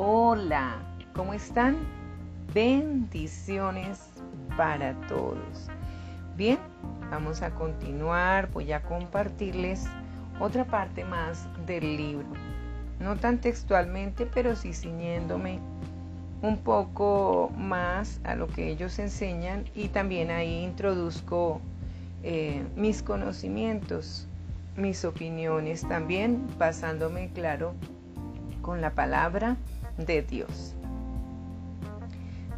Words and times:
Hola, 0.00 0.76
¿cómo 1.12 1.34
están? 1.34 1.76
Bendiciones 2.54 3.98
para 4.56 4.94
todos. 5.08 5.66
Bien, 6.36 6.60
vamos 7.10 7.42
a 7.42 7.50
continuar. 7.50 8.48
Voy 8.52 8.70
a 8.70 8.80
compartirles 8.80 9.86
otra 10.38 10.64
parte 10.64 11.04
más 11.04 11.48
del 11.66 11.96
libro. 11.96 12.28
No 13.00 13.16
tan 13.16 13.40
textualmente, 13.40 14.24
pero 14.24 14.54
sí 14.54 14.72
ciñéndome 14.72 15.58
un 16.42 16.58
poco 16.58 17.50
más 17.56 18.20
a 18.22 18.36
lo 18.36 18.46
que 18.46 18.68
ellos 18.68 19.00
enseñan 19.00 19.64
y 19.74 19.88
también 19.88 20.30
ahí 20.30 20.62
introduzco 20.62 21.60
eh, 22.22 22.64
mis 22.76 23.02
conocimientos, 23.02 24.28
mis 24.76 25.04
opiniones 25.04 25.88
también, 25.88 26.46
basándome, 26.56 27.30
claro, 27.34 27.74
con 28.62 28.80
la 28.80 28.90
palabra 28.90 29.56
de 29.98 30.22
Dios. 30.22 30.74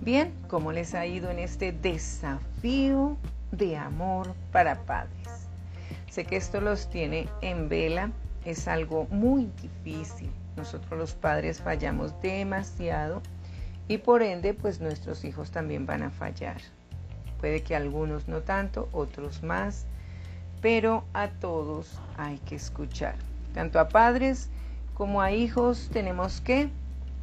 Bien, 0.01 0.33
¿cómo 0.49 0.73
les 0.73 0.95
ha 0.95 1.05
ido 1.07 1.30
en 1.30 1.39
este 1.39 1.73
desafío 1.73 3.16
de 3.53 3.77
amor 3.77 4.35
para 4.53 4.80
padres? 4.85 5.49
Sé 6.11 6.25
que 6.25 6.37
esto 6.37 6.61
los 6.61 6.89
tiene 6.89 7.29
en 7.43 7.69
vela, 7.69 8.11
es 8.45 8.66
algo 8.66 9.07
muy 9.11 9.51
difícil. 9.61 10.30
Nosotros 10.57 10.99
los 10.99 11.15
padres 11.15 11.61
fallamos 11.61 12.21
demasiado 12.23 13.23
y 13.88 13.99
por 13.99 14.23
ende 14.23 14.55
pues 14.55 14.80
nuestros 14.80 15.25
hijos 15.25 15.51
también 15.51 15.87
van 15.87 16.02
a 16.02 16.11
fallar. 16.11 16.61
Puede 17.41 17.63
que 17.63 17.77
algunos 17.77 18.29
no 18.29 18.41
tanto, 18.41 18.88
otros 18.93 19.43
más, 19.43 19.87
pero 20.61 21.05
a 21.15 21.29
todos 21.29 21.99
hay 22.16 22.38
que 22.38 22.57
escuchar. 22.57 23.16
Tanto 23.55 23.79
a 23.80 23.88
padres 23.88 24.49
como 24.95 25.23
a 25.23 25.33
hijos 25.33 25.88
tenemos 25.93 26.41
que 26.41 26.71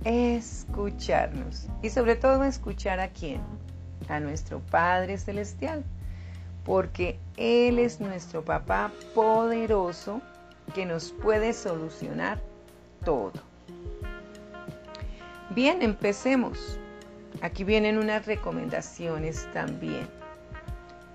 escucharnos 0.03 1.67
y 1.81 1.89
sobre 1.89 2.15
todo 2.15 2.43
escuchar 2.43 2.99
a 2.99 3.09
quién, 3.09 3.41
a 4.07 4.19
nuestro 4.19 4.59
Padre 4.59 5.17
Celestial, 5.17 5.83
porque 6.63 7.19
Él 7.37 7.79
es 7.79 7.99
nuestro 7.99 8.43
papá 8.43 8.91
poderoso 9.15 10.21
que 10.73 10.85
nos 10.85 11.11
puede 11.11 11.53
solucionar 11.53 12.41
todo. 13.03 13.33
Bien, 15.51 15.81
empecemos. 15.81 16.79
Aquí 17.41 17.63
vienen 17.63 17.97
unas 17.97 18.25
recomendaciones 18.25 19.47
también. 19.53 20.07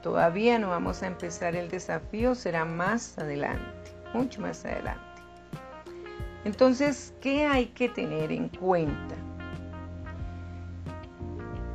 Todavía 0.03 0.59
no 0.59 0.71
vamos 0.71 1.03
a 1.03 1.07
empezar 1.07 1.55
el 1.55 1.71
desafío, 1.71 2.35
será 2.35 2.65
más 2.65 3.19
adelante, 3.19 3.93
mucho 4.15 4.41
más 4.41 4.65
adelante. 4.65 5.12
Entonces, 6.45 7.15
¿qué 7.21 7.47
hay 7.47 7.67
que 7.67 7.89
tener 7.89 8.33
en 8.33 8.49
cuenta? 8.49 9.15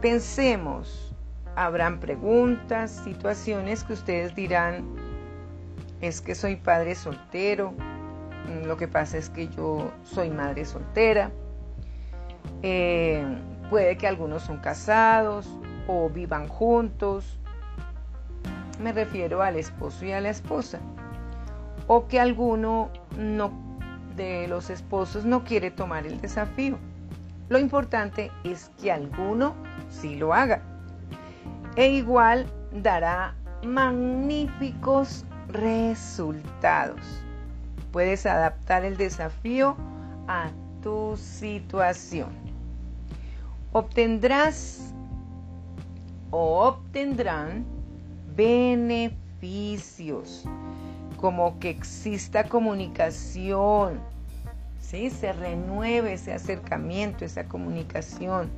Pensemos, 0.02 1.16
habrán 1.56 2.00
preguntas, 2.00 2.92
situaciones 2.92 3.84
que 3.84 3.94
ustedes 3.94 4.36
dirán, 4.36 4.86
es 6.02 6.22
que 6.22 6.36
soy 6.36 6.58
padre 6.58 6.96
soltero, 6.96 7.74
lo 8.66 8.78
que 8.78 8.88
pasa 8.88 9.18
es 9.18 9.30
que 9.30 9.48
yo 9.48 9.92
soy 10.04 10.30
madre 10.30 10.66
soltera, 10.66 11.32
eh, 12.62 13.24
puede 13.70 13.98
que 13.98 14.08
algunos 14.08 14.44
son 14.44 14.58
casados 14.58 15.48
o 15.88 16.10
vivan 16.10 16.48
juntos, 16.48 17.40
me 18.82 18.92
refiero 18.92 19.42
al 19.42 19.56
esposo 19.56 20.06
y 20.06 20.12
a 20.12 20.22
la 20.22 20.30
esposa, 20.30 20.80
o 21.88 22.08
que 22.08 22.20
alguno 22.20 22.92
no 23.18 23.67
de 24.18 24.48
los 24.48 24.70
esposos 24.70 25.24
no 25.24 25.46
quiere 25.46 25.72
tomar 25.72 26.06
el 26.06 26.20
desafío. 26.20 26.78
Lo 27.48 27.58
importante 27.60 28.30
es 28.44 28.70
que 28.82 28.92
alguno 28.92 29.56
sí 29.90 30.16
lo 30.16 30.34
haga. 30.34 30.62
E 31.78 31.88
igual 31.88 32.46
dará 32.74 33.36
magníficos 33.64 35.24
resultados. 35.48 37.00
Puedes 37.94 38.26
adaptar 38.26 38.84
el 38.84 38.98
desafío 38.98 39.78
a 40.28 40.50
tu 40.82 41.16
situación. 41.16 42.30
Obtendrás 43.72 44.94
o 46.32 46.68
obtendrán 46.68 47.66
beneficios 48.36 49.14
como 51.18 51.60
que 51.60 51.70
exista 51.70 52.46
comunicación, 52.46 54.00
¿sí? 54.80 55.10
se 55.10 55.34
renueve 55.34 56.14
ese 56.14 56.34
acercamiento, 56.34 57.26
esa 57.26 57.46
comunicación. 57.46 58.50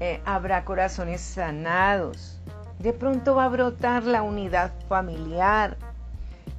Eh, 0.00 0.20
habrá 0.26 0.64
corazones 0.64 1.20
sanados. 1.20 2.38
De 2.78 2.92
pronto 2.92 3.34
va 3.34 3.46
a 3.46 3.48
brotar 3.48 4.04
la 4.04 4.22
unidad 4.22 4.72
familiar. 4.88 5.78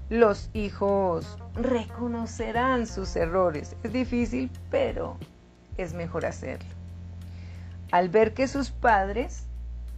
Los 0.09 0.49
hijos 0.53 1.37
reconocerán 1.53 2.87
sus 2.87 3.15
errores. 3.15 3.75
Es 3.83 3.93
difícil, 3.93 4.49
pero 4.71 5.17
es 5.77 5.93
mejor 5.93 6.25
hacerlo. 6.25 6.69
Al 7.91 8.09
ver 8.09 8.33
que 8.33 8.47
sus 8.47 8.71
padres 8.71 9.43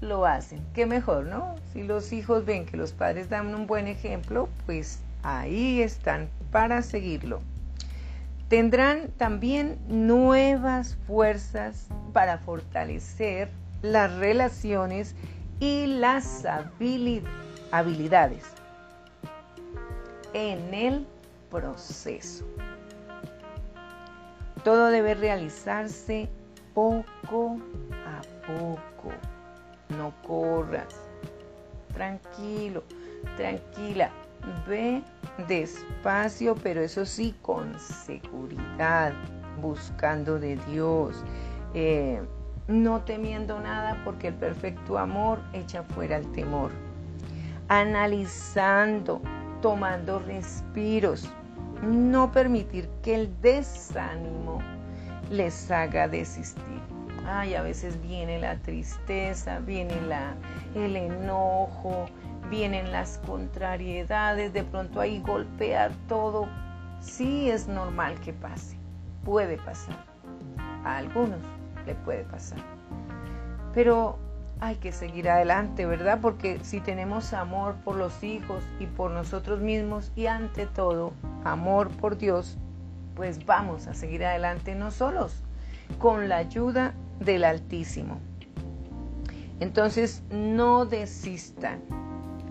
lo 0.02 0.26
hacen, 0.26 0.66
qué 0.74 0.86
mejor, 0.86 1.26
¿no? 1.26 1.56
Si 1.74 1.84
los 1.84 2.12
hijos 2.12 2.46
ven 2.46 2.66
que 2.66 2.78
los 2.78 2.92
padres 2.94 3.30
dan 3.30 3.54
un 3.54 3.68
buen 3.68 3.88
ejemplo, 3.88 4.50
pues 4.66 5.00
ahí 5.24 5.82
están 5.82 6.30
para 6.52 6.82
seguirlo. 6.82 7.42
Tendrán 8.48 9.10
también 9.18 9.78
nuevas 9.88 10.98
fuerzas 11.06 11.88
para 12.14 12.40
fortalecer 12.40 13.50
las 13.82 14.12
relaciones 14.16 15.16
y 15.60 15.86
las 15.86 16.46
habilidades 17.72 18.44
en 20.34 20.74
el 20.74 21.06
proceso. 21.52 22.46
Todo 24.64 24.88
debe 24.88 25.14
realizarse 25.14 26.28
poco 26.74 27.60
a 28.06 28.22
poco. 28.48 29.14
No 29.90 30.14
corras. 30.26 30.96
Tranquilo, 31.94 32.84
tranquila. 33.38 34.12
Ve 34.68 35.04
despacio, 35.48 36.56
pero 36.56 36.82
eso 36.82 37.06
sí 37.06 37.36
con 37.42 37.78
seguridad, 37.80 39.14
buscando 39.62 40.40
de 40.40 40.58
Dios, 40.68 41.24
eh, 41.74 42.22
no 42.68 43.02
temiendo 43.02 43.60
nada 43.60 44.02
porque 44.06 44.28
el 44.28 44.36
perfecto 44.36 44.98
amor 44.98 45.40
echa 45.54 45.84
fuera 45.84 46.18
el 46.18 46.32
temor. 46.32 46.72
Analizando, 47.68 49.22
tomando 49.62 50.20
respiros, 50.20 51.30
no 51.82 52.32
permitir 52.32 52.90
que 53.02 53.16
el 53.16 53.42
desánimo 53.42 54.60
les 55.30 55.70
haga 55.72 56.08
desistir. 56.08 56.64
Ay, 57.26 57.54
a 57.54 57.62
veces 57.62 58.02
viene 58.02 58.40
la 58.40 58.58
tristeza, 58.58 59.60
viene 59.60 60.00
la, 60.02 60.34
el 60.74 60.96
enojo, 60.96 62.08
vienen 62.50 62.92
las 62.92 63.20
contrariedades, 63.20 64.54
de 64.54 64.64
pronto 64.64 65.00
ahí 65.00 65.22
golpear 65.22 65.92
todo. 66.08 66.48
Sí 67.00 67.50
es 67.50 67.68
normal 67.68 68.20
que 68.22 68.34
pase, 68.34 68.78
puede 69.24 69.58
pasar. 69.58 69.96
A 70.84 70.98
algunos 70.98 71.40
le 71.86 71.96
puede 71.96 72.24
pasar. 72.24 72.60
Pero 73.74 74.18
hay 74.60 74.76
que 74.76 74.92
seguir 74.92 75.30
adelante, 75.30 75.86
¿verdad? 75.86 76.20
Porque 76.22 76.60
si 76.64 76.82
tenemos 76.82 77.34
amor 77.34 77.76
por 77.86 77.96
los 77.96 78.24
hijos 78.24 78.64
y 78.80 78.88
por 78.88 79.12
nosotros 79.12 79.62
mismos 79.62 80.12
y 80.16 80.26
ante 80.26 80.66
todo 80.66 81.14
amor 81.46 81.90
por 81.90 82.18
Dios, 82.18 82.58
pues 83.16 83.46
vamos 83.46 83.88
a 83.88 83.94
seguir 83.94 84.26
adelante 84.26 84.76
no 84.76 84.92
solos, 84.92 85.44
con 85.98 86.30
la 86.30 86.38
ayuda 86.38 86.94
del 87.20 87.44
Altísimo. 87.44 88.20
Entonces 89.60 90.24
no 90.30 90.86
desistan, 90.86 91.82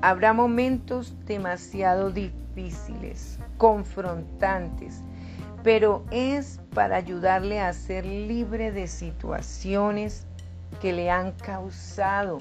Habrá 0.01 0.33
momentos 0.33 1.13
demasiado 1.27 2.13
difíciles, 2.13 3.41
confrontantes, 3.57 5.03
pero 5.65 6.05
es 6.13 6.61
para 6.73 6.95
ayudarle 6.97 7.61
a 7.61 7.73
ser 7.73 8.07
libre 8.07 8.71
de 8.71 8.87
situaciones 8.87 10.25
que 10.81 10.93
le 10.93 11.11
han 11.11 11.33
causado 11.33 12.39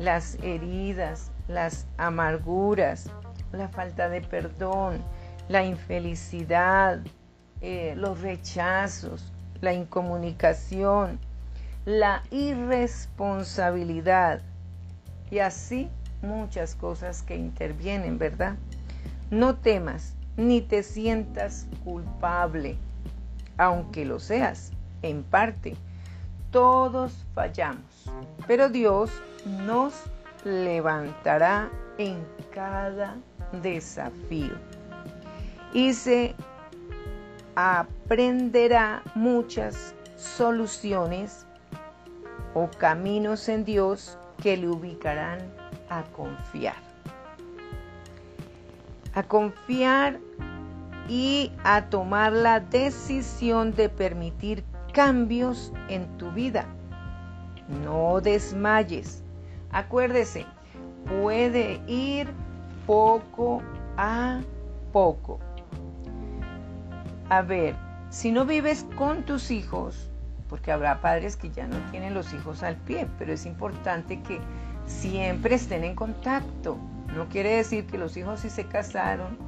las 0.00 0.34
heridas, 0.42 1.30
las 1.46 1.86
amarguras, 1.98 3.08
la 3.52 3.68
falta 3.68 4.08
de 4.08 4.20
perdón, 4.20 5.00
la 5.48 5.64
infelicidad, 5.64 6.98
eh, 7.60 7.94
los 7.96 8.20
rechazos, 8.20 9.32
la 9.60 9.72
incomunicación, 9.72 11.20
la 11.84 12.24
irresponsabilidad. 12.30 14.42
Y 15.30 15.40
así 15.40 15.90
muchas 16.22 16.74
cosas 16.74 17.22
que 17.22 17.36
intervienen, 17.36 18.18
¿verdad? 18.18 18.56
No 19.30 19.56
temas 19.56 20.14
ni 20.36 20.60
te 20.60 20.82
sientas 20.82 21.66
culpable, 21.84 22.76
aunque 23.56 24.04
lo 24.04 24.18
seas. 24.20 24.72
en 25.02 25.22
parte. 25.22 25.76
Todos 26.50 27.24
fallamos, 27.34 28.10
pero 28.48 28.68
Dios 28.68 29.12
nos 29.64 29.94
levantará 30.44 31.70
en 31.98 32.24
cada 32.52 33.16
desafío 33.62 34.54
y 35.72 35.92
se 35.92 36.34
aprenderá 37.54 39.02
muchas 39.14 39.94
soluciones 40.16 41.46
o 42.54 42.68
caminos 42.78 43.48
en 43.48 43.64
Dios 43.64 44.16
que 44.42 44.56
le 44.56 44.68
ubicarán 44.68 45.57
a 45.90 46.02
confiar. 46.04 46.76
A 49.14 49.22
confiar 49.22 50.18
y 51.08 51.52
a 51.64 51.86
tomar 51.86 52.32
la 52.32 52.60
decisión 52.60 53.74
de 53.74 53.88
permitir 53.88 54.64
cambios 54.92 55.72
en 55.88 56.06
tu 56.18 56.30
vida. 56.32 56.66
No 57.82 58.20
desmayes. 58.20 59.22
Acuérdese, 59.70 60.46
puede 61.06 61.80
ir 61.86 62.28
poco 62.86 63.62
a 63.96 64.40
poco. 64.92 65.38
A 67.28 67.42
ver, 67.42 67.76
si 68.10 68.32
no 68.32 68.46
vives 68.46 68.86
con 68.96 69.24
tus 69.24 69.50
hijos, 69.50 70.10
porque 70.48 70.72
habrá 70.72 71.00
padres 71.00 71.36
que 71.36 71.50
ya 71.50 71.66
no 71.66 71.76
tienen 71.90 72.14
los 72.14 72.32
hijos 72.32 72.62
al 72.62 72.76
pie, 72.76 73.06
pero 73.18 73.32
es 73.32 73.44
importante 73.44 74.22
que 74.22 74.40
siempre 74.88 75.54
estén 75.54 75.84
en 75.84 75.94
contacto. 75.94 76.78
No 77.14 77.28
quiere 77.28 77.56
decir 77.56 77.86
que 77.86 77.98
los 77.98 78.16
hijos 78.16 78.40
si 78.40 78.50
se 78.50 78.64
casaron 78.64 79.38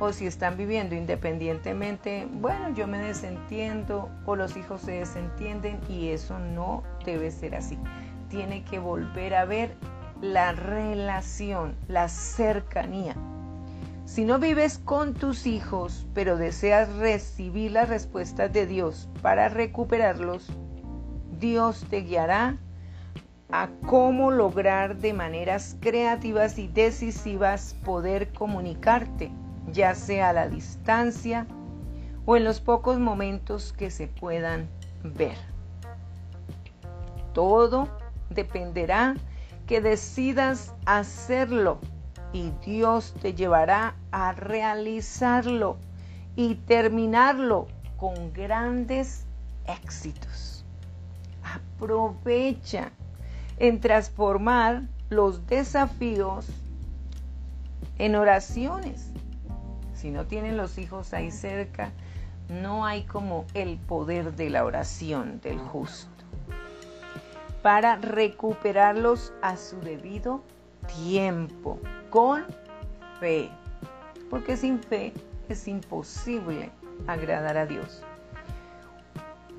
o 0.00 0.12
si 0.12 0.26
están 0.26 0.56
viviendo 0.56 0.94
independientemente, 0.94 2.28
bueno, 2.30 2.72
yo 2.74 2.86
me 2.86 2.98
desentiendo 2.98 4.10
o 4.26 4.36
los 4.36 4.56
hijos 4.56 4.82
se 4.82 4.92
desentienden 4.92 5.80
y 5.88 6.08
eso 6.08 6.38
no 6.38 6.82
debe 7.04 7.30
ser 7.30 7.54
así. 7.54 7.78
Tiene 8.28 8.62
que 8.64 8.78
volver 8.78 9.34
a 9.34 9.44
ver 9.44 9.74
la 10.20 10.52
relación, 10.52 11.74
la 11.88 12.08
cercanía. 12.08 13.14
Si 14.04 14.24
no 14.24 14.38
vives 14.38 14.78
con 14.78 15.14
tus 15.14 15.46
hijos, 15.46 16.06
pero 16.14 16.36
deseas 16.36 16.88
recibir 16.94 17.72
las 17.72 17.88
respuestas 17.88 18.52
de 18.52 18.66
Dios 18.66 19.08
para 19.20 19.48
recuperarlos, 19.48 20.48
Dios 21.38 21.84
te 21.90 22.00
guiará 22.02 22.56
a 23.50 23.68
cómo 23.86 24.30
lograr 24.30 24.96
de 24.98 25.12
maneras 25.12 25.76
creativas 25.80 26.58
y 26.58 26.68
decisivas 26.68 27.74
poder 27.84 28.32
comunicarte, 28.32 29.30
ya 29.72 29.94
sea 29.94 30.30
a 30.30 30.32
la 30.32 30.48
distancia 30.48 31.46
o 32.26 32.36
en 32.36 32.44
los 32.44 32.60
pocos 32.60 32.98
momentos 32.98 33.72
que 33.72 33.90
se 33.90 34.06
puedan 34.06 34.68
ver. 35.02 35.36
Todo 37.32 37.88
dependerá 38.30 39.16
que 39.66 39.80
decidas 39.80 40.74
hacerlo 40.84 41.78
y 42.32 42.52
Dios 42.64 43.14
te 43.22 43.32
llevará 43.32 43.96
a 44.10 44.32
realizarlo 44.32 45.78
y 46.36 46.56
terminarlo 46.56 47.66
con 47.96 48.32
grandes 48.32 49.24
éxitos. 49.66 50.64
Aprovecha 51.42 52.92
en 53.58 53.80
transformar 53.80 54.82
los 55.10 55.46
desafíos 55.46 56.46
en 57.98 58.14
oraciones. 58.14 59.10
Si 59.94 60.10
no 60.10 60.26
tienen 60.26 60.56
los 60.56 60.78
hijos 60.78 61.12
ahí 61.12 61.30
cerca, 61.30 61.90
no 62.48 62.86
hay 62.86 63.02
como 63.02 63.44
el 63.54 63.78
poder 63.78 64.34
de 64.36 64.50
la 64.50 64.64
oración 64.64 65.40
del 65.40 65.58
justo 65.58 66.18
para 67.62 67.96
recuperarlos 67.96 69.32
a 69.42 69.56
su 69.56 69.80
debido 69.80 70.42
tiempo, 70.86 71.78
con 72.10 72.44
fe, 73.20 73.50
porque 74.30 74.56
sin 74.56 74.80
fe 74.80 75.12
es 75.48 75.66
imposible 75.68 76.70
agradar 77.06 77.56
a 77.56 77.66
Dios. 77.66 78.02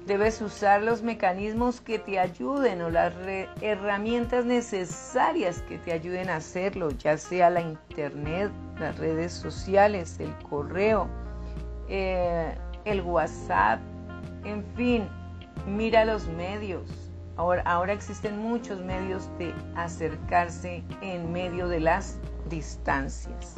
Debes 0.05 0.41
usar 0.41 0.81
los 0.81 1.03
mecanismos 1.03 1.81
que 1.81 1.99
te 1.99 2.19
ayuden 2.19 2.81
o 2.81 2.89
las 2.89 3.13
herramientas 3.61 4.45
necesarias 4.45 5.61
que 5.63 5.77
te 5.77 5.91
ayuden 5.91 6.29
a 6.29 6.37
hacerlo, 6.37 6.89
ya 6.91 7.17
sea 7.17 7.49
la 7.49 7.61
internet, 7.61 8.51
las 8.79 8.97
redes 8.97 9.33
sociales, 9.33 10.19
el 10.19 10.35
correo, 10.49 11.07
eh, 11.89 12.55
el 12.85 13.01
WhatsApp, 13.01 13.79
en 14.45 14.65
fin, 14.75 15.07
mira 15.67 16.05
los 16.05 16.27
medios, 16.27 17.09
Ahora, 17.39 17.93
existen 17.93 18.37
muchos 18.37 18.81
medios 18.81 19.29
de 19.37 19.53
acercarse 19.77 20.83
en 21.01 21.31
medio 21.31 21.69
de 21.69 21.79
las 21.79 22.19
distancias. 22.49 23.55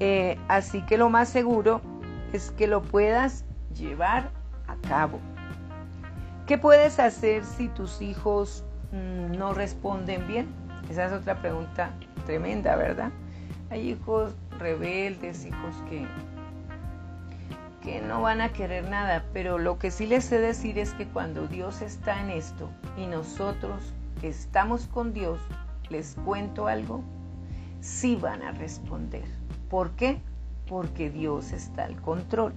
Eh, 0.00 0.36
así 0.48 0.82
que 0.82 0.98
lo 0.98 1.08
más 1.08 1.28
seguro 1.28 1.80
es 2.32 2.50
que 2.50 2.66
lo 2.66 2.82
puedas 2.82 3.44
llevar 3.72 4.32
a 4.68 4.76
cabo. 4.88 5.20
¿Qué 6.46 6.58
puedes 6.58 6.98
hacer 7.00 7.44
si 7.44 7.68
tus 7.68 8.00
hijos 8.00 8.64
mm, 8.92 9.36
no 9.36 9.52
responden 9.52 10.26
bien? 10.26 10.46
Esa 10.90 11.06
es 11.06 11.12
otra 11.12 11.40
pregunta 11.40 11.90
tremenda, 12.24 12.76
¿verdad? 12.76 13.10
Hay 13.70 13.90
hijos 13.90 14.34
rebeldes, 14.58 15.44
hijos 15.44 15.74
que 15.88 16.06
que 17.86 18.02
no 18.02 18.20
van 18.20 18.40
a 18.40 18.48
querer 18.48 18.90
nada, 18.90 19.24
pero 19.32 19.58
lo 19.58 19.78
que 19.78 19.92
sí 19.92 20.08
les 20.08 20.24
sé 20.24 20.40
decir 20.40 20.76
es 20.76 20.92
que 20.94 21.06
cuando 21.06 21.46
Dios 21.46 21.82
está 21.82 22.20
en 22.20 22.30
esto 22.30 22.68
y 22.96 23.06
nosotros 23.06 23.80
estamos 24.22 24.88
con 24.88 25.12
Dios, 25.12 25.38
les 25.88 26.16
cuento 26.24 26.66
algo, 26.66 27.04
sí 27.80 28.16
van 28.16 28.42
a 28.42 28.50
responder. 28.50 29.22
¿Por 29.70 29.92
qué? 29.92 30.20
Porque 30.68 31.10
Dios 31.10 31.52
está 31.52 31.84
al 31.84 32.00
control. 32.02 32.54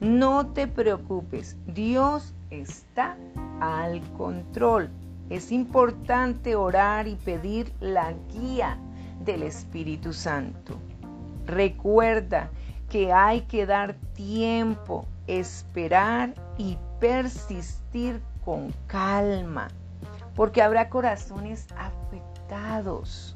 No 0.00 0.46
te 0.46 0.68
preocupes, 0.68 1.56
Dios 1.66 2.32
está 2.50 3.16
al 3.60 4.00
control. 4.12 4.90
Es 5.28 5.50
importante 5.50 6.54
orar 6.54 7.08
y 7.08 7.16
pedir 7.16 7.72
la 7.80 8.12
guía 8.32 8.78
del 9.24 9.42
Espíritu 9.42 10.12
Santo. 10.12 10.78
Recuerda 11.46 12.48
que 12.88 13.12
hay 13.12 13.40
que 13.42 13.66
dar 13.66 13.94
tiempo, 14.14 15.04
esperar 15.26 16.32
y 16.56 16.78
persistir 17.00 18.20
con 18.44 18.72
calma, 18.86 19.66
porque 20.36 20.62
habrá 20.62 20.88
corazones 20.90 21.66
afectados, 21.76 23.34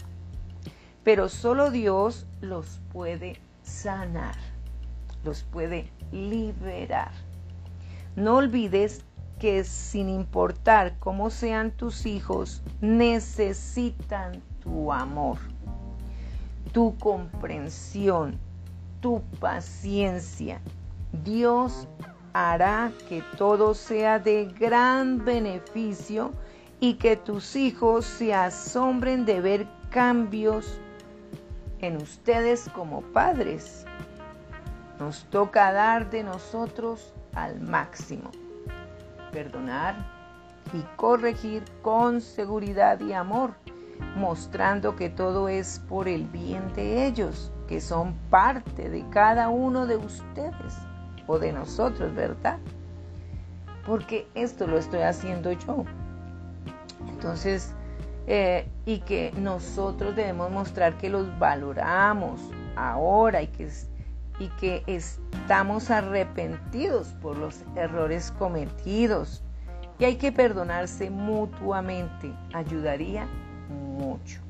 pero 1.02 1.28
solo 1.28 1.72
Dios 1.72 2.24
los 2.40 2.80
puede 2.92 3.40
sanar, 3.64 4.36
los 5.24 5.42
puede 5.42 5.90
liberar. 6.12 7.10
No 8.14 8.36
olvides 8.36 9.04
que 9.40 9.64
sin 9.64 10.08
importar 10.08 10.98
cómo 11.00 11.30
sean 11.30 11.72
tus 11.72 12.06
hijos, 12.06 12.62
necesitan 12.80 14.40
tu 14.62 14.92
amor, 14.92 15.38
tu 16.72 16.96
comprensión, 16.98 18.38
tu 19.00 19.22
paciencia. 19.40 20.60
Dios 21.24 21.88
hará 22.32 22.92
que 23.08 23.22
todo 23.36 23.74
sea 23.74 24.18
de 24.18 24.46
gran 24.46 25.24
beneficio 25.24 26.32
y 26.78 26.94
que 26.94 27.16
tus 27.16 27.56
hijos 27.56 28.04
se 28.04 28.34
asombren 28.34 29.24
de 29.24 29.40
ver 29.40 29.66
cambios 29.90 30.78
en 31.80 31.96
ustedes 31.96 32.68
como 32.70 33.02
padres. 33.02 33.84
Nos 35.02 35.24
toca 35.24 35.72
dar 35.72 36.10
de 36.10 36.22
nosotros 36.22 37.12
al 37.34 37.60
máximo, 37.60 38.30
perdonar 39.32 39.96
y 40.72 40.80
corregir 40.94 41.64
con 41.82 42.20
seguridad 42.20 43.00
y 43.00 43.12
amor, 43.12 43.50
mostrando 44.14 44.94
que 44.94 45.10
todo 45.10 45.48
es 45.48 45.80
por 45.88 46.06
el 46.06 46.28
bien 46.28 46.72
de 46.74 47.04
ellos 47.04 47.50
que 47.66 47.80
son 47.80 48.14
parte 48.30 48.90
de 48.90 49.04
cada 49.10 49.48
uno 49.48 49.86
de 49.88 49.96
ustedes 49.96 50.78
o 51.26 51.40
de 51.40 51.52
nosotros, 51.52 52.14
¿verdad? 52.14 52.60
Porque 53.84 54.28
esto 54.36 54.68
lo 54.68 54.78
estoy 54.78 55.00
haciendo 55.00 55.50
yo. 55.50 55.84
Entonces, 57.08 57.74
eh, 58.28 58.68
y 58.86 59.00
que 59.00 59.32
nosotros 59.36 60.14
debemos 60.14 60.52
mostrar 60.52 60.96
que 60.96 61.08
los 61.08 61.36
valoramos 61.40 62.40
ahora 62.76 63.42
y 63.42 63.48
que, 63.48 63.68
y 64.38 64.48
que 64.60 64.82
estamos 64.86 65.90
arrepentidos 65.90 67.08
por 67.20 67.36
los 67.38 67.64
errores 67.76 68.32
cometidos. 68.38 69.42
Y 69.98 70.04
hay 70.04 70.16
que 70.16 70.32
perdonarse 70.32 71.10
mutuamente. 71.10 72.32
Ayudaría 72.52 73.26
mucho. 73.68 74.40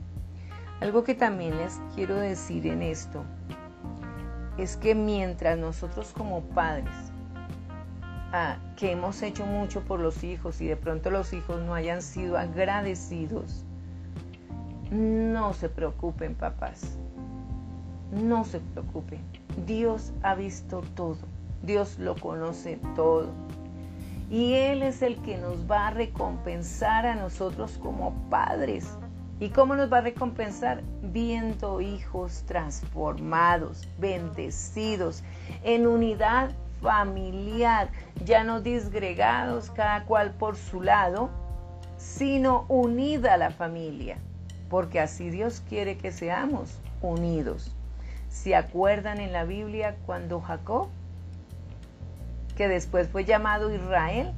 Algo 0.80 1.04
que 1.04 1.14
también 1.14 1.58
les 1.58 1.80
quiero 1.94 2.16
decir 2.16 2.66
en 2.66 2.82
esto 2.82 3.24
es 4.58 4.76
que 4.76 4.94
mientras 4.94 5.58
nosotros 5.58 6.12
como 6.12 6.42
padres 6.42 6.92
ah, 8.32 8.56
que 8.76 8.92
hemos 8.92 9.22
hecho 9.22 9.46
mucho 9.46 9.82
por 9.82 10.00
los 10.00 10.24
hijos 10.24 10.60
y 10.60 10.66
de 10.66 10.76
pronto 10.76 11.10
los 11.10 11.32
hijos 11.32 11.60
no 11.62 11.74
hayan 11.74 12.02
sido 12.02 12.36
agradecidos, 12.36 13.64
no 14.90 15.54
se 15.54 15.68
preocupen 15.68 16.34
papás, 16.34 16.98
no 18.10 18.44
se 18.44 18.60
preocupen. 18.60 19.20
Dios 19.66 20.12
ha 20.22 20.34
visto 20.34 20.82
todo, 20.94 21.18
Dios 21.62 21.98
lo 21.98 22.14
conoce 22.16 22.78
todo. 22.94 23.28
Y 24.30 24.54
Él 24.54 24.82
es 24.82 25.02
el 25.02 25.16
que 25.22 25.36
nos 25.36 25.70
va 25.70 25.88
a 25.88 25.90
recompensar 25.90 27.04
a 27.04 27.14
nosotros 27.14 27.78
como 27.82 28.14
padres. 28.30 28.88
¿Y 29.40 29.50
cómo 29.50 29.74
nos 29.74 29.92
va 29.92 29.98
a 29.98 30.02
recompensar? 30.02 30.82
Viendo 31.02 31.80
hijos 31.80 32.44
transformados, 32.46 33.86
bendecidos, 33.98 35.22
en 35.64 35.86
unidad 35.86 36.52
familiar, 36.80 37.90
ya 38.24 38.44
no 38.44 38.60
disgregados 38.60 39.70
cada 39.70 40.04
cual 40.04 40.32
por 40.32 40.56
su 40.56 40.80
lado, 40.80 41.28
sino 41.98 42.64
unida 42.68 43.36
la 43.36 43.50
familia, 43.50 44.16
porque 44.70 45.00
así 45.00 45.30
Dios 45.30 45.62
quiere 45.68 45.98
que 45.98 46.10
seamos 46.10 46.78
unidos. 47.00 47.74
¿Se 48.32 48.56
acuerdan 48.56 49.20
en 49.20 49.30
la 49.32 49.44
Biblia 49.44 49.94
cuando 50.06 50.40
Jacob, 50.40 50.88
que 52.56 52.66
después 52.66 53.08
fue 53.08 53.24
llamado 53.24 53.72
Israel, 53.72 54.32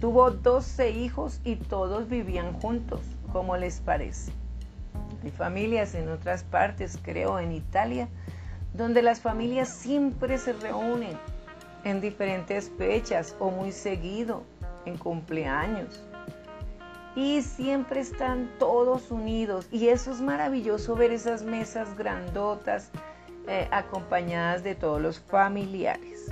tuvo 0.00 0.30
12 0.30 0.90
hijos 0.90 1.40
y 1.44 1.56
todos 1.56 2.08
vivían 2.08 2.58
juntos? 2.60 3.00
¿Cómo 3.32 3.56
les 3.56 3.80
parece? 3.80 4.32
Hay 5.22 5.30
familias 5.32 5.94
en 5.94 6.08
otras 6.08 6.44
partes, 6.44 6.98
creo 7.02 7.40
en 7.40 7.52
Italia, 7.52 8.08
donde 8.72 9.02
las 9.02 9.20
familias 9.20 9.68
siempre 9.68 10.38
se 10.38 10.52
reúnen 10.54 11.18
en 11.84 12.00
diferentes 12.00 12.70
fechas 12.78 13.34
o 13.40 13.50
muy 13.50 13.72
seguido 13.72 14.44
en 14.86 14.96
cumpleaños. 14.96 16.00
Y 17.16 17.42
siempre 17.42 18.00
están 18.00 18.50
todos 18.58 19.10
unidos. 19.10 19.66
Y 19.70 19.88
eso 19.88 20.12
es 20.12 20.20
maravilloso 20.20 20.94
ver 20.94 21.12
esas 21.12 21.42
mesas 21.42 21.96
grandotas 21.96 22.90
eh, 23.48 23.68
acompañadas 23.72 24.62
de 24.62 24.74
todos 24.74 25.00
los 25.00 25.18
familiares. 25.18 26.26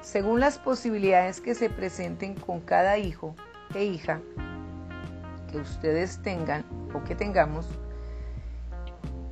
Según 0.00 0.40
las 0.40 0.58
posibilidades 0.58 1.40
que 1.40 1.54
se 1.54 1.70
presenten 1.70 2.34
con 2.34 2.60
cada 2.60 2.98
hijo 2.98 3.34
e 3.74 3.84
hija 3.84 4.20
que 5.50 5.58
ustedes 5.58 6.20
tengan 6.22 6.64
o 6.94 7.02
que 7.04 7.14
tengamos, 7.14 7.66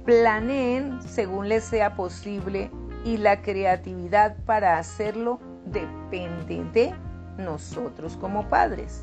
planeen 0.04 1.00
según 1.02 1.48
les 1.48 1.64
sea 1.64 1.94
posible 1.94 2.70
y 3.04 3.16
la 3.16 3.42
creatividad 3.42 4.36
para 4.44 4.78
hacerlo 4.78 5.40
depende 5.66 6.64
de 6.72 6.94
nosotros 7.38 8.16
como 8.16 8.48
padres. 8.48 9.02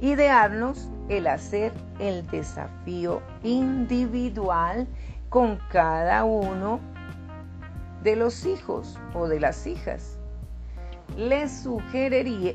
Idearnos 0.00 0.88
el 1.08 1.26
hacer 1.26 1.72
el 1.98 2.26
desafío 2.28 3.20
individual 3.42 4.86
con 5.28 5.58
cada 5.70 6.24
uno 6.24 6.80
de 8.02 8.16
los 8.16 8.46
hijos 8.46 8.98
o 9.14 9.26
de 9.28 9.40
las 9.40 9.66
hijas. 9.66 10.18
Les 11.16 11.50
sugeriría, 11.50 12.54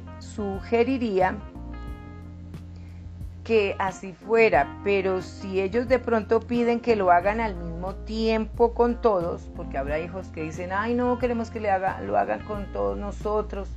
que 3.43 3.75
así 3.77 4.13
fuera, 4.13 4.79
pero 4.83 5.21
si 5.21 5.59
ellos 5.59 5.88
de 5.89 6.00
pronto 6.00 6.39
piden 6.39 6.79
que 6.79 6.95
lo 6.95 7.12
hagan 7.12 7.41
al 7.41 7.55
mismo 7.55 7.93
tiempo 7.95 8.73
con 8.73 9.01
todos, 9.01 9.50
porque 9.55 9.77
habrá 9.77 10.00
hijos 10.00 10.29
que 10.29 10.43
dicen, 10.43 10.71
ay 10.71 10.93
no, 10.93 11.19
queremos 11.19 11.50
que 11.51 11.59
le 11.59 11.69
haga, 11.69 12.00
lo 12.01 12.17
hagan 12.17 12.39
con 12.45 12.71
todos 12.71 12.97
nosotros, 12.97 13.69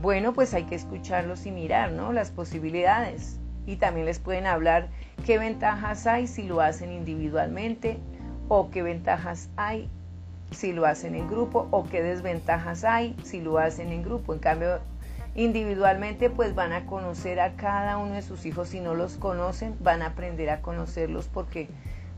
bueno, 0.00 0.32
pues 0.32 0.54
hay 0.54 0.64
que 0.64 0.74
escucharlos 0.74 1.46
y 1.46 1.50
mirar, 1.50 1.92
¿no? 1.92 2.12
Las 2.12 2.30
posibilidades. 2.30 3.38
Y 3.66 3.76
también 3.76 4.06
les 4.06 4.18
pueden 4.18 4.46
hablar 4.46 4.88
qué 5.24 5.38
ventajas 5.38 6.06
hay 6.06 6.26
si 6.26 6.42
lo 6.42 6.60
hacen 6.60 6.92
individualmente 6.92 7.98
o 8.48 8.70
qué 8.70 8.82
ventajas 8.82 9.48
hay 9.56 9.88
si 10.50 10.72
lo 10.72 10.84
hacen 10.84 11.14
en 11.14 11.28
grupo 11.28 11.66
o 11.70 11.84
qué 11.88 12.02
desventajas 12.02 12.84
hay 12.84 13.16
si 13.24 13.40
lo 13.40 13.58
hacen 13.58 13.90
en 13.90 14.02
grupo. 14.02 14.34
En 14.34 14.40
cambio, 14.40 14.80
Individualmente 15.36 16.30
pues 16.30 16.54
van 16.54 16.72
a 16.72 16.86
conocer 16.86 17.40
a 17.40 17.56
cada 17.56 17.98
uno 17.98 18.14
de 18.14 18.22
sus 18.22 18.46
hijos, 18.46 18.68
si 18.68 18.78
no 18.78 18.94
los 18.94 19.16
conocen, 19.16 19.74
van 19.80 20.02
a 20.02 20.06
aprender 20.06 20.48
a 20.48 20.62
conocerlos 20.62 21.26
porque 21.26 21.68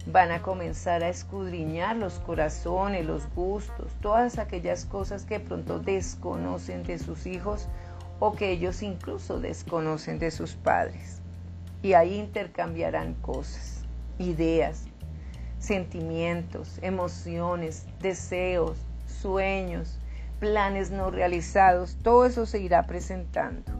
van 0.06 0.30
a 0.30 0.40
comenzar 0.40 1.02
a 1.02 1.08
escudriñar 1.08 1.96
los 1.96 2.20
corazones, 2.20 3.04
los 3.04 3.28
gustos, 3.34 3.92
todas 4.00 4.38
aquellas 4.38 4.84
cosas 4.84 5.24
que 5.24 5.40
pronto 5.40 5.80
desconocen 5.80 6.84
de 6.84 6.98
sus 6.98 7.26
hijos 7.26 7.68
o 8.20 8.32
que 8.32 8.52
ellos 8.52 8.82
incluso 8.82 9.40
desconocen 9.40 10.18
de 10.18 10.30
sus 10.30 10.54
padres. 10.54 11.20
Y 11.82 11.94
ahí 11.94 12.14
intercambiarán 12.14 13.14
cosas, 13.14 13.84
ideas, 14.18 14.84
sentimientos, 15.58 16.78
emociones, 16.82 17.86
deseos, 18.00 18.78
sueños, 19.06 19.98
planes 20.38 20.90
no 20.90 21.10
realizados, 21.10 21.96
todo 22.02 22.26
eso 22.26 22.46
se 22.46 22.60
irá 22.60 22.86
presentando. 22.86 23.72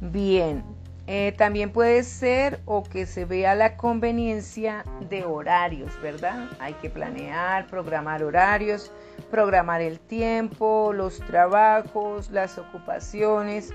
Bien, 0.00 0.64
eh, 1.06 1.34
también 1.36 1.70
puede 1.70 2.02
ser 2.02 2.60
o 2.64 2.82
que 2.82 3.04
se 3.04 3.26
vea 3.26 3.54
la 3.54 3.76
conveniencia 3.76 4.84
de 5.10 5.24
horarios, 5.24 5.92
¿verdad? 6.00 6.48
Hay 6.58 6.72
que 6.74 6.88
planear, 6.88 7.66
programar 7.66 8.22
horarios, 8.22 8.90
programar 9.30 9.82
el 9.82 10.00
tiempo, 10.00 10.92
los 10.94 11.18
trabajos, 11.18 12.30
las 12.30 12.56
ocupaciones. 12.56 13.70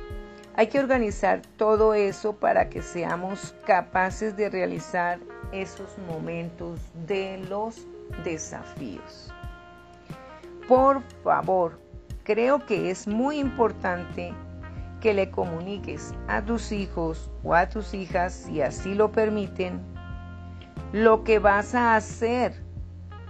Hay 0.55 0.67
que 0.67 0.79
organizar 0.79 1.43
todo 1.57 1.93
eso 1.93 2.35
para 2.35 2.67
que 2.67 2.81
seamos 2.81 3.53
capaces 3.67 4.35
de 4.35 4.49
realizar 4.49 5.19
esos 5.51 5.97
momentos 6.07 6.79
de 7.07 7.37
los 7.47 7.85
desafíos. 8.23 9.31
Por 10.67 11.03
favor, 11.23 11.79
creo 12.23 12.65
que 12.65 12.89
es 12.89 13.07
muy 13.07 13.37
importante 13.37 14.33
que 14.99 15.13
le 15.13 15.31
comuniques 15.31 16.13
a 16.27 16.41
tus 16.41 16.71
hijos 16.71 17.31
o 17.43 17.53
a 17.55 17.69
tus 17.69 17.93
hijas, 17.93 18.33
si 18.33 18.61
así 18.61 18.93
lo 18.93 19.11
permiten, 19.11 19.81
lo 20.91 21.23
que 21.23 21.39
vas 21.39 21.75
a 21.75 21.95
hacer 21.95 22.53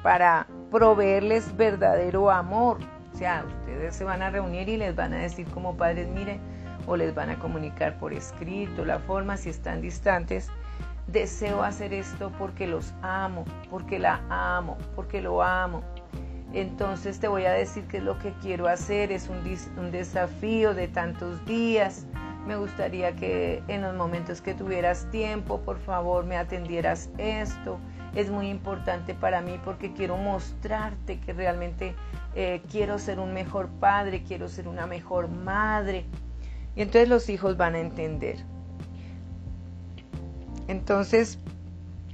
para 0.03 0.47
proveerles 0.71 1.55
verdadero 1.55 2.31
amor. 2.31 2.79
O 3.13 3.17
sea, 3.17 3.43
ustedes 3.45 3.95
se 3.95 4.03
van 4.03 4.21
a 4.21 4.29
reunir 4.29 4.69
y 4.69 4.77
les 4.77 4.95
van 4.95 5.13
a 5.13 5.17
decir 5.17 5.47
como 5.49 5.75
padres, 5.75 6.07
miren, 6.09 6.39
o 6.87 6.95
les 6.95 7.13
van 7.13 7.29
a 7.29 7.39
comunicar 7.39 7.97
por 7.99 8.13
escrito, 8.13 8.85
la 8.85 8.99
forma, 8.99 9.37
si 9.37 9.49
están 9.49 9.81
distantes, 9.81 10.49
deseo 11.07 11.63
hacer 11.63 11.93
esto 11.93 12.31
porque 12.37 12.67
los 12.67 12.93
amo, 13.01 13.45
porque 13.69 13.99
la 13.99 14.21
amo, 14.29 14.77
porque 14.95 15.21
lo 15.21 15.43
amo, 15.43 15.83
entonces 16.53 17.19
te 17.19 17.27
voy 17.27 17.45
a 17.45 17.51
decir 17.51 17.85
qué 17.87 17.97
es 17.97 18.03
lo 18.03 18.17
que 18.17 18.33
quiero 18.41 18.67
hacer, 18.67 19.11
es 19.11 19.29
un, 19.29 19.91
desafío 19.91 20.73
de 20.73 20.87
tantos 20.87 21.45
días. 21.45 22.05
Me 22.47 22.55
gustaría 22.55 23.15
que 23.15 23.61
en 23.67 23.81
los 23.81 23.95
momentos 23.95 24.41
que 24.41 24.55
tuvieras 24.55 25.05
tiempo, 25.11 25.59
por 25.61 25.77
favor, 25.77 26.25
me 26.25 26.37
atendieras 26.37 27.09
esto. 27.19 27.79
Es 28.15 28.31
muy 28.31 28.49
importante 28.49 29.13
para 29.13 29.41
mí 29.41 29.59
porque 29.63 29.93
quiero 29.93 30.17
mostrarte 30.17 31.19
que 31.19 31.33
realmente 31.33 31.93
eh, 32.33 32.63
quiero 32.71 32.97
ser 32.97 33.19
un 33.19 33.33
mejor 33.33 33.69
padre, 33.79 34.23
quiero 34.23 34.47
ser 34.47 34.67
una 34.67 34.87
mejor 34.87 35.29
madre. 35.29 36.05
Y 36.75 36.81
entonces 36.81 37.09
los 37.09 37.29
hijos 37.29 37.57
van 37.57 37.75
a 37.75 37.79
entender. 37.79 38.37
Entonces, 40.67 41.37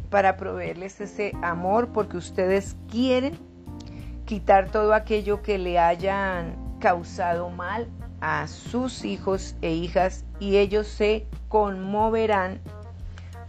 para 0.09 0.35
proveerles 0.35 0.99
ese 0.99 1.31
amor, 1.41 1.89
porque 1.89 2.17
ustedes 2.17 2.75
quieren 2.89 3.37
quitar 4.25 4.71
todo 4.71 4.93
aquello 4.93 5.41
que 5.41 5.57
le 5.57 5.79
hayan 5.79 6.55
causado 6.79 7.49
mal 7.49 7.87
a 8.21 8.47
sus 8.47 9.05
hijos 9.05 9.55
e 9.61 9.71
hijas 9.71 10.25
y 10.39 10.57
ellos 10.57 10.87
se 10.87 11.25
conmoverán 11.47 12.59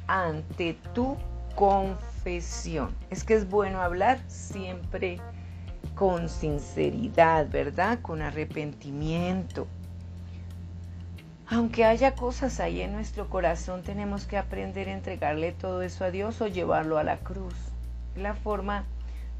ante 0.06 0.74
tu 0.94 1.16
confesión. 1.54 2.94
Es 3.10 3.24
que 3.24 3.34
es 3.34 3.48
bueno 3.48 3.80
hablar 3.80 4.20
siempre 4.28 5.18
con 5.94 6.28
sinceridad, 6.28 7.48
¿verdad? 7.48 8.00
Con 8.02 8.20
arrepentimiento. 8.20 9.66
Aunque 11.48 11.84
haya 11.84 12.14
cosas 12.14 12.60
ahí 12.60 12.80
en 12.80 12.92
nuestro 12.92 13.30
corazón, 13.30 13.82
tenemos 13.82 14.26
que 14.26 14.36
aprender 14.36 14.88
a 14.88 14.92
entregarle 14.92 15.52
todo 15.52 15.80
eso 15.82 16.04
a 16.04 16.10
Dios 16.10 16.40
o 16.40 16.48
llevarlo 16.48 16.98
a 16.98 17.04
la 17.04 17.18
cruz. 17.18 17.54
La 18.16 18.34
forma 18.34 18.84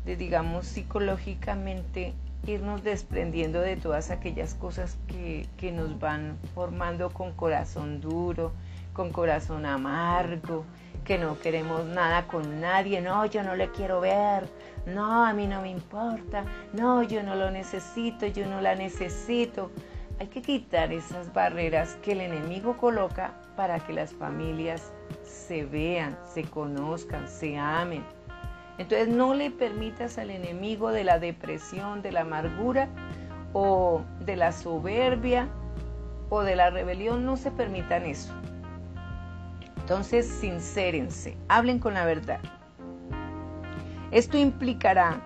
de, 0.06 0.16
digamos, 0.16 0.66
psicológicamente 0.66 2.14
irnos 2.46 2.84
desprendiendo 2.84 3.60
de 3.60 3.76
todas 3.76 4.10
aquellas 4.10 4.54
cosas 4.54 4.96
que, 5.08 5.46
que 5.56 5.72
nos 5.72 5.98
van 5.98 6.38
formando 6.54 7.10
con 7.10 7.32
corazón 7.32 8.00
duro, 8.00 8.52
con 8.92 9.10
corazón 9.10 9.66
amargo, 9.66 10.64
que 11.04 11.18
no 11.18 11.38
queremos 11.38 11.84
nada 11.84 12.26
con 12.26 12.60
nadie, 12.60 13.00
no, 13.00 13.26
yo 13.26 13.42
no 13.42 13.56
le 13.56 13.70
quiero 13.70 14.00
ver, 14.00 14.48
no, 14.86 15.25
a 15.25 15.32
mí 15.32 15.46
no 15.46 15.62
me 15.62 15.70
importa, 15.70 16.44
no, 16.72 17.02
yo 17.02 17.22
no 17.22 17.34
lo 17.34 17.50
necesito, 17.50 18.26
yo 18.26 18.46
no 18.46 18.60
la 18.60 18.75
necesito. 18.75 19.70
Hay 20.18 20.28
que 20.28 20.40
quitar 20.40 20.92
esas 20.92 21.32
barreras 21.32 21.96
que 22.02 22.12
el 22.12 22.22
enemigo 22.22 22.76
coloca 22.76 23.34
para 23.56 23.80
que 23.80 23.92
las 23.92 24.14
familias 24.14 24.92
se 25.25 25.64
vean, 25.64 26.16
se 26.32 26.44
conozcan, 26.44 27.28
se 27.28 27.58
amen. 27.58 28.02
Entonces 28.78 29.09
no 29.09 29.35
le 29.35 29.50
permitas 29.50 30.18
al 30.18 30.30
enemigo 30.30 30.90
de 30.90 31.04
la 31.04 31.18
depresión, 31.18 32.02
de 32.02 32.12
la 32.12 32.23
amargura 32.23 32.88
o 33.52 34.02
de 34.21 34.37
la 34.37 34.52
soberbia 34.52 35.49
o 36.28 36.42
de 36.42 36.56
la 36.56 36.71
rebelión, 36.71 37.25
no 37.25 37.37
se 37.37 37.50
permitan 37.50 38.04
eso. 38.04 38.35
Entonces, 39.78 40.26
sincérense, 40.26 41.38
hablen 41.49 41.78
con 41.78 41.95
la 41.95 42.04
verdad. 42.04 42.40
Esto 44.11 44.37
implicará 44.37 45.21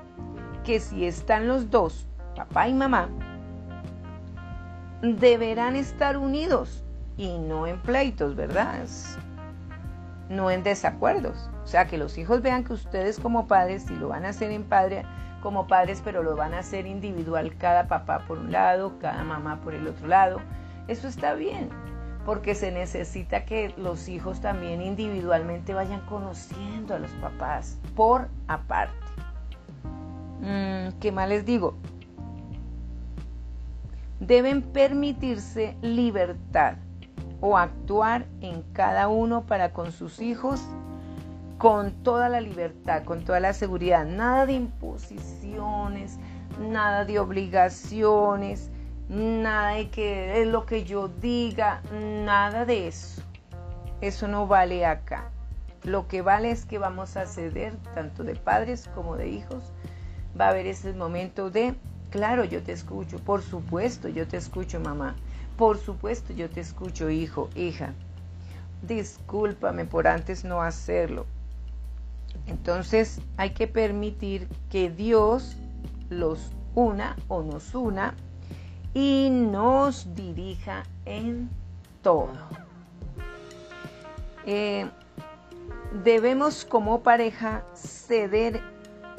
que 0.64 0.80
si 0.80 1.06
están 1.06 1.48
los 1.48 1.70
dos, 1.70 2.06
papá 2.36 2.68
y 2.68 2.74
mamá, 2.74 3.08
deberán 5.02 5.76
estar 5.76 6.16
unidos 6.18 6.84
y 7.16 7.38
no 7.38 7.66
en 7.66 7.80
pleitos, 7.80 8.36
¿verdad? 8.36 8.84
No 10.30 10.50
en 10.50 10.62
desacuerdos. 10.62 11.50
O 11.62 11.66
sea, 11.66 11.86
que 11.86 11.98
los 11.98 12.16
hijos 12.16 12.40
vean 12.40 12.64
que 12.64 12.72
ustedes 12.72 13.20
como 13.20 13.46
padres, 13.46 13.82
si 13.82 13.94
lo 13.94 14.08
van 14.08 14.24
a 14.24 14.30
hacer 14.30 14.50
en 14.50 14.64
padre, 14.64 15.04
como 15.42 15.66
padres, 15.66 16.00
pero 16.02 16.22
lo 16.22 16.36
van 16.36 16.54
a 16.54 16.60
hacer 16.60 16.86
individual, 16.86 17.54
cada 17.58 17.86
papá 17.86 18.24
por 18.26 18.38
un 18.38 18.50
lado, 18.50 18.98
cada 18.98 19.22
mamá 19.24 19.60
por 19.60 19.74
el 19.74 19.86
otro 19.86 20.06
lado. 20.06 20.40
Eso 20.88 21.06
está 21.06 21.34
bien 21.34 21.68
porque 22.24 22.54
se 22.54 22.70
necesita 22.70 23.44
que 23.44 23.74
los 23.76 24.08
hijos 24.08 24.40
también 24.40 24.82
individualmente 24.82 25.74
vayan 25.74 26.00
conociendo 26.06 26.94
a 26.94 26.98
los 26.98 27.10
papás 27.12 27.78
por 27.96 28.28
aparte. 28.46 28.94
Mm, 30.40 30.98
¿Qué 31.00 31.12
más 31.12 31.28
les 31.28 31.44
digo? 31.44 31.74
Deben 34.20 34.62
permitirse 34.62 35.76
libertad 35.80 36.74
o 37.40 37.56
actuar 37.56 38.26
en 38.40 38.62
cada 38.72 39.08
uno 39.08 39.46
para 39.46 39.72
con 39.72 39.92
sus 39.92 40.20
hijos 40.20 40.62
con 41.60 41.92
toda 42.02 42.30
la 42.30 42.40
libertad, 42.40 43.04
con 43.04 43.22
toda 43.22 43.38
la 43.38 43.52
seguridad, 43.52 44.06
nada 44.06 44.46
de 44.46 44.54
imposiciones, 44.54 46.18
nada 46.58 47.04
de 47.04 47.18
obligaciones, 47.18 48.70
nada 49.10 49.72
de 49.72 49.90
que 49.90 50.40
es 50.40 50.48
lo 50.48 50.64
que 50.64 50.84
yo 50.84 51.08
diga, 51.08 51.82
nada 52.24 52.64
de 52.64 52.88
eso. 52.88 53.22
Eso 54.00 54.26
no 54.26 54.46
vale 54.46 54.86
acá. 54.86 55.28
Lo 55.84 56.08
que 56.08 56.22
vale 56.22 56.50
es 56.50 56.64
que 56.64 56.78
vamos 56.78 57.18
a 57.18 57.26
ceder, 57.26 57.76
tanto 57.94 58.24
de 58.24 58.36
padres 58.36 58.88
como 58.94 59.16
de 59.16 59.28
hijos. 59.28 59.74
Va 60.40 60.46
a 60.46 60.50
haber 60.52 60.66
ese 60.66 60.94
momento 60.94 61.50
de, 61.50 61.74
claro, 62.08 62.42
yo 62.44 62.62
te 62.62 62.72
escucho, 62.72 63.18
por 63.18 63.42
supuesto, 63.42 64.08
yo 64.08 64.26
te 64.26 64.38
escucho, 64.38 64.80
mamá. 64.80 65.14
Por 65.60 65.76
supuesto, 65.76 66.32
yo 66.32 66.48
te 66.48 66.60
escucho, 66.60 67.10
hijo, 67.10 67.50
hija. 67.54 67.92
Discúlpame 68.80 69.84
por 69.84 70.08
antes 70.08 70.42
no 70.42 70.62
hacerlo. 70.62 71.26
Entonces 72.46 73.20
hay 73.36 73.50
que 73.50 73.66
permitir 73.66 74.48
que 74.70 74.88
Dios 74.88 75.58
los 76.08 76.50
una 76.74 77.14
o 77.28 77.42
nos 77.42 77.74
una 77.74 78.14
y 78.94 79.28
nos 79.28 80.14
dirija 80.14 80.84
en 81.04 81.50
todo. 82.00 82.32
Eh, 84.46 84.88
debemos 86.02 86.64
como 86.64 87.02
pareja 87.02 87.66
ceder 87.74 88.62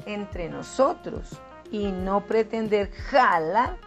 entre 0.08 0.50
nosotros 0.50 1.40
y 1.72 1.92
no 1.92 2.26
pretender 2.26 2.90
jalar 2.90 3.78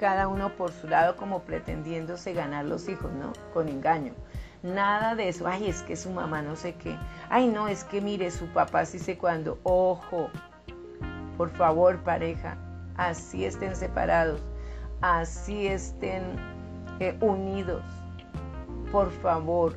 cada 0.00 0.26
uno 0.26 0.56
por 0.56 0.72
su 0.72 0.88
lado 0.88 1.16
como 1.16 1.42
pretendiéndose 1.42 2.32
ganar 2.32 2.64
los 2.64 2.88
hijos, 2.88 3.12
¿no? 3.12 3.32
Con 3.54 3.68
engaño. 3.68 4.14
Nada 4.64 5.14
de 5.14 5.28
eso. 5.28 5.46
Ay, 5.46 5.68
es 5.68 5.82
que 5.82 5.94
su 5.94 6.10
mamá 6.10 6.42
no 6.42 6.56
sé 6.56 6.74
qué. 6.74 6.96
Ay, 7.28 7.46
no, 7.46 7.68
es 7.68 7.84
que 7.84 8.00
mire, 8.00 8.32
su 8.32 8.46
papá 8.46 8.84
sí 8.84 8.98
sé 8.98 9.16
cuándo. 9.16 9.60
Ojo, 9.62 10.28
por 11.36 11.50
favor, 11.50 11.98
pareja, 11.98 12.56
así 12.96 13.44
estén 13.44 13.76
separados 13.76 14.40
así 15.00 15.66
estén 15.66 16.22
eh, 17.00 17.16
unidos. 17.20 17.82
Por 18.92 19.10
favor, 19.10 19.76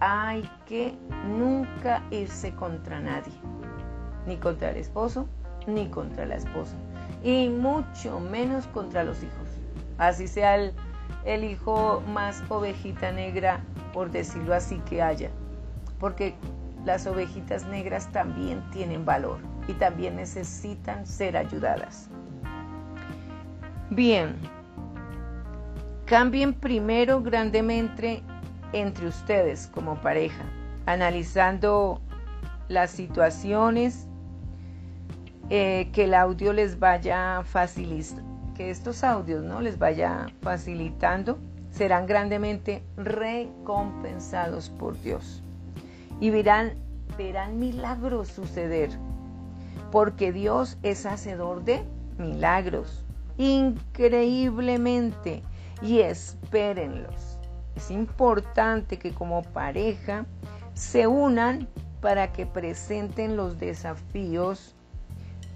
hay 0.00 0.48
que 0.66 0.94
nunca 1.28 2.02
irse 2.10 2.54
contra 2.54 3.00
nadie, 3.00 3.32
ni 4.26 4.36
contra 4.36 4.70
el 4.70 4.78
esposo, 4.78 5.28
ni 5.66 5.88
contra 5.88 6.26
la 6.26 6.36
esposa, 6.36 6.76
y 7.22 7.48
mucho 7.48 8.20
menos 8.20 8.66
contra 8.68 9.04
los 9.04 9.22
hijos. 9.22 9.48
Así 9.98 10.26
sea 10.26 10.56
el, 10.56 10.72
el 11.24 11.44
hijo 11.44 12.02
más 12.08 12.42
ovejita 12.48 13.12
negra, 13.12 13.60
por 13.92 14.10
decirlo 14.10 14.54
así, 14.54 14.78
que 14.88 15.02
haya, 15.02 15.30
porque 16.00 16.34
las 16.84 17.06
ovejitas 17.06 17.66
negras 17.66 18.10
también 18.10 18.62
tienen 18.70 19.04
valor 19.04 19.38
y 19.68 19.74
también 19.74 20.16
necesitan 20.16 21.06
ser 21.06 21.36
ayudadas. 21.36 22.08
Bien, 23.90 24.34
cambien 26.06 26.54
primero 26.54 27.22
grandemente 27.22 28.22
entre 28.72 29.06
ustedes 29.06 29.68
como 29.68 29.96
pareja, 30.00 30.44
analizando 30.86 32.00
las 32.68 32.90
situaciones 32.90 34.08
eh, 35.54 35.90
que 35.92 36.04
el 36.04 36.14
audio 36.14 36.54
les 36.54 36.78
vaya 36.78 37.42
facilitando, 37.44 38.54
que 38.54 38.70
estos 38.70 39.04
audios 39.04 39.44
no 39.44 39.60
les 39.60 39.78
vaya 39.78 40.28
facilitando, 40.40 41.36
serán 41.70 42.06
grandemente 42.06 42.82
recompensados 42.96 44.70
por 44.70 44.98
Dios 45.02 45.42
y 46.20 46.30
verán, 46.30 46.72
verán 47.18 47.58
milagros 47.58 48.28
suceder, 48.28 48.88
porque 49.90 50.32
Dios 50.32 50.78
es 50.82 51.04
hacedor 51.04 51.62
de 51.64 51.82
milagros 52.16 53.04
increíblemente 53.36 55.42
y 55.82 56.00
espérenlos. 56.00 57.38
Es 57.76 57.90
importante 57.90 58.98
que 58.98 59.12
como 59.12 59.42
pareja 59.42 60.24
se 60.72 61.06
unan 61.06 61.68
para 62.00 62.32
que 62.32 62.46
presenten 62.46 63.36
los 63.36 63.58
desafíos 63.58 64.74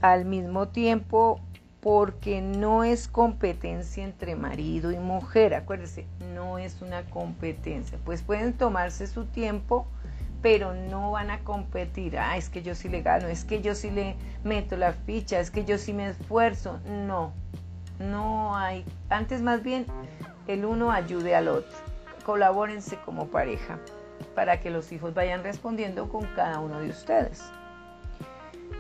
al 0.01 0.25
mismo 0.25 0.69
tiempo 0.69 1.41
porque 1.81 2.41
no 2.41 2.83
es 2.83 3.07
competencia 3.07 4.03
entre 4.03 4.35
marido 4.35 4.91
y 4.91 4.99
mujer. 4.99 5.55
Acuérdense, 5.55 6.07
no 6.35 6.59
es 6.59 6.83
una 6.83 7.05
competencia. 7.05 7.97
Pues 8.05 8.23
pueden 8.23 8.55
tomarse 8.55 9.07
su 9.07 9.25
tiempo, 9.27 9.87
pero 10.43 10.75
no 10.75 11.13
van 11.13 11.31
a 11.31 11.39
competir. 11.41 12.19
Ah, 12.19 12.37
es 12.37 12.49
que 12.49 12.63
yo 12.63 12.75
sí 12.75 12.89
le 12.89 13.03
gano, 13.03 13.29
es 13.29 13.45
que 13.45 13.63
yo 13.63 13.75
sí 13.75 13.91
le 13.91 14.17
meto 14.43 14.77
la 14.77 14.93
ficha, 14.93 15.39
es 15.39 15.51
que 15.51 15.65
yo 15.65 15.79
sí 15.79 15.93
me 15.93 16.09
esfuerzo. 16.09 16.81
No, 16.89 17.33
no 18.01 18.57
hay, 18.57 18.85
antes 19.09 19.41
más 19.43 19.63
bien 19.63 19.87
el 20.49 20.65
uno 20.65 20.91
ayude 20.91 21.37
al 21.37 21.49
otro. 21.49 21.77
Colabórense 22.25 22.99
como 23.05 23.29
pareja 23.29 23.79
para 24.35 24.61
que 24.61 24.71
los 24.71 24.91
hijos 24.91 25.15
vayan 25.15 25.45
respondiendo 25.45 26.09
con 26.09 26.27
cada 26.35 26.59
uno 26.59 26.81
de 26.81 26.91
ustedes. 26.91 27.45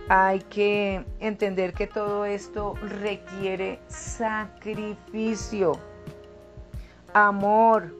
Hay 0.08 0.40
que 0.40 1.04
entender 1.18 1.72
que 1.72 1.86
todo 1.86 2.24
esto 2.24 2.74
requiere 3.00 3.80
sacrificio, 3.88 5.72
amor, 7.12 7.92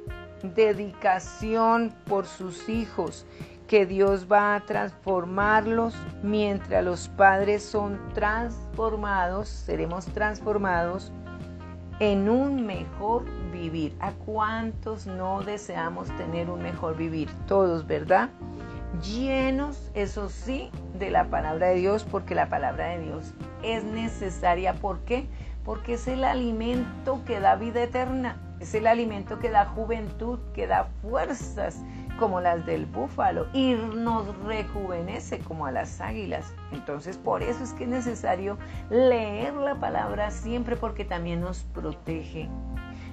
dedicación 0.43 1.93
por 2.07 2.27
sus 2.27 2.69
hijos 2.69 3.27
que 3.67 3.85
Dios 3.85 4.27
va 4.31 4.55
a 4.55 4.61
transformarlos 4.61 5.95
mientras 6.23 6.85
los 6.85 7.09
padres 7.09 7.65
son 7.65 7.99
transformados, 8.15 9.49
seremos 9.49 10.07
transformados 10.07 11.13
en 11.99 12.29
un 12.29 12.65
mejor 12.65 13.25
vivir. 13.53 13.97
¿A 14.01 14.13
cuántos 14.13 15.07
no 15.07 15.43
deseamos 15.43 16.09
tener 16.17 16.49
un 16.51 16.63
mejor 16.63 16.97
vivir? 16.97 17.29
Todos, 17.47 17.87
¿verdad? 17.87 18.31
Llenos, 19.03 19.91
eso 19.95 20.29
sí, 20.29 20.71
de 20.99 21.11
la 21.11 21.25
palabra 21.25 21.69
de 21.69 21.77
Dios, 21.77 22.05
porque 22.05 22.35
la 22.35 22.49
palabra 22.49 22.89
de 22.89 23.01
Dios 23.01 23.35
es 23.63 23.85
necesaria. 23.85 24.75
¿Por 24.75 25.01
qué? 25.01 25.27
Porque 25.65 25.95
es 25.95 26.09
el 26.09 26.25
alimento 26.25 27.21
que 27.27 27.41
da 27.41 27.57
vida 27.57 27.83
eterna, 27.83 28.41
es 28.61 28.75
el 28.75 28.87
alimento 28.87 29.39
que 29.39 29.51
da 29.51 29.67
juventud, 29.67 30.39
que 30.55 30.67
da 30.67 30.89
fuerzas, 31.03 31.83
como 32.19 32.41
las 32.41 32.65
del 32.67 32.87
búfalo 32.87 33.47
y 33.53 33.75
nos 33.75 34.37
rejuvenece 34.45 35.39
como 35.41 35.67
a 35.67 35.73
las 35.73 36.01
águilas. 36.01 36.53
Entonces 36.73 37.17
por 37.17 37.43
eso 37.43 37.63
es 37.63 37.73
que 37.73 37.85
es 37.85 37.91
necesario 37.91 38.59
leer 38.91 39.55
la 39.55 39.75
palabra 39.77 40.31
siempre 40.31 40.77
porque 40.77 41.05
también 41.05 41.41
nos 41.41 41.65
protege, 41.75 42.49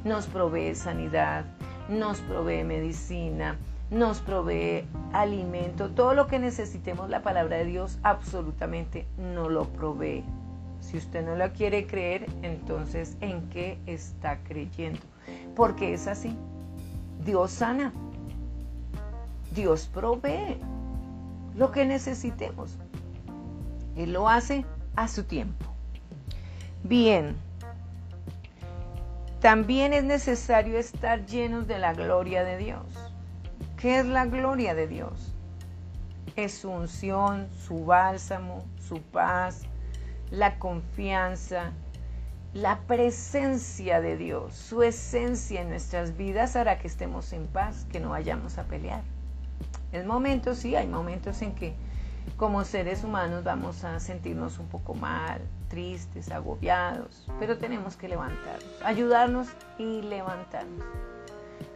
nos 0.04 0.28
provee 0.28 0.76
sanidad, 0.76 1.46
nos 1.90 2.20
provee 2.22 2.64
medicina, 2.64 3.58
nos 3.90 4.22
provee 4.22 4.86
alimento, 5.12 5.90
todo 5.90 6.14
lo 6.14 6.28
que 6.28 6.40
necesitemos, 6.40 7.10
la 7.10 7.22
palabra 7.22 7.58
de 7.58 7.66
Dios 7.66 8.00
absolutamente 8.04 9.06
no 9.18 9.50
lo 9.50 9.66
provee. 9.66 10.24
Si 10.82 10.98
usted 10.98 11.26
no 11.26 11.36
la 11.36 11.54
quiere 11.54 11.88
creer, 11.88 12.26
entonces 12.42 13.16
¿en 13.22 13.50
qué 13.50 13.78
está 13.86 14.40
creyendo? 14.44 15.00
Porque 15.56 15.94
es 15.94 16.08
así. 16.08 16.36
Dios 17.24 17.52
sana. 17.52 17.94
Dios 19.56 19.90
provee 19.94 20.58
lo 21.56 21.72
que 21.72 21.86
necesitemos. 21.86 22.78
Él 23.96 24.14
lo 24.14 24.28
hace 24.28 24.66
a 24.96 25.08
su 25.08 25.24
tiempo. 25.24 25.66
Bien, 26.84 27.36
también 29.40 29.94
es 29.94 30.04
necesario 30.04 30.78
estar 30.78 31.26
llenos 31.26 31.68
de 31.68 31.78
la 31.78 31.94
gloria 31.94 32.44
de 32.44 32.58
Dios. 32.58 33.13
¿Qué 33.84 34.00
es 34.00 34.06
la 34.06 34.26
gloria 34.26 34.74
de 34.76 34.88
Dios? 34.88 35.34
Es 36.38 36.54
su 36.54 36.70
unción, 36.70 37.50
su 37.68 37.84
bálsamo, 37.84 38.64
su 38.80 39.02
paz, 39.02 39.64
la 40.32 40.58
confianza, 40.58 41.74
la 42.54 42.80
presencia 42.88 44.00
de 44.00 44.16
Dios, 44.16 44.54
su 44.54 44.84
esencia 44.84 45.60
en 45.60 45.68
nuestras 45.68 46.16
vidas 46.16 46.56
hará 46.56 46.80
que 46.80 46.88
estemos 46.88 47.34
en 47.34 47.46
paz, 47.46 47.86
que 47.92 48.00
no 48.00 48.12
vayamos 48.12 48.58
a 48.58 48.64
pelear. 48.64 49.02
En 49.92 50.08
momentos, 50.08 50.60
sí, 50.60 50.78
hay 50.78 50.88
momentos 50.88 51.42
en 51.42 51.54
que 51.54 51.74
como 52.38 52.64
seres 52.64 53.04
humanos 53.04 53.44
vamos 53.44 53.84
a 53.84 54.00
sentirnos 54.00 54.60
un 54.60 54.68
poco 54.70 54.94
mal, 54.94 55.42
tristes, 55.68 56.32
agobiados, 56.32 57.28
pero 57.38 57.58
tenemos 57.58 57.98
que 57.98 58.08
levantarnos, 58.08 58.82
ayudarnos 58.82 59.50
y 59.78 60.04
levantarnos. 60.04 61.13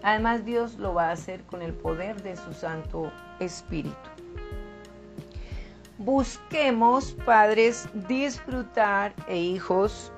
Además 0.03 0.45
Dios 0.45 0.77
lo 0.77 0.93
va 0.93 1.09
a 1.09 1.11
hacer 1.11 1.43
con 1.43 1.61
el 1.61 1.73
poder 1.73 2.21
de 2.21 2.35
su 2.35 2.53
Santo 2.53 3.11
Espíritu. 3.39 3.95
Busquemos, 5.97 7.15
padres, 7.25 7.89
disfrutar 8.07 9.13
e 9.27 9.37
hijos, 9.37 10.11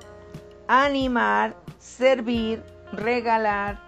animar, 0.68 1.56
servir, 1.78 2.62
regalar, 2.92 3.80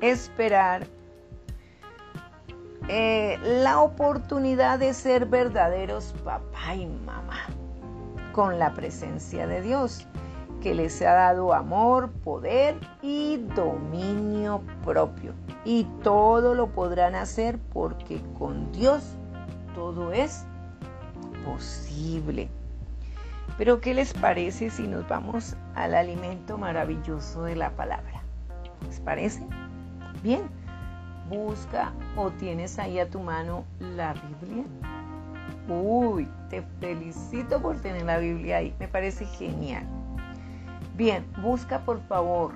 esperar, 0.00 0.86
eh, 2.88 3.38
la 3.42 3.80
oportunidad 3.80 4.78
de 4.78 4.92
ser 4.92 5.26
verdaderos 5.26 6.14
papá 6.22 6.74
y 6.74 6.86
mamá 6.86 7.46
con 8.32 8.58
la 8.58 8.74
presencia 8.74 9.46
de 9.46 9.62
Dios, 9.62 10.06
que 10.64 10.74
les 10.74 11.02
ha 11.02 11.12
dado 11.12 11.52
amor, 11.52 12.10
poder 12.24 12.74
y 13.02 13.36
dominio 13.54 14.62
propio. 14.82 15.34
Y 15.66 15.84
todo 16.02 16.54
lo 16.54 16.68
podrán 16.68 17.14
hacer 17.14 17.58
porque 17.74 18.18
con 18.38 18.72
Dios 18.72 19.04
todo 19.74 20.10
es 20.10 20.46
posible. 21.44 22.48
Pero 23.58 23.82
¿qué 23.82 23.92
les 23.92 24.14
parece 24.14 24.70
si 24.70 24.86
nos 24.86 25.06
vamos 25.06 25.54
al 25.74 25.94
alimento 25.94 26.56
maravilloso 26.56 27.42
de 27.42 27.56
la 27.56 27.68
palabra? 27.76 28.22
¿Les 28.86 29.00
parece? 29.00 29.46
Bien 30.22 30.48
busca 31.28 31.92
o 32.16 32.30
tienes 32.30 32.78
ahí 32.78 32.98
a 32.98 33.10
tu 33.10 33.20
mano 33.20 33.64
la 33.80 34.14
Biblia. 34.14 34.64
Uy, 35.68 36.26
te 36.48 36.62
felicito 36.80 37.60
por 37.60 37.76
tener 37.82 38.04
la 38.04 38.16
Biblia 38.16 38.58
ahí, 38.58 38.74
me 38.78 38.88
parece 38.88 39.26
genial. 39.26 39.86
Bien, 40.94 41.26
busca 41.42 41.84
por 41.84 42.00
favor 42.02 42.52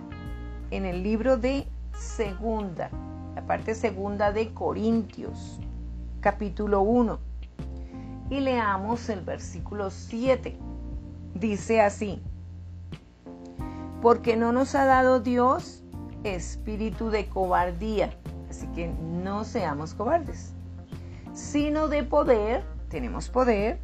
en 0.70 0.87
el 0.87 1.03
libro 1.03 1.37
de 1.37 1.66
segunda, 1.92 2.88
la 3.35 3.42
parte 3.44 3.74
segunda 3.74 4.31
de 4.31 4.55
Corintios, 4.55 5.59
capítulo 6.20 6.83
1, 6.83 7.18
y 8.31 8.38
leamos 8.38 9.09
el 9.09 9.22
versículo 9.22 9.90
7. 9.90 10.57
Dice 11.35 11.81
así, 11.81 12.22
porque 14.01 14.37
no 14.37 14.53
nos 14.53 14.77
ha 14.77 14.85
dado 14.85 15.18
Dios 15.18 15.83
espíritu 16.22 17.11
de 17.11 17.27
cobardía, 17.27 18.16
Así 18.48 18.68
que 18.68 18.87
no 18.87 19.42
seamos 19.42 19.94
cobardes, 19.94 20.55
sino 21.35 21.88
de 21.88 22.05
poder, 22.05 22.64
tenemos 22.88 23.29
poder, 23.29 23.81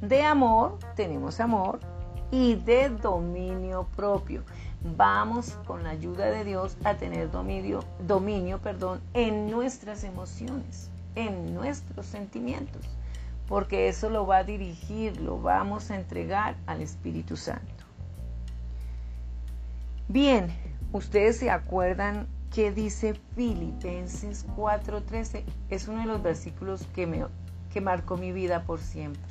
de 0.00 0.22
amor, 0.22 0.78
tenemos 0.96 1.40
amor, 1.40 1.80
y 2.30 2.54
de 2.56 2.88
dominio 2.88 3.86
propio. 3.96 4.42
Vamos 4.96 5.58
con 5.66 5.82
la 5.82 5.90
ayuda 5.90 6.26
de 6.26 6.44
Dios 6.44 6.76
a 6.84 6.94
tener 6.94 7.30
dominio, 7.30 7.84
dominio 8.06 8.58
perdón, 8.58 9.00
en 9.14 9.50
nuestras 9.50 10.04
emociones, 10.04 10.90
en 11.14 11.54
nuestros 11.54 12.06
sentimientos, 12.06 12.82
porque 13.46 13.88
eso 13.88 14.08
lo 14.08 14.26
va 14.26 14.38
a 14.38 14.44
dirigir, 14.44 15.20
lo 15.20 15.40
vamos 15.40 15.90
a 15.90 15.96
entregar 15.96 16.56
al 16.66 16.80
Espíritu 16.80 17.36
Santo. 17.36 17.84
Bien, 20.08 20.50
ustedes 20.92 21.38
se 21.38 21.50
acuerdan 21.50 22.26
¿Qué 22.52 22.72
dice 22.72 23.14
Filipenses 23.36 24.44
4:13? 24.56 25.44
Es 25.70 25.86
uno 25.86 26.00
de 26.00 26.06
los 26.06 26.20
versículos 26.20 26.84
que, 26.96 27.06
me, 27.06 27.24
que 27.72 27.80
marcó 27.80 28.16
mi 28.16 28.32
vida 28.32 28.64
por 28.64 28.80
siempre, 28.80 29.22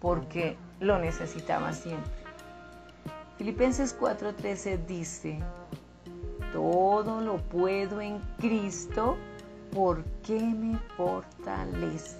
porque 0.00 0.56
lo 0.80 0.98
necesitaba 0.98 1.72
siempre. 1.72 2.12
Filipenses 3.36 3.96
4:13 3.98 4.86
dice, 4.86 5.38
todo 6.52 7.20
lo 7.20 7.36
puedo 7.36 8.00
en 8.00 8.18
Cristo 8.38 9.16
porque 9.72 10.40
me 10.40 10.78
fortalece. 10.96 12.16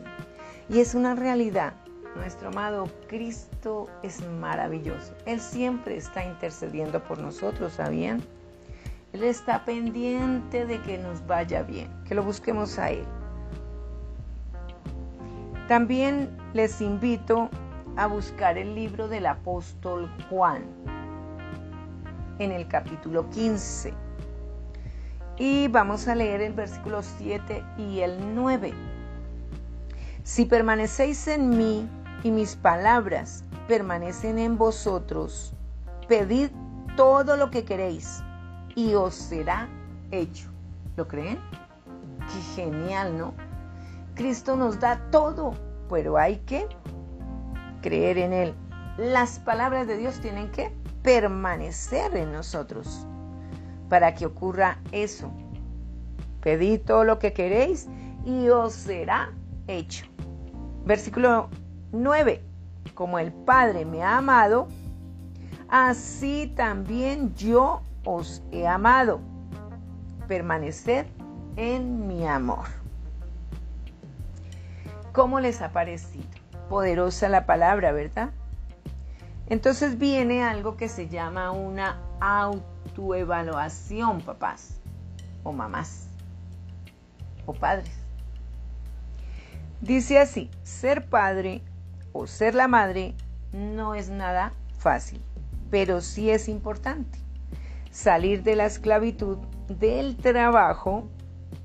Y 0.69 0.81
es 0.81 0.95
una 0.95 1.15
realidad. 1.15 1.73
Nuestro 2.15 2.49
amado 2.49 2.89
Cristo 3.07 3.89
es 4.03 4.27
maravilloso. 4.27 5.15
Él 5.27 5.41
siempre 5.41 5.97
está 5.97 6.25
intercediendo 6.25 7.03
por 7.03 7.19
nosotros, 7.19 7.75
¿sabían? 7.75 8.23
Él 9.13 9.25
está 9.25 9.65
pendiente 9.65 10.67
de 10.67 10.81
que 10.83 10.99
nos 10.99 11.27
vaya 11.27 11.63
bien, 11.63 11.89
que 12.07 12.15
lo 12.15 12.23
busquemos 12.23 12.79
a 12.79 12.91
Él. 12.91 13.05
También 15.69 16.31
les 16.55 16.81
invito 16.81 17.51
a 17.99 18.07
buscar 18.07 18.57
el 18.57 18.77
libro 18.77 19.09
del 19.09 19.27
apóstol 19.27 20.09
Juan 20.31 20.63
en 22.39 22.53
el 22.53 22.69
capítulo 22.69 23.29
15. 23.31 23.93
Y 25.37 25.67
vamos 25.67 26.07
a 26.07 26.15
leer 26.15 26.41
el 26.41 26.53
versículo 26.53 27.03
7 27.03 27.65
y 27.77 27.99
el 28.01 28.37
9. 28.37 28.73
Si 30.23 30.45
permanecéis 30.45 31.27
en 31.27 31.51
mí 31.51 31.89
y 32.23 32.31
mis 32.31 32.55
palabras 32.55 33.43
permanecen 33.67 34.39
en 34.39 34.57
vosotros, 34.57 35.53
pedid 36.07 36.51
todo 36.97 37.37
lo 37.37 37.51
que 37.51 37.65
queréis 37.65 38.23
y 38.77 38.95
os 38.95 39.13
será 39.17 39.69
hecho. 40.13 40.49
¿Lo 40.95 41.09
creen? 41.09 41.41
Qué 42.29 42.63
genial, 42.63 43.19
¿no? 43.19 43.35
Cristo 44.15 44.55
nos 44.55 44.79
da 44.79 45.11
todo, 45.11 45.55
pero 45.91 46.17
hay 46.17 46.37
que 46.47 46.69
creer 47.81 48.19
en 48.19 48.33
Él. 48.33 48.55
Las 48.97 49.39
palabras 49.39 49.87
de 49.87 49.97
Dios 49.97 50.21
tienen 50.21 50.51
que 50.51 50.73
permanecer 51.03 52.17
en 52.17 52.33
nosotros 52.33 53.07
para 53.89 54.15
que 54.15 54.27
ocurra 54.27 54.79
eso. 54.93 55.31
Pedid 56.43 56.81
todo 56.81 57.05
lo 57.05 57.19
que 57.19 57.33
queréis 57.33 57.89
y 58.25 58.49
os 58.49 58.73
será 58.73 59.33
hecho. 59.67 60.07
Versículo 60.85 61.49
9. 61.93 62.43
Como 62.95 63.19
el 63.19 63.33
Padre 63.33 63.85
me 63.85 64.03
ha 64.03 64.19
amado, 64.19 64.69
así 65.69 66.53
también 66.57 67.35
yo 67.35 67.83
os 68.05 68.43
he 68.51 68.67
amado. 68.67 69.21
Permanecer 70.27 71.07
en 71.57 72.07
mi 72.07 72.27
amor. 72.27 72.67
¿Cómo 75.13 75.41
les 75.41 75.63
ha 75.63 75.71
parecido? 75.71 76.38
Poderosa 76.69 77.29
la 77.29 77.47
palabra, 77.47 77.93
¿verdad? 77.93 78.31
Entonces 79.49 79.99
viene 79.99 80.43
algo 80.43 80.77
que 80.77 80.89
se 80.89 81.09
llama 81.09 81.51
una 81.51 81.99
autoevaluación, 82.21 84.21
papás 84.21 84.81
o 85.43 85.53
mamás 85.53 86.09
o 87.47 87.55
padres. 87.55 87.93
Dice 89.81 90.19
así, 90.19 90.51
ser 90.65 91.09
padre 91.09 91.63
o 92.13 92.27
ser 92.27 92.55
la 92.55 92.69
madre 92.69 93.15
no 93.53 93.95
es 93.95 94.11
nada 94.11 94.53
fácil, 94.79 95.23
pero 95.71 96.01
sí 96.01 96.31
es 96.31 96.49
importante 96.49 97.19
salir 97.91 98.43
de 98.43 98.57
la 98.57 98.67
esclavitud 98.67 99.39
del 99.69 100.17
trabajo 100.17 101.09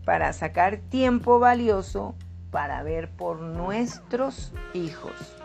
para 0.06 0.34
sacar 0.34 0.78
tiempo 0.78 1.40
valioso 1.40 2.16
para 2.54 2.84
ver 2.84 3.10
por 3.10 3.42
nuestros 3.42 4.54
hijos. 4.74 5.36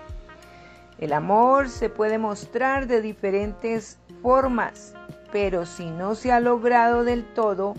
El 0.98 1.14
amor 1.14 1.70
se 1.70 1.88
puede 1.88 2.18
mostrar 2.18 2.86
de 2.86 3.00
diferentes 3.00 3.98
formas, 4.20 4.94
pero 5.32 5.64
si 5.64 5.90
no 5.90 6.14
se 6.14 6.30
ha 6.30 6.38
logrado 6.38 7.02
del 7.02 7.24
todo, 7.34 7.74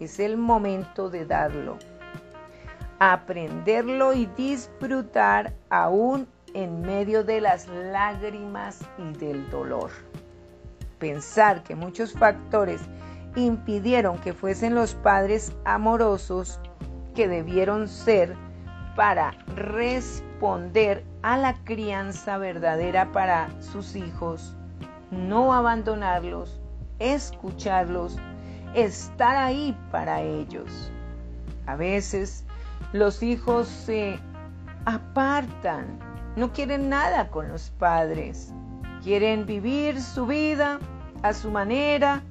Es 0.00 0.18
el 0.18 0.38
momento 0.38 1.10
de 1.10 1.26
darlo. 1.26 1.76
Aprenderlo 3.00 4.14
y 4.14 4.24
disfrutar 4.34 5.52
aún 5.68 6.26
en 6.54 6.80
medio 6.80 7.22
de 7.22 7.42
las 7.42 7.68
lágrimas 7.68 8.80
y 8.96 9.12
del 9.18 9.50
dolor. 9.50 9.90
Pensar 10.98 11.62
que 11.64 11.74
muchos 11.74 12.14
factores 12.14 12.80
impidieron 13.36 14.16
que 14.20 14.32
fuesen 14.32 14.74
los 14.74 14.94
padres 14.94 15.54
amorosos 15.66 16.58
que 17.14 17.28
debieron 17.28 17.86
ser 17.86 18.34
para 19.00 19.30
responder 19.56 21.06
a 21.22 21.38
la 21.38 21.54
crianza 21.64 22.36
verdadera 22.36 23.10
para 23.12 23.48
sus 23.62 23.96
hijos, 23.96 24.54
no 25.10 25.54
abandonarlos, 25.54 26.60
escucharlos, 26.98 28.18
estar 28.74 29.36
ahí 29.38 29.74
para 29.90 30.20
ellos. 30.20 30.92
A 31.64 31.76
veces 31.76 32.44
los 32.92 33.22
hijos 33.22 33.68
se 33.68 34.18
apartan, 34.84 35.98
no 36.36 36.52
quieren 36.52 36.90
nada 36.90 37.30
con 37.30 37.48
los 37.48 37.70
padres, 37.70 38.52
quieren 39.02 39.46
vivir 39.46 39.98
su 39.98 40.26
vida 40.26 40.78
a 41.22 41.32
su 41.32 41.50
manera 41.50 42.22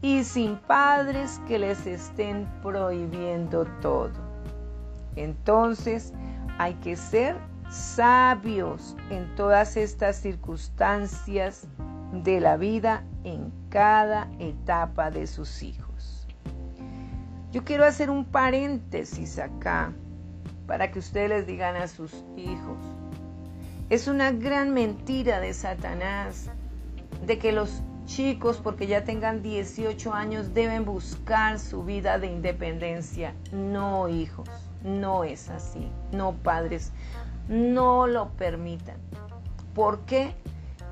y 0.00 0.22
sin 0.22 0.58
padres 0.58 1.40
que 1.48 1.58
les 1.58 1.88
estén 1.88 2.46
prohibiendo 2.62 3.64
todo. 3.82 4.27
Entonces 5.18 6.12
hay 6.58 6.74
que 6.74 6.96
ser 6.96 7.36
sabios 7.70 8.96
en 9.10 9.34
todas 9.34 9.76
estas 9.76 10.16
circunstancias 10.16 11.66
de 12.12 12.40
la 12.40 12.56
vida 12.56 13.04
en 13.24 13.52
cada 13.68 14.28
etapa 14.38 15.10
de 15.10 15.26
sus 15.26 15.62
hijos. 15.62 16.26
Yo 17.52 17.64
quiero 17.64 17.84
hacer 17.84 18.10
un 18.10 18.24
paréntesis 18.24 19.38
acá 19.38 19.92
para 20.66 20.90
que 20.90 20.98
ustedes 20.98 21.30
les 21.30 21.46
digan 21.46 21.76
a 21.76 21.88
sus 21.88 22.24
hijos. 22.36 22.78
Es 23.90 24.06
una 24.06 24.32
gran 24.32 24.74
mentira 24.74 25.40
de 25.40 25.54
Satanás 25.54 26.50
de 27.26 27.38
que 27.38 27.52
los 27.52 27.82
chicos, 28.04 28.58
porque 28.58 28.86
ya 28.86 29.04
tengan 29.04 29.42
18 29.42 30.12
años, 30.12 30.52
deben 30.54 30.84
buscar 30.84 31.58
su 31.58 31.84
vida 31.84 32.18
de 32.18 32.26
independencia. 32.26 33.34
No, 33.52 34.08
hijos, 34.08 34.48
no 34.82 35.24
es 35.24 35.48
así. 35.48 35.90
No, 36.12 36.32
padres, 36.32 36.92
no 37.48 38.06
lo 38.06 38.28
permitan. 38.30 38.96
¿Por 39.74 40.00
qué? 40.00 40.34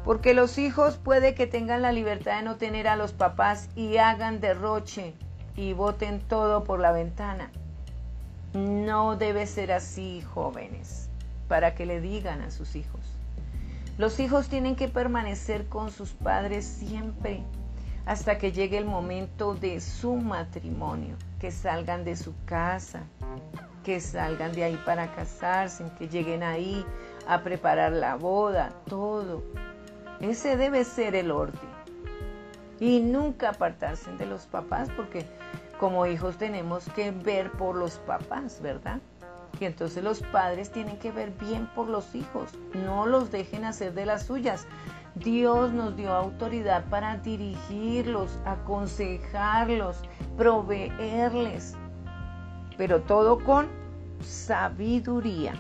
Porque 0.05 0.35
los 0.35 0.59
hijos 0.59 0.97
puede 0.97 1.35
que 1.35 1.47
tengan 1.47 1.83
la 1.83 1.93
libertad 1.93 2.39
de 2.39 2.45
no 2.45 2.57
tener 2.57 2.87
a 2.89 2.97
los 2.97 3.13
papás 3.13 3.69
y 3.75 3.97
hagan 3.97 4.41
derroche 4.41 5.15
y 5.57 5.73
boten 5.73 6.21
todo 6.21 6.65
por 6.65 6.79
la 6.79 6.93
ventana. 6.93 7.51
No 8.55 9.17
debe 9.17 9.47
ser 9.47 9.73
así, 9.73 10.23
jóvenes, 10.23 11.09
para 11.49 11.75
que 11.75 11.87
le 11.87 12.01
digan 12.01 12.41
a 12.43 12.51
sus 12.51 12.77
hijos. 12.77 13.01
Los 13.99 14.21
hijos 14.21 14.49
tienen 14.49 14.77
que 14.77 14.89
permanecer 14.89 15.67
con 15.67 15.91
sus 15.91 16.13
padres 16.13 16.65
siempre 16.67 17.43
hasta 18.07 18.39
que 18.39 18.53
llegue 18.53 18.79
el 18.79 18.85
momento 18.85 19.55
de 19.55 19.81
su 19.81 20.15
matrimonio, 20.15 21.17
que 21.41 21.51
salgan 21.51 22.05
de 22.05 22.15
su 22.15 22.35
casa, 22.45 23.03
que 23.87 24.01
salgan 24.01 24.53
de 24.53 24.65
ahí 24.65 24.83
para 24.85 25.15
casarse, 25.15 25.85
que 25.97 26.09
lleguen 26.09 26.43
ahí 26.43 26.85
a 27.29 27.43
preparar 27.43 27.93
la 27.93 28.17
boda, 28.17 28.73
todo. 28.89 29.45
Ese 30.19 30.57
debe 30.57 30.83
ser 30.83 31.15
el 31.15 31.31
orden. 31.31 31.71
Y 32.81 32.99
nunca 32.99 33.51
apartarse 33.51 34.11
de 34.17 34.27
los 34.27 34.47
papás 34.47 34.89
porque 34.97 35.25
como 35.79 36.05
hijos 36.05 36.37
tenemos 36.37 36.89
que 36.97 37.13
ver 37.13 37.53
por 37.53 37.77
los 37.77 37.99
papás, 37.99 38.61
¿verdad? 38.61 38.99
Y 39.61 39.67
entonces 39.67 40.03
los 40.03 40.21
padres 40.21 40.73
tienen 40.73 40.99
que 40.99 41.13
ver 41.13 41.31
bien 41.31 41.69
por 41.73 41.87
los 41.87 42.13
hijos, 42.17 42.51
no 42.75 43.07
los 43.07 43.31
dejen 43.31 43.65
hacer 43.65 43.95
de 43.95 44.05
las 44.05 44.27
suyas. 44.27 44.67
Dios 45.15 45.73
nos 45.73 45.97
dio 45.97 46.13
autoridad 46.13 46.85
para 46.91 47.19
dirigirlos, 47.19 48.41
aconsejarlos, 48.45 50.03
proveerles, 50.37 51.77
pero 52.77 53.03
todo 53.03 53.43
con 53.43 53.69
sabiduría. 54.21 55.55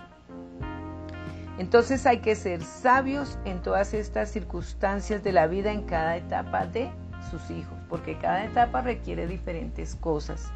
Entonces 1.58 2.04
hay 2.04 2.18
que 2.18 2.34
ser 2.34 2.62
sabios 2.62 3.38
en 3.44 3.62
todas 3.62 3.94
estas 3.94 4.30
circunstancias 4.30 5.22
de 5.22 5.32
la 5.32 5.46
vida 5.46 5.72
en 5.72 5.82
cada 5.82 6.16
etapa 6.16 6.66
de 6.66 6.90
sus 7.30 7.50
hijos, 7.50 7.78
porque 7.88 8.18
cada 8.18 8.44
etapa 8.44 8.82
requiere 8.82 9.26
diferentes 9.26 9.94
cosas. 9.96 10.52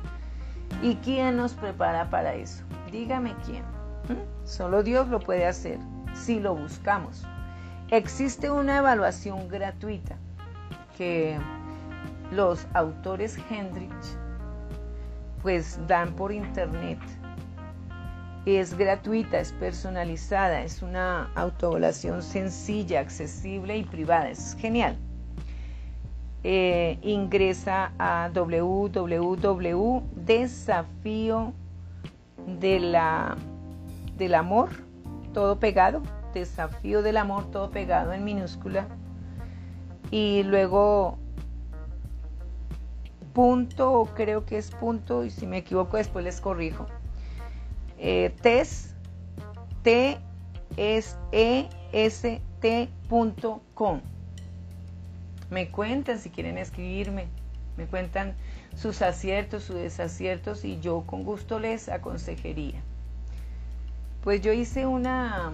¿Y 0.82 0.96
quién 0.96 1.36
nos 1.36 1.54
prepara 1.54 2.10
para 2.10 2.34
eso? 2.34 2.64
Dígame 2.92 3.34
quién. 3.46 3.62
¿Mm? 4.08 4.46
Solo 4.46 4.82
Dios 4.82 5.08
lo 5.08 5.20
puede 5.20 5.46
hacer 5.46 5.78
si 6.14 6.38
lo 6.38 6.54
buscamos. 6.54 7.26
Existe 7.90 8.50
una 8.50 8.78
evaluación 8.78 9.48
gratuita 9.48 10.16
que 10.96 11.38
los 12.30 12.66
autores 12.74 13.36
Hendrich 13.50 13.90
pues 15.42 15.78
dan 15.86 16.12
por 16.14 16.32
internet. 16.32 16.98
Es 18.46 18.76
gratuita, 18.76 19.38
es 19.38 19.52
personalizada, 19.52 20.62
es 20.62 20.82
una 20.82 21.30
autoevaluación 21.34 22.22
sencilla, 22.22 23.00
accesible 23.00 23.76
y 23.76 23.84
privada. 23.84 24.30
Es 24.30 24.56
genial. 24.58 24.96
Eh, 26.42 26.98
ingresa 27.02 27.92
a 27.98 28.30
www.desafío 28.32 29.02
de 32.58 32.80
la, 32.80 33.36
del 34.16 34.34
amor, 34.34 34.70
todo 35.34 35.60
pegado, 35.60 36.02
desafío 36.32 37.02
del 37.02 37.18
amor, 37.18 37.50
todo 37.50 37.70
pegado 37.70 38.14
en 38.14 38.24
minúscula. 38.24 38.88
Y 40.10 40.42
luego 40.44 41.18
punto, 43.32 44.08
creo 44.14 44.44
que 44.44 44.58
es 44.58 44.70
punto, 44.70 45.24
y 45.24 45.30
si 45.30 45.46
me 45.46 45.58
equivoco 45.58 45.96
después 45.96 46.24
les 46.24 46.40
corrijo. 46.40 46.86
Eh, 47.98 48.34
t 48.42 48.60
s 48.60 48.94
e 51.32 51.68
s 51.92 52.40
t.com 52.60 54.00
me 55.50 55.68
cuentan 55.68 56.18
si 56.18 56.30
quieren 56.30 56.58
escribirme, 56.58 57.26
me 57.76 57.86
cuentan 57.86 58.34
sus 58.76 59.02
aciertos, 59.02 59.64
sus 59.64 59.76
desaciertos 59.76 60.64
y 60.64 60.80
yo 60.80 61.02
con 61.06 61.24
gusto 61.24 61.58
les 61.58 61.88
aconsejaría. 61.88 62.80
Pues 64.22 64.40
yo 64.42 64.52
hice 64.52 64.86
una, 64.86 65.52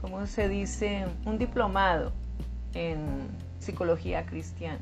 ¿cómo 0.00 0.26
se 0.26 0.48
dice? 0.48 1.06
Un 1.24 1.38
diplomado 1.38 2.12
en 2.74 2.98
psicología 3.58 4.26
cristiana. 4.26 4.80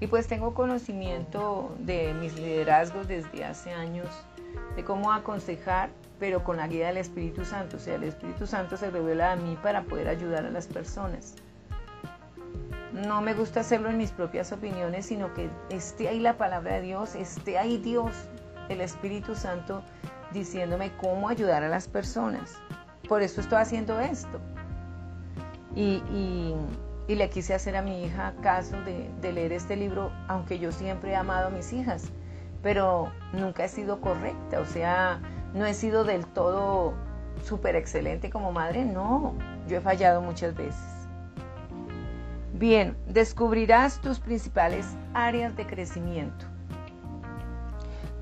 Y 0.00 0.08
pues 0.08 0.26
tengo 0.26 0.54
conocimiento 0.54 1.74
de 1.78 2.12
mis 2.14 2.38
liderazgos 2.38 3.08
desde 3.08 3.44
hace 3.44 3.72
años, 3.72 4.08
de 4.76 4.84
cómo 4.84 5.12
aconsejar, 5.12 5.90
pero 6.18 6.44
con 6.44 6.58
la 6.58 6.68
guía 6.68 6.88
del 6.88 6.98
Espíritu 6.98 7.44
Santo. 7.44 7.76
O 7.76 7.80
sea, 7.80 7.94
el 7.94 8.04
Espíritu 8.04 8.46
Santo 8.46 8.76
se 8.76 8.90
revela 8.90 9.32
a 9.32 9.36
mí 9.36 9.56
para 9.62 9.82
poder 9.84 10.08
ayudar 10.08 10.44
a 10.44 10.50
las 10.50 10.66
personas 10.66 11.36
no 12.96 13.20
me 13.20 13.34
gusta 13.34 13.60
hacerlo 13.60 13.90
en 13.90 13.98
mis 13.98 14.10
propias 14.10 14.52
opiniones, 14.52 15.06
sino 15.06 15.34
que 15.34 15.50
esté 15.68 16.08
ahí 16.08 16.18
la 16.18 16.38
palabra 16.38 16.76
de 16.76 16.82
Dios, 16.82 17.14
esté 17.14 17.58
ahí 17.58 17.76
Dios, 17.76 18.12
el 18.68 18.80
Espíritu 18.80 19.34
Santo, 19.34 19.82
diciéndome 20.32 20.92
cómo 20.96 21.28
ayudar 21.28 21.62
a 21.62 21.68
las 21.68 21.88
personas. 21.88 22.54
Por 23.06 23.22
eso 23.22 23.40
estoy 23.40 23.58
haciendo 23.58 24.00
esto. 24.00 24.40
Y, 25.74 26.54
le 27.14 27.30
quise 27.30 27.54
hacer 27.54 27.76
a 27.76 27.82
mi 27.82 28.04
hija 28.04 28.34
caso 28.42 28.80
de, 28.82 29.08
de 29.20 29.32
leer 29.32 29.52
este 29.52 29.76
libro, 29.76 30.10
aunque 30.28 30.58
yo 30.58 30.72
siempre 30.72 31.12
he 31.12 31.16
amado 31.16 31.48
a 31.48 31.50
mis 31.50 31.72
hijas, 31.72 32.10
pero 32.62 33.12
nunca 33.32 33.64
he 33.64 33.68
sido 33.68 34.00
correcta, 34.00 34.60
o 34.60 34.66
sea, 34.66 35.20
no 35.54 35.66
he 35.66 35.74
sido 35.74 36.04
del 36.04 36.26
todo 36.26 36.94
súper 37.44 37.76
excelente 37.76 38.30
como 38.30 38.52
madre, 38.52 38.84
no, 38.84 39.34
yo 39.68 39.78
he 39.78 39.80
fallado 39.80 40.20
muchas 40.20 40.54
veces. 40.54 40.96
Bien, 42.54 42.96
descubrirás 43.06 44.00
tus 44.00 44.18
principales 44.18 44.86
áreas 45.12 45.54
de 45.56 45.66
crecimiento. 45.66 46.46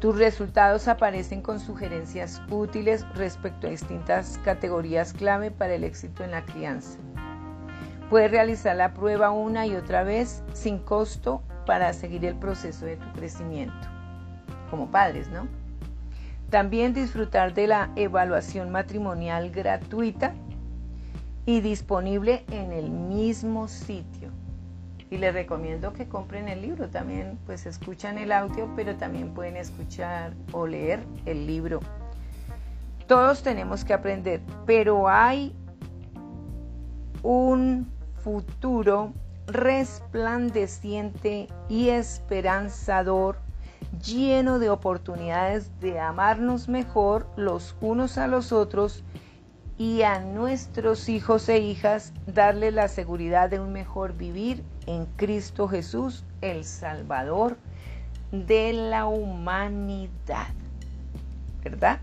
Tus 0.01 0.19
resultados 0.19 0.89
aparecen 0.89 1.41
con 1.41 1.61
sugerencias 1.61 2.43
útiles 2.51 3.07
respecto 3.15 3.67
a 3.67 3.71
distintas 3.71 4.39
categorías 4.45 5.13
clave 5.13 5.51
para 5.51 5.75
el 5.75 5.85
éxito 5.85 6.25
en 6.25 6.33
la 6.33 6.45
crianza. 6.45 6.99
Puedes 8.15 8.31
realizar 8.31 8.77
la 8.77 8.95
prueba 8.95 9.33
una 9.33 9.67
y 9.67 9.75
otra 9.75 10.05
vez 10.05 10.45
sin 10.53 10.79
costo 10.79 11.43
para 11.67 11.93
seguir 11.93 12.25
el 12.25 12.37
proceso 12.37 12.87
de 12.87 12.97
tu 12.97 13.11
crecimiento, 13.11 13.89
como 14.71 14.89
padres, 14.89 15.29
¿no? 15.31 15.49
También 16.49 16.95
disfrutar 16.95 17.55
de 17.55 17.67
la 17.67 17.91
evaluación 17.97 18.71
matrimonial 18.71 19.51
gratuita 19.51 20.33
y 21.45 21.61
disponible 21.61 22.45
en 22.53 22.73
el 22.73 22.89
mismo 22.89 23.67
sitio 23.67 24.31
Y 25.11 25.19
les 25.19 25.35
recomiendo 25.35 25.93
que 25.93 26.07
compren 26.07 26.49
el 26.49 26.63
libro. 26.63 26.89
También 26.91 27.37
pues 27.47 27.67
escuchan 27.67 28.17
el 28.19 28.31
audio, 28.31 28.71
pero 28.77 28.95
también 28.95 29.35
pueden 29.35 29.57
escuchar 29.57 30.35
o 30.53 30.69
leer 30.69 31.01
el 31.27 31.49
libro. 31.49 31.81
Todos 33.09 33.43
tenemos 33.43 33.85
que 33.85 33.93
aprender, 33.93 34.41
pero 34.67 35.09
hay 35.09 35.53
un 37.25 37.93
futuro 38.25 39.13
resplandeciente 39.47 41.47
y 41.69 41.91
esperanzador, 41.91 43.37
lleno 44.03 44.59
de 44.59 44.71
oportunidades 44.71 45.71
de 45.81 46.01
amarnos 46.01 46.69
mejor 46.69 47.27
los 47.37 47.77
unos 47.83 48.17
a 48.17 48.27
los 48.27 48.51
otros 48.51 49.05
y 49.77 50.03
a 50.03 50.21
nuestros 50.21 51.11
hijos 51.11 51.51
e 51.51 51.59
hijas 51.59 52.15
darle 52.27 52.71
la 52.71 52.89
seguridad 52.89 53.51
de 53.51 53.61
un 53.61 53.75
mejor 53.75 54.17
vivir 54.17 54.65
en 54.87 55.05
Cristo 55.17 55.69
Jesús, 55.69 56.25
el 56.41 56.65
Salvador 56.65 57.59
de 58.33 58.73
la 58.73 59.05
humanidad. 59.05 60.49
¿Verdad? 61.63 62.01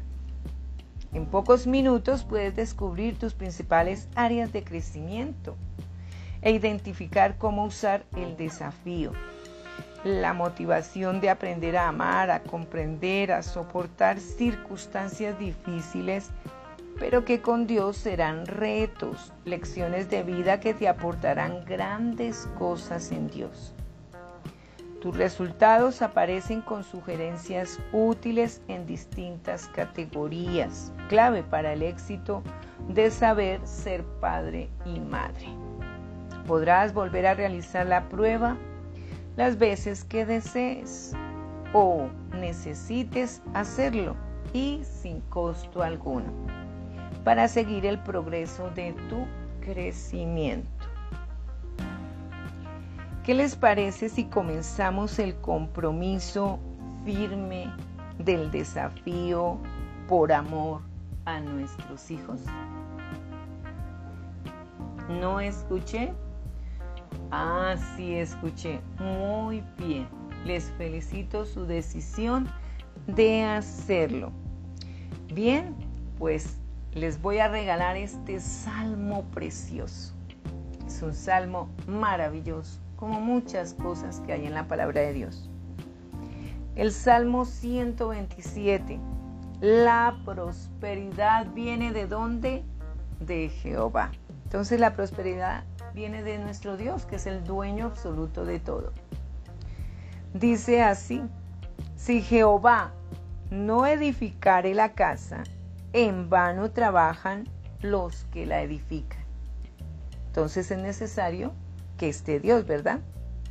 En 1.14 1.26
pocos 1.26 1.66
minutos 1.66 2.24
puedes 2.24 2.56
descubrir 2.56 3.18
tus 3.18 3.34
principales 3.34 4.08
áreas 4.16 4.54
de 4.54 4.64
crecimiento 4.64 5.58
e 6.42 6.52
identificar 6.52 7.38
cómo 7.38 7.66
usar 7.66 8.04
el 8.16 8.38
desafío, 8.38 9.12
la 10.04 10.34
motivación 10.34 11.22
de 11.22 11.30
aprender 11.30 11.78
a 11.78 11.88
amar, 11.88 12.32
a 12.32 12.42
comprender, 12.42 13.32
a 13.32 13.44
soportar 13.44 14.20
circunstancias 14.20 15.38
difíciles 15.38 16.32
pero 17.02 17.26
que 17.26 17.42
con 17.42 17.66
Dios 17.66 17.98
serán 17.98 18.46
retos, 18.46 19.34
lecciones 19.44 20.08
de 20.12 20.22
vida 20.22 20.60
que 20.60 20.76
te 20.76 20.88
aportarán 20.88 21.66
grandes 21.66 22.48
cosas 22.60 23.12
en 23.12 23.28
Dios. 23.28 23.74
Tus 25.02 25.18
resultados 25.18 26.04
aparecen 26.04 26.62
con 26.62 26.84
sugerencias 26.84 27.80
útiles 27.92 28.62
en 28.68 28.86
distintas 28.86 29.68
categorías, 29.70 30.94
clave 31.10 31.42
para 31.42 31.74
el 31.74 31.82
éxito 31.82 32.44
de 32.88 33.10
saber 33.10 33.60
ser 33.66 34.04
padre 34.20 34.70
y 34.86 35.00
madre. 35.00 35.61
Podrás 36.52 36.94
volver 36.94 37.28
a 37.28 37.34
realizar 37.34 37.88
la 37.88 38.10
prueba 38.10 38.58
las 39.38 39.58
veces 39.58 40.04
que 40.04 40.26
desees 40.26 41.14
o 41.72 42.10
necesites 42.34 43.42
hacerlo 43.54 44.18
y 44.52 44.82
sin 44.84 45.22
costo 45.30 45.82
alguno 45.82 46.30
para 47.24 47.48
seguir 47.48 47.86
el 47.86 47.98
progreso 48.00 48.70
de 48.72 48.92
tu 49.08 49.26
crecimiento. 49.62 50.68
¿Qué 53.24 53.34
les 53.34 53.56
parece 53.56 54.10
si 54.10 54.26
comenzamos 54.26 55.20
el 55.20 55.34
compromiso 55.38 56.60
firme 57.06 57.74
del 58.20 58.52
desafío 58.52 59.58
por 60.10 60.34
amor 60.34 60.82
a 61.24 61.40
nuestros 61.40 62.12
hijos? 62.12 62.42
¿No 65.08 65.40
escuché? 65.40 66.12
Ah, 67.32 67.76
sí 67.96 68.16
escuché. 68.16 68.82
Muy 69.00 69.64
bien. 69.78 70.08
Les 70.46 70.72
felicito 70.72 71.46
su 71.46 71.66
decisión 71.66 72.48
de 73.08 73.44
hacerlo. 73.44 74.32
Bien, 75.34 75.76
pues 76.18 76.58
les 76.94 77.22
voy 77.22 77.40
a 77.40 77.48
regalar 77.48 77.96
este 77.96 78.40
salmo 78.40 79.24
precioso. 79.32 80.14
Es 80.86 81.02
un 81.02 81.14
salmo 81.14 81.70
maravilloso, 81.88 82.80
como 82.98 83.22
muchas 83.22 83.74
cosas 83.76 84.20
que 84.22 84.34
hay 84.34 84.46
en 84.46 84.54
la 84.54 84.68
palabra 84.68 85.02
de 85.02 85.14
Dios. 85.14 85.50
El 86.76 86.92
Salmo 86.92 87.46
127. 87.46 89.00
La 89.62 90.18
prosperidad 90.26 91.48
viene 91.54 91.92
de 91.92 92.08
dónde? 92.08 92.64
De 93.20 93.50
Jehová. 93.50 94.12
Entonces 94.52 94.82
la 94.82 94.92
prosperidad 94.92 95.64
viene 95.94 96.24
de 96.24 96.38
nuestro 96.38 96.76
Dios, 96.76 97.06
que 97.06 97.16
es 97.16 97.26
el 97.26 97.46
dueño 97.46 97.86
absoluto 97.86 98.44
de 98.44 98.60
todo. 98.60 98.92
Dice 100.34 100.84
así, 100.84 101.22
si 101.96 102.22
Jehová 102.22 102.92
no 103.50 103.86
edificare 103.86 104.74
la 104.74 104.92
casa, 104.92 105.44
en 105.94 106.30
vano 106.30 106.70
trabajan 106.72 107.48
los 107.82 108.26
que 108.26 108.46
la 108.46 108.62
edifican. 108.62 109.24
Entonces 110.28 110.70
es 110.70 110.80
necesario 110.80 111.54
que 111.98 112.10
esté 112.10 112.42
Dios, 112.42 112.68
¿verdad? 112.68 113.00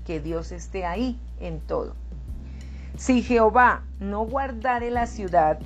Que 0.05 0.21
Dios 0.21 0.53
esté 0.53 0.85
ahí 0.85 1.19
en 1.39 1.61
todo. 1.61 1.95
Si 2.99 3.23
Jehová 3.23 3.85
no 4.01 4.27
guardare 4.27 4.91
la 4.91 5.07
ciudad, 5.07 5.61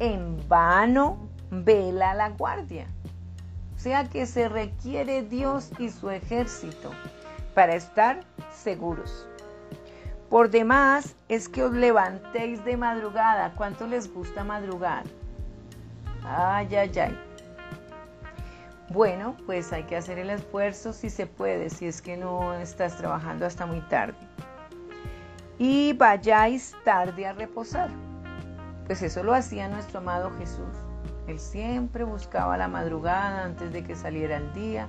en 0.00 0.36
vano 0.50 1.30
vela 1.50 2.12
la 2.12 2.28
guardia. 2.28 2.86
Sea 3.84 4.08
que 4.08 4.24
se 4.24 4.48
requiere 4.48 5.20
Dios 5.20 5.70
y 5.78 5.90
su 5.90 6.08
ejército 6.08 6.90
para 7.54 7.74
estar 7.74 8.20
seguros. 8.50 9.28
Por 10.30 10.48
demás 10.48 11.14
es 11.28 11.50
que 11.50 11.62
os 11.62 11.72
levantéis 11.74 12.64
de 12.64 12.78
madrugada. 12.78 13.52
¿Cuánto 13.54 13.86
les 13.86 14.10
gusta 14.10 14.42
madrugar? 14.42 15.04
Ay, 16.24 16.74
ay, 16.74 16.98
ay. 16.98 17.20
Bueno, 18.88 19.36
pues 19.44 19.70
hay 19.70 19.82
que 19.82 19.96
hacer 19.96 20.18
el 20.18 20.30
esfuerzo 20.30 20.94
si 20.94 21.10
se 21.10 21.26
puede, 21.26 21.68
si 21.68 21.86
es 21.86 22.00
que 22.00 22.16
no 22.16 22.54
estás 22.54 22.96
trabajando 22.96 23.44
hasta 23.44 23.66
muy 23.66 23.82
tarde. 23.90 24.16
Y 25.58 25.92
vayáis 25.92 26.74
tarde 26.86 27.26
a 27.26 27.34
reposar. 27.34 27.90
Pues 28.86 29.02
eso 29.02 29.22
lo 29.22 29.34
hacía 29.34 29.68
nuestro 29.68 29.98
amado 29.98 30.30
Jesús. 30.38 30.83
Él 31.26 31.38
siempre 31.38 32.04
buscaba 32.04 32.56
la 32.56 32.68
madrugada 32.68 33.44
antes 33.44 33.72
de 33.72 33.82
que 33.84 33.94
saliera 33.94 34.36
el 34.36 34.52
día 34.52 34.88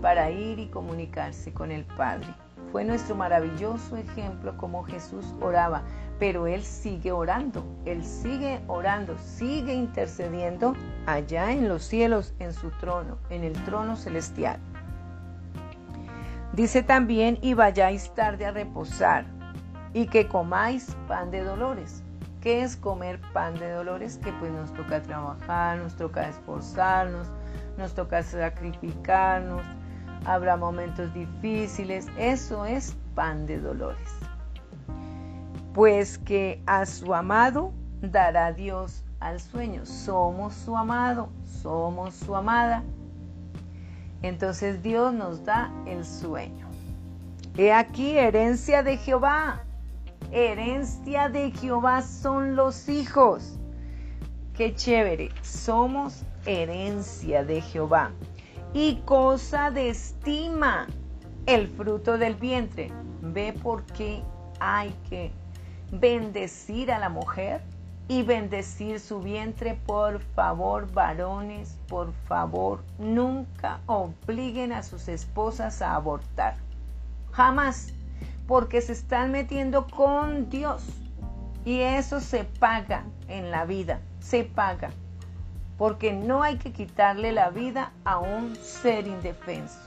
para 0.00 0.30
ir 0.30 0.58
y 0.58 0.68
comunicarse 0.68 1.52
con 1.52 1.70
el 1.70 1.84
Padre. 1.84 2.34
Fue 2.72 2.84
nuestro 2.84 3.14
maravilloso 3.14 3.96
ejemplo 3.96 4.56
como 4.56 4.84
Jesús 4.84 5.34
oraba 5.40 5.82
pero 6.18 6.46
Él 6.46 6.62
sigue 6.62 7.12
orando, 7.12 7.64
Él 7.84 8.04
sigue 8.04 8.60
orando, 8.68 9.16
sigue 9.18 9.74
intercediendo 9.74 10.74
allá 11.06 11.52
en 11.52 11.68
los 11.68 11.82
cielos, 11.82 12.34
en 12.38 12.52
su 12.52 12.70
trono, 12.70 13.18
en 13.30 13.44
el 13.44 13.52
trono 13.64 13.96
celestial. 13.96 14.58
Dice 16.52 16.82
también, 16.82 17.38
y 17.42 17.54
vayáis 17.54 18.14
tarde 18.14 18.46
a 18.46 18.52
reposar, 18.52 19.26
y 19.92 20.06
que 20.06 20.28
comáis 20.28 20.96
pan 21.08 21.30
de 21.30 21.42
dolores. 21.42 22.03
¿Qué 22.44 22.62
es 22.62 22.76
comer 22.76 23.20
pan 23.32 23.58
de 23.58 23.72
dolores? 23.72 24.18
Que 24.18 24.32
pues 24.34 24.52
nos 24.52 24.72
toca 24.72 25.02
trabajar, 25.02 25.78
nos 25.78 25.96
toca 25.96 26.28
esforzarnos, 26.28 27.26
nos 27.76 27.92
toca 27.94 28.22
sacrificarnos, 28.22 29.64
habrá 30.24 30.56
momentos 30.56 31.12
difíciles. 31.12 32.06
Eso 32.16 32.64
es 32.64 32.96
pan 33.16 33.46
de 33.46 33.58
dolores 33.58 34.24
pues 35.74 36.18
que 36.18 36.62
a 36.66 36.86
su 36.86 37.12
amado 37.12 37.72
dará 38.00 38.52
Dios 38.52 39.04
al 39.18 39.40
sueño. 39.40 39.84
Somos 39.84 40.54
su 40.54 40.76
amado, 40.76 41.28
somos 41.62 42.14
su 42.14 42.34
amada. 42.34 42.84
Entonces 44.22 44.82
Dios 44.82 45.12
nos 45.12 45.44
da 45.44 45.72
el 45.86 46.04
sueño. 46.04 46.68
He 47.56 47.72
aquí 47.72 48.16
herencia 48.16 48.82
de 48.82 48.96
Jehová. 48.96 49.64
Herencia 50.36 51.28
de 51.28 51.52
Jehová 51.52 52.02
son 52.02 52.56
los 52.56 52.88
hijos. 52.88 53.56
Qué 54.52 54.74
chévere. 54.74 55.30
Somos 55.42 56.24
herencia 56.44 57.44
de 57.44 57.60
Jehová. 57.60 58.10
Y 58.72 58.96
cosa 59.04 59.70
de 59.70 59.90
estima 59.90 60.88
el 61.46 61.68
fruto 61.68 62.18
del 62.18 62.34
vientre. 62.34 62.90
Ve 63.22 63.52
por 63.52 63.84
qué 63.84 64.24
hay 64.58 64.92
que 65.08 65.30
bendecir 65.92 66.90
a 66.90 66.98
la 66.98 67.10
mujer 67.10 67.60
y 68.08 68.24
bendecir 68.24 68.98
su 68.98 69.20
vientre. 69.20 69.78
Por 69.86 70.18
favor, 70.18 70.92
varones, 70.92 71.78
por 71.86 72.12
favor, 72.26 72.82
nunca 72.98 73.78
obliguen 73.86 74.72
a 74.72 74.82
sus 74.82 75.06
esposas 75.06 75.80
a 75.80 75.94
abortar. 75.94 76.56
Jamás, 77.30 77.94
porque 78.46 78.80
se 78.80 78.92
están 78.92 79.32
metiendo 79.32 79.86
con 79.86 80.48
Dios. 80.50 80.84
Y 81.64 81.80
eso 81.80 82.20
se 82.20 82.44
paga 82.44 83.04
en 83.28 83.50
la 83.50 83.64
vida, 83.64 84.00
se 84.20 84.44
paga. 84.44 84.90
Porque 85.78 86.12
no 86.12 86.42
hay 86.42 86.58
que 86.58 86.72
quitarle 86.72 87.32
la 87.32 87.50
vida 87.50 87.92
a 88.04 88.18
un 88.18 88.54
ser 88.56 89.06
indefenso. 89.06 89.80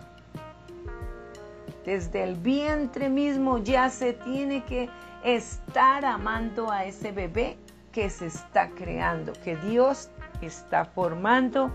Desde 1.86 2.24
el 2.24 2.36
vientre 2.36 3.10
mismo 3.10 3.60
ya 3.60 3.90
se 3.90 4.14
tiene 4.14 4.64
que 4.66 4.90
estar 5.24 6.04
amando 6.04 6.70
a 6.72 6.84
ese 6.84 7.12
bebé 7.12 7.58
que 7.94 8.10
se 8.10 8.26
está 8.26 8.70
creando, 8.72 9.34
que 9.44 9.56
Dios 9.56 10.10
está 10.42 10.86
formando 10.86 11.72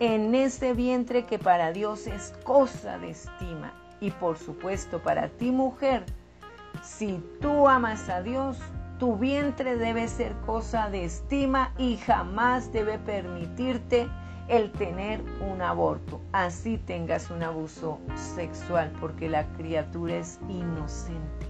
en 0.00 0.34
ese 0.34 0.72
vientre 0.72 1.26
que 1.26 1.38
para 1.38 1.72
Dios 1.72 2.06
es 2.06 2.32
cosa 2.42 2.98
de 2.98 3.10
estima, 3.10 3.74
Y 4.00 4.10
por 4.12 4.38
supuesto, 4.38 5.02
para 5.02 5.28
ti 5.28 5.50
mujer, 5.50 6.06
si 6.82 7.22
tú 7.40 7.68
amas 7.68 8.08
a 8.08 8.22
Dios, 8.22 8.58
tu 8.98 9.16
vientre 9.16 9.76
debe 9.76 10.08
ser 10.08 10.34
cosa 10.46 10.90
de 10.90 11.04
estima 11.04 11.72
y 11.78 11.96
jamás 11.96 12.72
debe 12.72 12.98
permitirte 12.98 14.08
el 14.48 14.70
tener 14.72 15.22
un 15.50 15.62
aborto. 15.62 16.20
Así 16.32 16.76
tengas 16.76 17.30
un 17.30 17.42
abuso 17.42 17.98
sexual, 18.14 18.92
porque 19.00 19.28
la 19.28 19.46
criatura 19.54 20.16
es 20.16 20.38
inocente. 20.48 21.46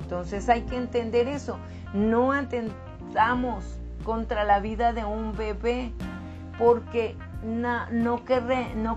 Entonces 0.00 0.48
hay 0.48 0.62
que 0.62 0.76
entender 0.76 1.28
eso. 1.28 1.58
No 1.94 2.32
atentamos 2.32 3.78
contra 4.04 4.44
la 4.44 4.60
vida 4.60 4.92
de 4.92 5.04
un 5.04 5.36
bebé 5.36 5.92
porque 6.58 7.16
no, 7.42 7.90
no 7.90 8.24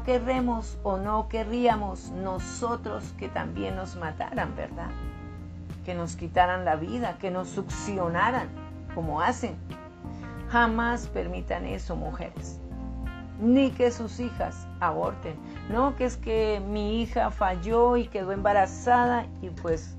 querremos 0.03 0.77
o 0.83 0.97
no 0.97 1.27
querríamos 1.27 2.11
nosotros 2.11 3.13
que 3.17 3.29
también 3.29 3.75
nos 3.75 3.95
mataran, 3.95 4.55
¿verdad? 4.55 4.89
Que 5.85 5.93
nos 5.93 6.15
quitaran 6.15 6.65
la 6.65 6.75
vida, 6.75 7.17
que 7.19 7.31
nos 7.31 7.49
succionaran, 7.49 8.47
como 8.95 9.21
hacen. 9.21 9.55
Jamás 10.49 11.07
permitan 11.07 11.65
eso, 11.65 11.95
mujeres. 11.95 12.59
Ni 13.39 13.71
que 13.71 13.91
sus 13.91 14.19
hijas 14.19 14.67
aborten. 14.79 15.35
No, 15.69 15.95
que 15.95 16.05
es 16.05 16.17
que 16.17 16.59
mi 16.59 17.01
hija 17.01 17.31
falló 17.31 17.97
y 17.97 18.07
quedó 18.07 18.31
embarazada 18.31 19.27
y 19.41 19.49
pues 19.49 19.95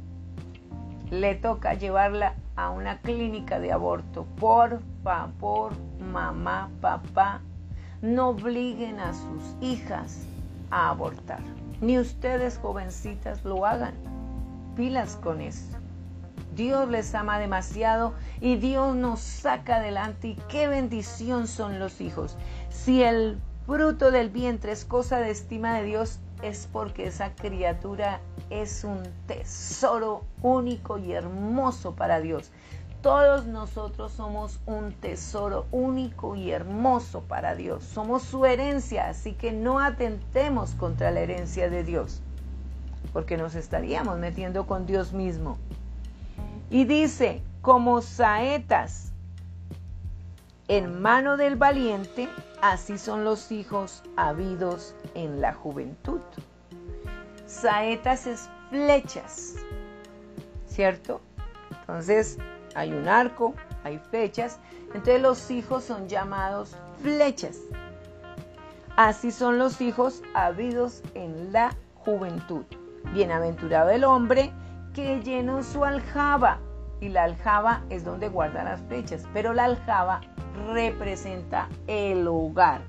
le 1.11 1.35
toca 1.35 1.75
llevarla 1.75 2.35
a 2.57 2.71
una 2.71 2.99
clínica 2.99 3.59
de 3.59 3.73
aborto. 3.73 4.27
Por 4.39 4.81
favor, 5.03 5.73
mamá, 6.01 6.69
papá, 6.81 7.41
no 8.03 8.31
obliguen 8.31 8.99
a 9.01 9.13
sus 9.13 9.43
hijas 9.61 10.27
a 10.71 10.91
abortar. 10.91 11.41
Ni 11.81 11.99
ustedes, 11.99 12.59
jovencitas, 12.59 13.45
lo 13.45 13.67
hagan. 13.67 13.95
Pilas 14.77 15.17
con 15.17 15.41
esto. 15.41 15.79
Dios 16.55 16.89
les 16.89 17.15
ama 17.15 17.39
demasiado 17.39 18.15
y 18.41 18.57
Dios 18.57 18.95
nos 18.97 19.21
saca 19.21 19.77
adelante. 19.77 20.29
Y 20.29 20.35
qué 20.49 20.69
bendición 20.69 21.47
son 21.47 21.79
los 21.79 22.01
hijos. 22.01 22.37
Si 22.71 23.03
el 23.03 23.39
fruto 23.67 24.11
del 24.11 24.31
vientre 24.31 24.73
es 24.73 24.85
cosa 24.85 25.19
de 25.19 25.31
estima 25.31 25.75
de 25.77 25.85
Dios, 25.85 26.21
es 26.43 26.69
porque 26.73 27.07
esa 27.07 27.35
criatura 27.35 28.21
es 28.49 28.85
un 28.85 29.03
tesoro 29.27 30.25
único 30.43 30.99
y 30.99 31.13
hermoso 31.13 31.95
para 31.95 32.21
Dios. 32.21 32.51
Todos 33.03 33.47
nosotros 33.47 34.13
somos 34.13 34.61
un 34.67 34.93
tesoro 34.93 35.67
único 35.73 36.37
y 36.37 36.51
hermoso 36.51 37.23
para 37.23 37.55
Dios. 37.55 37.83
Somos 37.83 38.23
su 38.23 38.45
herencia, 38.45 39.09
así 39.09 39.33
que 39.33 39.53
no 39.53 39.81
atentemos 39.81 40.75
contra 40.75 41.11
la 41.11 41.21
herencia 41.21 41.71
de 41.71 41.83
Dios, 41.83 42.21
porque 43.15 43.39
nos 43.39 43.55
estaríamos 43.55 44.19
metiendo 44.19 44.67
con 44.67 44.85
Dios 44.85 45.15
mismo. 45.15 45.57
Y 46.69 46.85
dice, 46.85 47.43
como 47.63 48.03
saetas 48.03 49.13
en 50.69 51.01
mano 51.01 51.39
del 51.39 51.57
valiente, 51.57 52.29
así 52.61 52.99
son 52.99 53.25
los 53.25 53.51
hijos 53.51 54.03
habidos 54.17 54.95
en 55.15 55.41
la 55.41 55.55
juventud. 55.55 56.21
Saetas 57.47 58.27
es 58.27 58.51
flechas, 58.69 59.57
¿cierto? 60.67 61.23
Entonces 61.81 62.39
hay 62.75 62.93
un 62.93 63.09
arco, 63.09 63.55
hay 63.85 63.99
flechas, 63.99 64.59
entonces 64.87 65.21
los 65.21 65.51
hijos 65.51 65.85
son 65.85 66.09
llamados 66.09 66.77
flechas. 67.03 67.59
Así 68.97 69.31
son 69.31 69.59
los 69.59 69.81
hijos 69.81 70.23
habidos 70.35 71.03
en 71.15 71.53
la 71.53 71.75
juventud. 72.05 72.65
Bienaventurado 73.15 73.91
el 73.91 74.05
hombre 74.05 74.53
que 74.95 75.21
llenó 75.21 75.63
su 75.63 75.85
aljaba. 75.85 76.59
Y 77.01 77.09
la 77.09 77.25
aljaba 77.25 77.83
es 77.89 78.05
donde 78.05 78.29
guarda 78.29 78.63
las 78.63 78.83
flechas, 78.83 79.27
pero 79.33 79.55
la 79.55 79.65
aljaba 79.65 80.21
representa 80.75 81.69
el 81.87 82.29
hogar, 82.29 82.83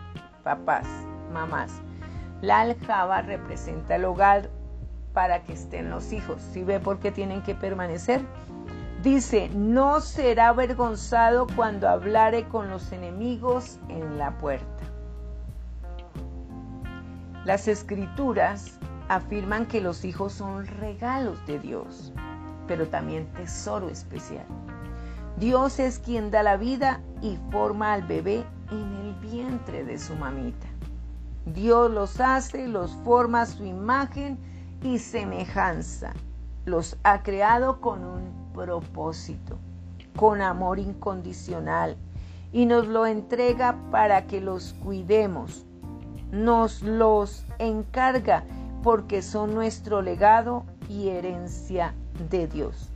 papás, 0.43 0.85
mamás. 1.31 1.71
La 2.41 2.61
aljaba 2.61 3.21
representa 3.21 3.95
el 3.95 4.03
hogar 4.03 4.49
para 5.13 5.43
que 5.43 5.53
estén 5.53 5.89
los 5.89 6.11
hijos. 6.11 6.41
¿Sí 6.51 6.63
ve 6.63 6.81
por 6.81 6.99
qué 6.99 7.11
tienen 7.11 7.41
que 7.41 7.55
permanecer? 7.55 8.21
Dice, 9.03 9.49
no 9.49 9.99
será 9.99 10.49
avergonzado 10.49 11.47
cuando 11.55 11.89
hablare 11.89 12.47
con 12.47 12.69
los 12.69 12.91
enemigos 12.91 13.79
en 13.89 14.19
la 14.19 14.37
puerta. 14.37 14.83
Las 17.43 17.67
escrituras 17.67 18.77
afirman 19.09 19.65
que 19.65 19.81
los 19.81 20.05
hijos 20.05 20.33
son 20.33 20.67
regalos 20.67 21.43
de 21.47 21.57
Dios, 21.57 22.13
pero 22.67 22.87
también 22.89 23.25
tesoro 23.33 23.89
especial. 23.89 24.45
Dios 25.37 25.79
es 25.79 25.97
quien 25.97 26.29
da 26.29 26.43
la 26.43 26.57
vida 26.57 27.01
y 27.23 27.39
forma 27.51 27.93
al 27.93 28.03
bebé 28.03 28.45
en 28.69 28.93
el 28.97 29.15
vientre 29.15 29.83
de 29.83 29.97
su 29.97 30.15
mamita. 30.15 30.67
Dios 31.47 31.89
los 31.89 32.19
hace, 32.19 32.67
los 32.67 32.91
forma 33.03 33.41
a 33.41 33.45
su 33.47 33.65
imagen 33.65 34.37
y 34.83 34.99
semejanza. 34.99 36.13
Los 36.65 36.97
ha 37.01 37.23
creado 37.23 37.81
con 37.81 38.03
un 38.03 38.40
propósito, 38.53 39.57
con 40.15 40.41
amor 40.41 40.79
incondicional 40.79 41.97
y 42.51 42.65
nos 42.65 42.87
lo 42.87 43.05
entrega 43.05 43.77
para 43.91 44.27
que 44.27 44.41
los 44.41 44.73
cuidemos. 44.73 45.65
Nos 46.31 46.81
los 46.81 47.45
encarga 47.59 48.43
porque 48.83 49.21
son 49.21 49.53
nuestro 49.53 50.01
legado 50.01 50.65
y 50.89 51.09
herencia 51.09 51.93
de 52.29 52.47
Dios. 52.47 52.91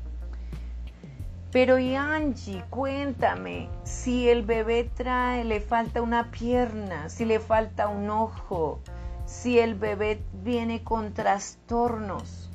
Pero 1.52 1.80
y 1.80 1.96
Angie, 1.96 2.66
cuéntame, 2.70 3.70
si 3.84 4.28
el 4.28 4.44
bebé 4.44 4.92
trae, 4.94 5.46
le 5.46 5.62
falta 5.62 6.02
una 6.02 6.30
pierna, 6.30 7.08
si 7.08 7.24
le 7.24 7.40
falta 7.40 7.88
un 7.88 8.10
ojo, 8.10 8.82
si 9.26 9.60
el 9.60 9.76
bebé 9.76 10.22
viene 10.44 10.84
con 10.84 11.14
trastornos. 11.14 12.50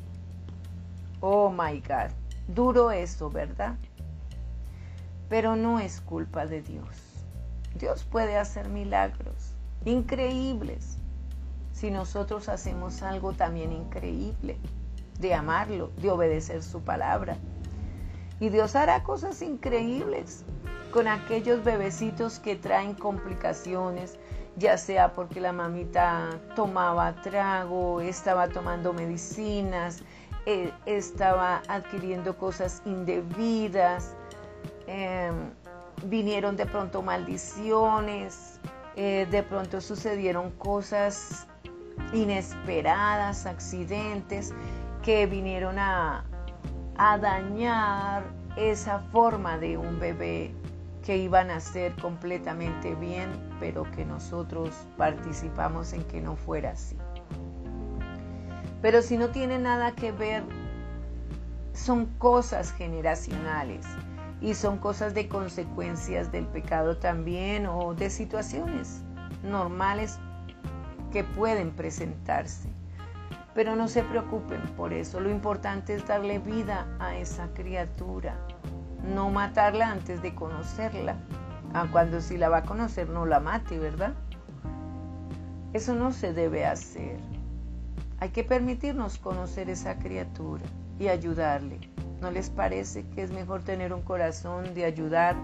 Oh 1.21 1.51
my 1.51 1.81
God, 1.81 2.11
duro 2.55 2.91
eso, 2.91 3.31
¿verdad? 3.31 3.77
Pero 5.29 5.57
no 5.57 5.81
es 5.81 6.01
culpa 6.01 6.47
de 6.47 6.63
Dios. 6.63 6.87
Dios 7.75 8.05
puede 8.05 8.37
hacer 8.37 8.69
milagros 8.69 9.55
increíbles 9.85 10.99
si 11.73 11.91
nosotros 11.91 12.49
hacemos 12.49 13.03
algo 13.03 13.33
también 13.33 13.73
increíble, 13.73 14.59
de 15.19 15.35
amarlo, 15.35 15.91
de 15.97 16.11
obedecer 16.11 16.63
su 16.63 16.83
palabra. 16.83 17.37
Y 18.39 18.49
Dios 18.51 18.77
hará 18.77 19.03
cosas 19.03 19.41
increíbles 19.41 20.45
con 20.93 21.09
aquellos 21.09 21.65
bebecitos 21.65 22.39
que 22.39 22.57
traen 22.57 22.95
complicaciones, 22.95 24.19
ya 24.57 24.77
sea 24.77 25.13
porque 25.13 25.41
la 25.41 25.53
mamita 25.53 26.39
tomaba 26.57 27.23
trago, 27.23 28.01
estaba 28.01 28.49
tomando 28.49 28.93
medicinas, 28.93 30.03
eh, 30.47 30.73
estaba 30.87 31.63
adquiriendo 31.69 32.37
cosas 32.37 32.83
indebidas, 32.85 34.15
em, 34.87 35.51
vinieron 36.05 36.57
de 36.57 36.67
pronto 36.67 37.03
maldiciones, 37.03 38.59
eh, 38.97 39.27
de 39.31 39.43
pronto 39.43 39.81
sucedieron 39.81 40.51
cosas 40.53 41.47
inesperadas, 42.13 43.47
accidentes 43.47 44.53
que 45.03 45.27
vinieron 45.27 45.79
a, 45.79 46.25
a 46.97 47.19
dañar 47.19 48.25
esa 48.57 49.01
forma 49.13 49.59
de 49.59 49.79
un 49.79 50.01
bebé 50.01 50.55
que 51.05 51.17
iba 51.17 51.41
a 51.41 51.45
nacer 51.45 51.95
completamente 51.97 52.95
bien, 52.95 53.31
pero 53.59 53.91
que 53.91 54.05
nosotros 54.05 54.71
participamos 54.97 55.93
en 55.93 56.05
que 56.05 56.21
no 56.21 56.37
fuera 56.37 56.73
así. 56.73 56.97
Pero 58.83 59.03
si 59.03 59.17
no 59.19 59.29
tiene 59.29 59.59
nada 59.59 59.93
que 59.93 60.13
ver, 60.13 60.43
son 61.73 62.07
cosas 62.19 62.73
generacionales 62.73 63.87
y 64.41 64.55
son 64.55 64.79
cosas 64.79 65.15
de 65.15 65.29
consecuencias 65.29 66.33
del 66.33 66.47
pecado 66.47 66.97
también 66.97 67.67
o 67.67 67.95
de 67.95 68.11
situaciones 68.11 69.03
normales 69.43 70.19
que 71.13 71.25
pueden 71.25 71.71
presentarse. 71.71 72.69
Pero 73.55 73.77
no 73.77 73.89
se 73.89 74.03
preocupen 74.03 74.61
por 74.77 74.93
eso. 74.93 75.21
Lo 75.21 75.31
importante 75.31 75.95
es 75.95 76.07
darle 76.07 76.39
vida 76.39 76.87
a 77.01 77.17
esa 77.17 77.49
criatura. 77.53 78.37
No 79.03 79.29
matarla 79.29 79.91
antes 79.91 80.23
de 80.23 80.35
conocerla. 80.35 81.17
Ah, 81.75 81.87
cuando 81.91 82.21
si 82.21 82.37
la 82.37 82.49
va 82.49 82.59
a 82.59 82.63
conocer 82.63 83.09
no 83.09 83.27
la 83.27 83.41
mate, 83.41 83.79
¿verdad? 83.79 84.15
Eso 85.73 85.95
no 85.95 86.13
se 86.13 86.33
debe 86.33 86.65
hacer. 86.65 87.19
Hay 88.21 88.29
que 88.29 88.45
permitirnos 88.45 89.17
conocer 89.19 89.71
esa 89.71 89.99
criatura 89.99 90.63
y 90.99 91.09
ayudarle. 91.09 91.81
¿No 92.21 92.31
les 92.31 92.51
parece 92.51 93.09
que 93.09 93.23
es 93.23 93.33
mejor 93.33 93.63
tener 93.63 93.95
un 93.95 94.03
corazón 94.03 94.75
de 94.75 94.85
ayudar 94.85 95.37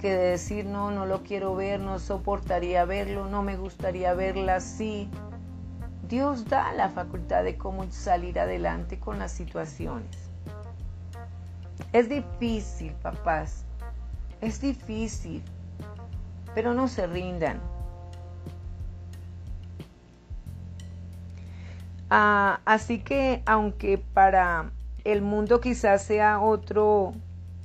que 0.00 0.10
de 0.10 0.30
decir 0.30 0.64
no, 0.64 0.90
no 0.90 1.06
lo 1.06 1.22
quiero 1.22 1.54
ver, 1.54 1.78
no 1.78 2.00
soportaría 2.00 2.84
verlo, 2.84 3.28
no 3.28 3.44
me 3.44 3.56
gustaría 3.56 4.14
verla 4.14 4.56
así? 4.56 5.08
Dios 6.08 6.48
da 6.48 6.72
la 6.72 6.88
facultad 6.88 7.44
de 7.44 7.56
cómo 7.56 7.88
salir 7.92 8.40
adelante 8.40 8.98
con 8.98 9.20
las 9.20 9.30
situaciones. 9.30 10.28
Es 11.92 12.08
difícil, 12.08 12.92
papás, 12.94 13.64
es 14.40 14.60
difícil, 14.60 15.40
pero 16.52 16.74
no 16.74 16.88
se 16.88 17.06
rindan. 17.06 17.60
Ah, 22.14 22.60
así 22.66 22.98
que 22.98 23.42
aunque 23.46 23.96
para 23.96 24.70
el 25.02 25.22
mundo 25.22 25.62
quizás 25.62 26.02
sea 26.02 26.40
otro 26.40 27.14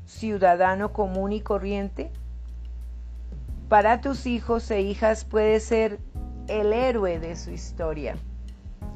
ciudadano 0.06 0.94
común 0.94 1.34
y 1.34 1.42
corriente, 1.42 2.12
para 3.68 4.00
tus 4.00 4.26
hijos 4.26 4.72
e 4.72 4.80
hijas 4.80 5.26
puede 5.26 5.60
ser 5.60 6.00
el 6.48 6.72
héroe 6.72 7.20
de 7.20 7.36
su 7.36 7.52
historia. 7.52 8.16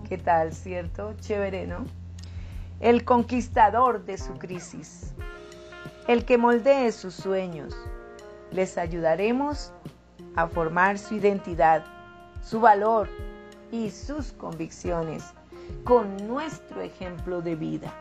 ¿Qué 0.08 0.18
tal, 0.18 0.54
cierto? 0.54 1.16
Chévere, 1.20 1.68
¿no? 1.68 1.84
El 2.80 3.04
conquistador 3.04 4.06
de 4.06 4.18
su 4.18 4.36
crisis, 4.36 5.14
el 6.08 6.24
que 6.24 6.38
moldee 6.38 6.93
sus 6.93 7.14
sueños. 7.14 7.76
Les 8.52 8.78
ayudaremos 8.78 9.74
a 10.38 10.47
formar 10.47 10.97
su 10.97 11.16
identidad, 11.16 11.84
su 12.41 12.62
valor 12.62 13.10
y 13.70 13.89
sus 13.89 14.32
convicciones 14.32 15.26
con 15.84 16.28
nuestro 16.28 16.82
ejemplo 16.82 17.41
de 17.41 17.55
vida. 17.55 17.93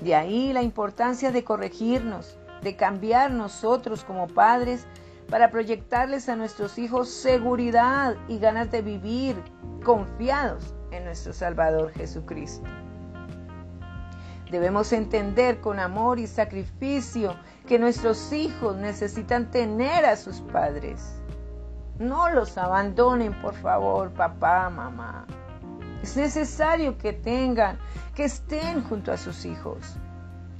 De 0.00 0.14
ahí 0.14 0.52
la 0.52 0.62
importancia 0.62 1.32
de 1.32 1.44
corregirnos, 1.44 2.38
de 2.62 2.76
cambiar 2.76 3.30
nosotros 3.30 4.04
como 4.04 4.28
padres 4.28 4.86
para 5.28 5.50
proyectarles 5.50 6.28
a 6.28 6.36
nuestros 6.36 6.78
hijos 6.78 7.08
seguridad 7.08 8.16
y 8.28 8.38
ganas 8.38 8.70
de 8.70 8.82
vivir 8.82 9.36
confiados 9.84 10.74
en 10.90 11.04
nuestro 11.04 11.32
Salvador 11.32 11.92
Jesucristo. 11.92 12.68
Debemos 14.50 14.92
entender 14.92 15.60
con 15.60 15.78
amor 15.78 16.18
y 16.18 16.26
sacrificio 16.26 17.36
que 17.66 17.78
nuestros 17.78 18.32
hijos 18.32 18.76
necesitan 18.76 19.50
tener 19.50 20.06
a 20.06 20.16
sus 20.16 20.40
padres. 20.40 21.20
No 21.98 22.30
los 22.30 22.56
abandonen, 22.56 23.34
por 23.42 23.54
favor, 23.54 24.10
papá, 24.10 24.70
mamá. 24.70 25.26
Es 26.02 26.16
necesario 26.16 26.96
que 26.98 27.12
tengan, 27.12 27.78
que 28.14 28.24
estén 28.24 28.82
junto 28.84 29.12
a 29.12 29.16
sus 29.16 29.44
hijos. 29.44 29.96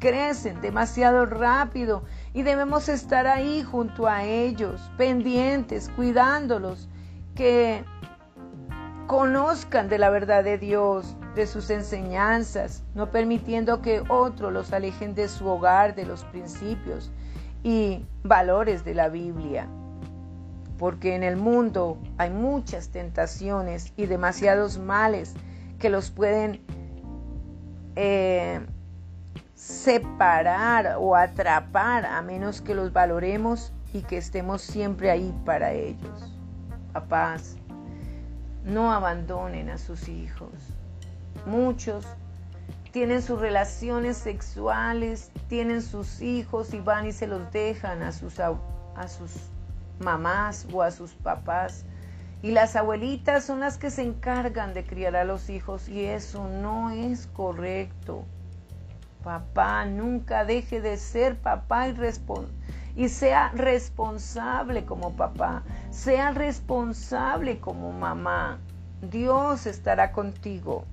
Crecen 0.00 0.60
demasiado 0.60 1.26
rápido 1.26 2.04
y 2.32 2.42
debemos 2.42 2.88
estar 2.88 3.26
ahí 3.26 3.62
junto 3.62 4.06
a 4.06 4.24
ellos, 4.24 4.90
pendientes, 4.96 5.90
cuidándolos, 5.96 6.88
que 7.34 7.84
conozcan 9.06 9.88
de 9.88 9.98
la 9.98 10.10
verdad 10.10 10.44
de 10.44 10.58
Dios, 10.58 11.16
de 11.34 11.46
sus 11.46 11.70
enseñanzas, 11.70 12.84
no 12.94 13.10
permitiendo 13.10 13.80
que 13.80 14.02
otros 14.08 14.52
los 14.52 14.72
alejen 14.72 15.14
de 15.14 15.28
su 15.28 15.46
hogar, 15.46 15.94
de 15.94 16.04
los 16.04 16.24
principios 16.24 17.10
y 17.62 18.04
valores 18.22 18.84
de 18.84 18.94
la 18.94 19.08
Biblia. 19.08 19.68
Porque 20.78 21.14
en 21.14 21.22
el 21.22 21.36
mundo 21.36 21.98
hay 22.16 22.30
muchas 22.30 22.88
tentaciones 22.90 23.92
y 23.96 24.06
demasiados 24.06 24.78
males 24.78 25.34
que 25.78 25.90
los 25.90 26.10
pueden 26.10 26.60
eh, 27.96 28.60
separar 29.54 30.96
o 30.98 31.16
atrapar 31.16 32.06
a 32.06 32.22
menos 32.22 32.60
que 32.60 32.74
los 32.74 32.92
valoremos 32.92 33.72
y 33.92 34.02
que 34.02 34.18
estemos 34.18 34.62
siempre 34.62 35.10
ahí 35.10 35.34
para 35.44 35.72
ellos. 35.72 36.32
Papás, 36.92 37.56
no 38.64 38.92
abandonen 38.92 39.70
a 39.70 39.78
sus 39.78 40.08
hijos. 40.08 40.52
Muchos 41.46 42.04
tienen 42.92 43.22
sus 43.22 43.40
relaciones 43.40 44.16
sexuales, 44.16 45.30
tienen 45.48 45.82
sus 45.82 46.20
hijos 46.20 46.72
y 46.74 46.80
van 46.80 47.06
y 47.06 47.12
se 47.12 47.26
los 47.26 47.50
dejan 47.52 48.02
a 48.02 48.12
sus, 48.12 48.38
a 48.40 49.08
sus 49.08 49.32
mamás 50.00 50.66
o 50.72 50.82
a 50.82 50.90
sus 50.90 51.12
papás. 51.14 51.84
Y 52.42 52.52
las 52.52 52.76
abuelitas 52.76 53.44
son 53.44 53.60
las 53.60 53.78
que 53.78 53.90
se 53.90 54.02
encargan 54.02 54.72
de 54.72 54.84
criar 54.84 55.16
a 55.16 55.24
los 55.24 55.50
hijos 55.50 55.88
y 55.88 56.04
eso 56.04 56.46
no 56.46 56.90
es 56.90 57.26
correcto. 57.26 58.24
Papá, 59.24 59.84
nunca 59.84 60.44
deje 60.44 60.80
de 60.80 60.96
ser 60.96 61.36
papá 61.36 61.88
y, 62.94 63.08
sea 63.08 63.50
responsable 63.54 64.84
como 64.84 65.14
papá, 65.14 65.62
sea 65.90 66.30
responsable 66.30 67.58
como 67.58 67.92
mamá. 67.92 68.58
Dios 69.02 69.66
estará 69.66 70.12
contigo. 70.12 70.84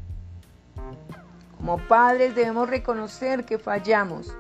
Como 1.58 1.78
padres 1.88 2.36
debemos 2.36 2.70
reconocer 2.70 3.46
que 3.46 3.58
fallamos 3.60 4.36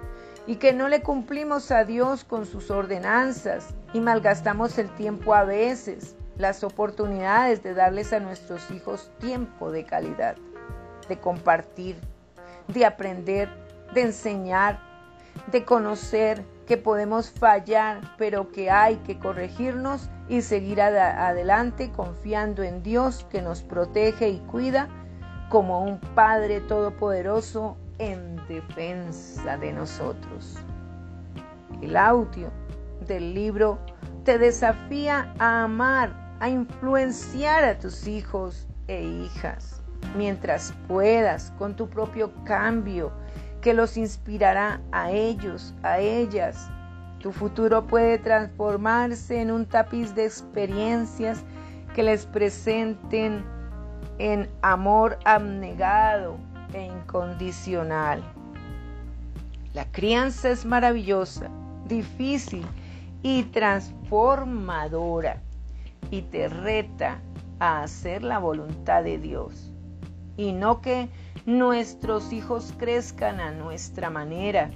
y 0.47 0.57
que 0.57 0.73
no 0.73 0.87
le 0.87 1.01
cumplimos 1.01 1.71
a 1.71 1.83
Dios 1.85 2.23
con 2.23 2.45
sus 2.45 2.71
ordenanzas 2.71 3.73
y 3.93 3.99
malgastamos 3.99 4.77
el 4.77 4.89
tiempo 4.95 5.33
a 5.33 5.43
veces, 5.43 6.15
las 6.37 6.63
oportunidades 6.63 7.63
de 7.63 7.73
darles 7.73 8.13
a 8.13 8.19
nuestros 8.19 8.69
hijos 8.71 9.11
tiempo 9.19 9.71
de 9.71 9.85
calidad, 9.85 10.35
de 11.07 11.17
compartir, 11.17 11.95
de 12.67 12.85
aprender 12.85 13.49
de 13.93 14.01
enseñar, 14.01 14.79
de 15.51 15.65
conocer 15.65 16.43
que 16.67 16.77
podemos 16.77 17.29
fallar, 17.29 18.01
pero 18.17 18.51
que 18.51 18.71
hay 18.71 18.97
que 18.97 19.19
corregirnos 19.19 20.09
y 20.27 20.41
seguir 20.41 20.81
adelante 20.81 21.91
confiando 21.91 22.63
en 22.63 22.81
Dios 22.81 23.25
que 23.29 23.41
nos 23.41 23.61
protege 23.61 24.29
y 24.29 24.39
cuida 24.39 24.89
como 25.49 25.83
un 25.83 25.99
Padre 25.99 26.61
Todopoderoso 26.61 27.77
en 27.99 28.35
defensa 28.47 29.57
de 29.57 29.73
nosotros. 29.73 30.57
El 31.81 31.95
audio 31.95 32.51
del 33.07 33.33
libro 33.33 33.79
te 34.23 34.37
desafía 34.37 35.33
a 35.39 35.63
amar, 35.63 36.13
a 36.39 36.49
influenciar 36.49 37.63
a 37.63 37.77
tus 37.77 38.07
hijos 38.07 38.67
e 38.87 39.03
hijas, 39.03 39.81
mientras 40.17 40.73
puedas 40.87 41.51
con 41.57 41.75
tu 41.75 41.89
propio 41.89 42.31
cambio 42.43 43.11
que 43.61 43.73
los 43.73 43.97
inspirará 43.97 44.81
a 44.91 45.11
ellos, 45.11 45.73
a 45.83 45.99
ellas. 45.99 46.69
Tu 47.19 47.31
futuro 47.31 47.87
puede 47.87 48.19
transformarse 48.19 49.41
en 49.41 49.51
un 49.51 49.65
tapiz 49.65 50.13
de 50.13 50.25
experiencias 50.25 51.43
que 51.95 52.03
les 52.03 52.25
presenten 52.25 53.43
en 54.19 54.49
amor 54.61 55.17
abnegado 55.25 56.37
e 56.75 56.83
incondicional. 56.83 58.21
La 59.73 59.85
crianza 59.91 60.49
es 60.49 60.65
maravillosa, 60.65 61.49
difícil 61.87 62.65
y 63.23 63.43
transformadora 63.43 65.41
y 66.11 66.21
te 66.23 66.49
reta 66.49 67.19
a 67.59 67.83
hacer 67.83 68.23
la 68.23 68.39
voluntad 68.39 69.03
de 69.03 69.17
Dios 69.17 69.71
y 70.37 70.51
no 70.51 70.81
que 70.81 71.09
nuestros 71.45 72.33
hijos 72.33 72.73
crezcan 72.77 73.39
a 73.39 73.51
nuestra 73.51 74.09
manera, 74.09 74.69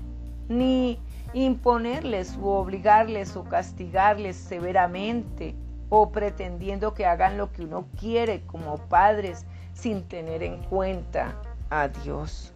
ni 0.48 1.00
imponerles 1.34 2.38
o 2.42 2.60
obligarles 2.60 3.36
o 3.36 3.44
castigarles 3.44 4.38
severamente 4.38 5.56
o 5.90 6.12
pretendiendo 6.12 6.94
que 6.94 7.06
hagan 7.06 7.38
lo 7.38 7.52
que 7.52 7.64
uno 7.64 7.88
quiere 8.00 8.42
como 8.46 8.78
padres 8.78 9.46
sin 9.74 10.04
tener 10.04 10.44
en 10.44 10.64
cuenta 10.64 11.36
a 11.70 11.88
Dios. 11.88 12.54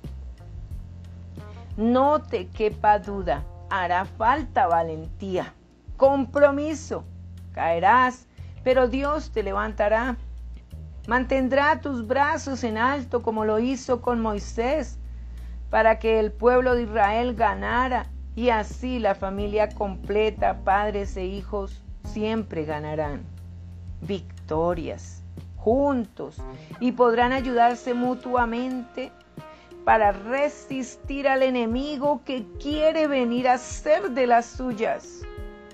No 1.77 2.21
te 2.21 2.47
quepa 2.47 2.99
duda, 2.99 3.43
hará 3.69 4.05
falta 4.05 4.67
valentía, 4.67 5.53
compromiso, 5.97 7.03
caerás, 7.53 8.27
pero 8.63 8.87
Dios 8.87 9.31
te 9.31 9.43
levantará. 9.43 10.17
Mantendrá 11.07 11.81
tus 11.81 12.05
brazos 12.07 12.63
en 12.63 12.77
alto 12.77 13.21
como 13.21 13.43
lo 13.43 13.59
hizo 13.59 14.01
con 14.01 14.21
Moisés, 14.21 14.99
para 15.69 15.97
que 15.99 16.19
el 16.19 16.31
pueblo 16.31 16.75
de 16.75 16.83
Israel 16.83 17.33
ganara 17.35 18.05
y 18.35 18.49
así 18.49 18.99
la 18.99 19.15
familia 19.15 19.69
completa, 19.69 20.59
padres 20.63 21.17
e 21.17 21.25
hijos, 21.25 21.81
siempre 22.03 22.65
ganarán 22.65 23.23
victorias 24.01 25.22
juntos 25.63 26.35
y 26.81 26.91
podrán 26.91 27.31
ayudarse 27.31 27.93
mutuamente 27.93 29.11
para 29.85 30.11
resistir 30.11 31.27
al 31.27 31.41
enemigo 31.41 32.21
que 32.25 32.45
quiere 32.61 33.07
venir 33.07 33.47
a 33.47 33.57
ser 33.57 34.11
de 34.11 34.27
las 34.27 34.45
suyas, 34.45 35.21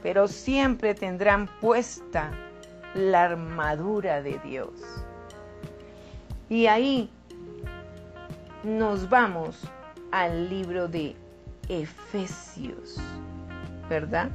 pero 0.04 0.28
siempre 0.28 0.94
tendrán 0.94 1.48
puesta 1.60 2.32
la 2.94 3.24
armadura 3.24 4.22
de 4.22 4.40
Dios. 4.40 4.72
Y 6.50 6.68
ahí 6.68 7.10
nos 8.64 9.10
vamos 9.10 9.60
al 10.12 10.50
libro 10.50 10.88
de 10.88 11.16
Efesios, 11.68 12.98
¿verdad? 13.90 14.30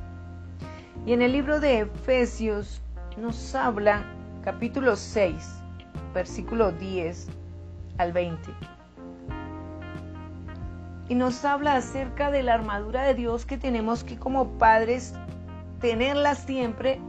Y 1.06 1.12
en 1.12 1.22
el 1.22 1.32
libro 1.32 1.60
de 1.60 1.80
Efesios 1.80 2.80
nos 3.16 3.54
habla, 3.54 4.04
capítulo 4.44 4.94
6, 4.94 5.62
versículo 6.12 6.70
10 6.70 7.28
al 7.96 8.12
20. 8.12 8.52
Y 11.08 11.14
nos 11.14 11.46
habla 11.46 11.76
acerca 11.76 12.30
de 12.30 12.42
la 12.42 12.52
armadura 12.52 13.04
de 13.04 13.14
Dios 13.14 13.46
que 13.46 13.56
tenemos 13.56 14.04
que 14.04 14.18
como 14.18 14.58
padres 14.58 15.14
tenerla 15.80 16.34
siempre 16.34 17.00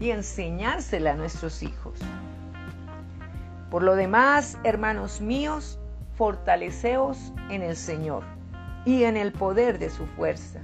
y 0.00 0.10
enseñársela 0.10 1.12
a 1.12 1.14
nuestros 1.14 1.62
hijos. 1.62 2.00
Por 3.70 3.84
lo 3.84 3.94
demás, 3.94 4.58
hermanos 4.64 5.20
míos, 5.20 5.78
fortaleceos 6.16 7.32
en 7.48 7.62
el 7.62 7.76
Señor 7.76 8.24
y 8.84 9.04
en 9.04 9.16
el 9.16 9.30
poder 9.30 9.78
de 9.78 9.88
su 9.88 10.04
fuerza. 10.04 10.58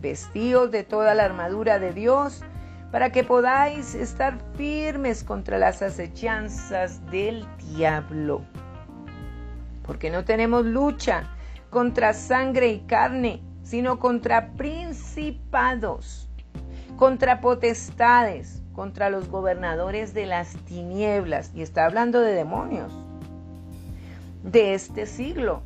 Vestíos 0.00 0.70
de 0.70 0.82
toda 0.82 1.14
la 1.14 1.26
armadura 1.26 1.78
de 1.78 1.92
Dios 1.92 2.42
para 2.94 3.10
que 3.10 3.24
podáis 3.24 3.96
estar 3.96 4.38
firmes 4.56 5.24
contra 5.24 5.58
las 5.58 5.82
acechanzas 5.82 7.04
del 7.10 7.44
diablo. 7.58 8.44
Porque 9.84 10.10
no 10.10 10.24
tenemos 10.24 10.64
lucha 10.64 11.24
contra 11.70 12.12
sangre 12.12 12.68
y 12.68 12.78
carne, 12.82 13.42
sino 13.64 13.98
contra 13.98 14.52
principados, 14.52 16.28
contra 16.96 17.40
potestades, 17.40 18.62
contra 18.72 19.10
los 19.10 19.28
gobernadores 19.28 20.14
de 20.14 20.26
las 20.26 20.54
tinieblas, 20.64 21.50
y 21.52 21.62
está 21.62 21.86
hablando 21.86 22.20
de 22.20 22.32
demonios, 22.32 22.92
de 24.44 24.74
este 24.74 25.06
siglo, 25.06 25.64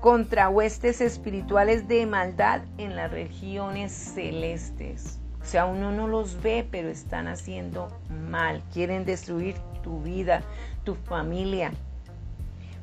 contra 0.00 0.48
huestes 0.48 1.00
espirituales 1.00 1.88
de 1.88 2.06
maldad 2.06 2.60
en 2.76 2.94
las 2.94 3.10
regiones 3.10 3.90
celestes. 3.90 5.18
O 5.48 5.50
sea, 5.50 5.64
uno 5.64 5.90
no 5.92 6.06
los 6.06 6.42
ve, 6.42 6.68
pero 6.70 6.90
están 6.90 7.26
haciendo 7.26 7.88
mal, 8.28 8.62
quieren 8.70 9.06
destruir 9.06 9.56
tu 9.82 10.02
vida, 10.02 10.42
tu 10.84 10.94
familia. 10.94 11.72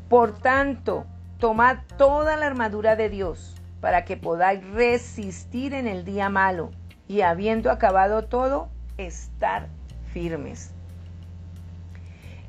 Por 0.10 0.36
tanto, 0.40 1.06
tomad 1.38 1.78
toda 1.96 2.36
la 2.38 2.48
armadura 2.48 2.96
de 2.96 3.10
Dios 3.10 3.54
para 3.82 4.04
que 4.04 4.18
podáis 4.18 4.68
resistir 4.72 5.76
en 5.76 5.86
el 5.86 6.06
día 6.06 6.30
malo 6.30 6.72
y 7.08 7.22
habiendo 7.22 7.70
acabado 7.70 8.24
todo, 8.24 8.70
estar 8.98 9.68
firmes. 10.12 10.72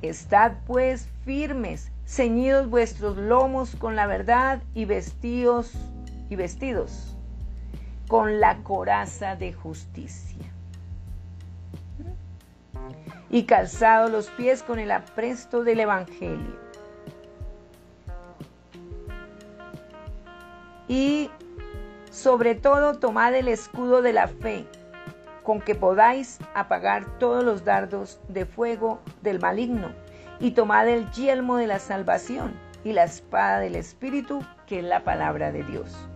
Estad 0.01 0.53
pues 0.67 1.11
firmes, 1.27 1.93
ceñidos 2.07 2.71
vuestros 2.71 3.19
lomos 3.19 3.77
con 3.77 3.97
la 3.97 4.07
verdad 4.07 4.63
y 4.73 4.87
vestidos 4.87 5.73
y 6.31 6.37
vestidos 6.37 7.16
con 8.09 8.41
la 8.41 8.63
coraza 8.63 9.37
de 9.37 9.53
justicia. 9.53 10.47
Y 13.31 13.45
calzados 13.45 14.11
los 14.11 14.31
pies 14.31 14.63
con 14.63 14.79
el 14.79 14.91
apresto 14.91 15.65
del 15.65 15.81
evangelio. 15.81 16.67
Y 20.89 21.31
sobre 22.11 22.55
todo 22.55 22.99
tomad 22.99 23.35
el 23.35 23.49
escudo 23.49 24.03
de 24.03 24.13
la 24.13 24.29
fe 24.29 24.67
con 25.47 25.61
que 25.61 25.77
podáis 25.77 26.41
apagar 26.55 27.19
todos 27.19 27.45
los 27.45 27.65
dardos 27.65 28.19
de 28.29 28.47
fuego 28.47 29.01
del 29.23 29.39
maligno, 29.39 29.93
y 30.41 30.51
tomad 30.51 30.89
el 30.89 31.09
yelmo 31.13 31.57
de 31.57 31.69
la 31.69 31.79
salvación 31.79 32.53
y 32.83 32.93
la 32.93 33.05
espada 33.05 33.61
del 33.61 33.77
Espíritu, 33.77 34.45
que 34.67 34.81
es 34.81 34.85
la 34.85 35.05
palabra 35.05 35.53
de 35.53 35.63
Dios. 35.63 36.09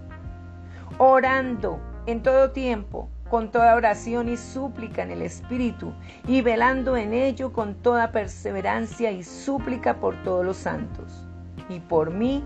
Orando 0.99 1.81
en 2.07 2.23
todo 2.23 2.51
tiempo, 2.51 3.09
con 3.31 3.51
toda 3.51 3.77
oración 3.77 4.29
y 4.29 4.37
súplica 4.37 5.03
en 5.03 5.13
el 5.13 5.23
Espíritu, 5.23 5.93
y 6.27 6.43
velando 6.43 6.97
en 6.97 7.15
ello 7.15 7.53
con 7.53 7.75
toda 7.77 8.11
perseverancia 8.11 9.13
y 9.13 9.23
súplica 9.23 9.97
por 9.97 10.21
todos 10.25 10.45
los 10.45 10.57
santos, 10.57 11.27
y 11.69 11.79
por 11.79 12.11
mí, 12.11 12.45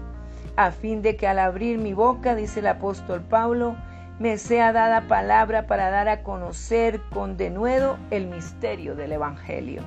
a 0.57 0.71
fin 0.71 1.03
de 1.03 1.17
que 1.17 1.27
al 1.27 1.39
abrir 1.39 1.79
mi 1.79 1.95
boca, 1.95 2.35
dice 2.35 2.61
el 2.61 2.67
apóstol 2.67 3.23
Pablo, 3.23 3.77
me 4.19 4.39
sea 4.39 4.73
dada 4.73 5.09
palabra 5.09 5.67
para 5.67 5.91
dar 5.91 6.09
a 6.09 6.23
conocer 6.23 7.01
con 7.13 7.37
denuedo 7.37 7.97
el 8.11 8.29
misterio 8.29 8.95
del 8.95 9.13
Evangelio. 9.13 9.83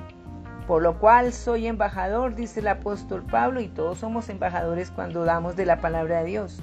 Por 0.66 0.82
lo 0.82 0.98
cual 0.98 1.32
soy 1.32 1.66
embajador, 1.66 2.34
dice 2.34 2.60
el 2.60 2.68
apóstol 2.68 3.22
Pablo, 3.22 3.60
y 3.60 3.68
todos 3.68 3.98
somos 3.98 4.28
embajadores 4.28 4.90
cuando 4.90 5.24
damos 5.24 5.56
de 5.56 5.64
la 5.64 5.80
palabra 5.80 6.18
de 6.18 6.26
Dios. 6.26 6.60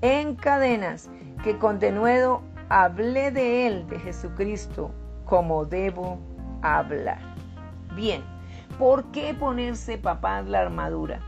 En 0.00 0.34
cadenas, 0.34 1.08
que 1.42 1.58
con 1.58 1.78
denuedo 1.78 2.42
hablé 2.68 3.30
de 3.30 3.66
Él, 3.66 3.86
de 3.88 3.98
Jesucristo, 3.98 4.90
como 5.24 5.64
debo 5.64 6.18
hablar. 6.62 7.18
Bien, 7.94 8.22
¿por 8.78 9.04
qué 9.12 9.34
ponerse 9.34 9.98
papá 9.98 10.42
la 10.42 10.60
armadura? 10.60 11.20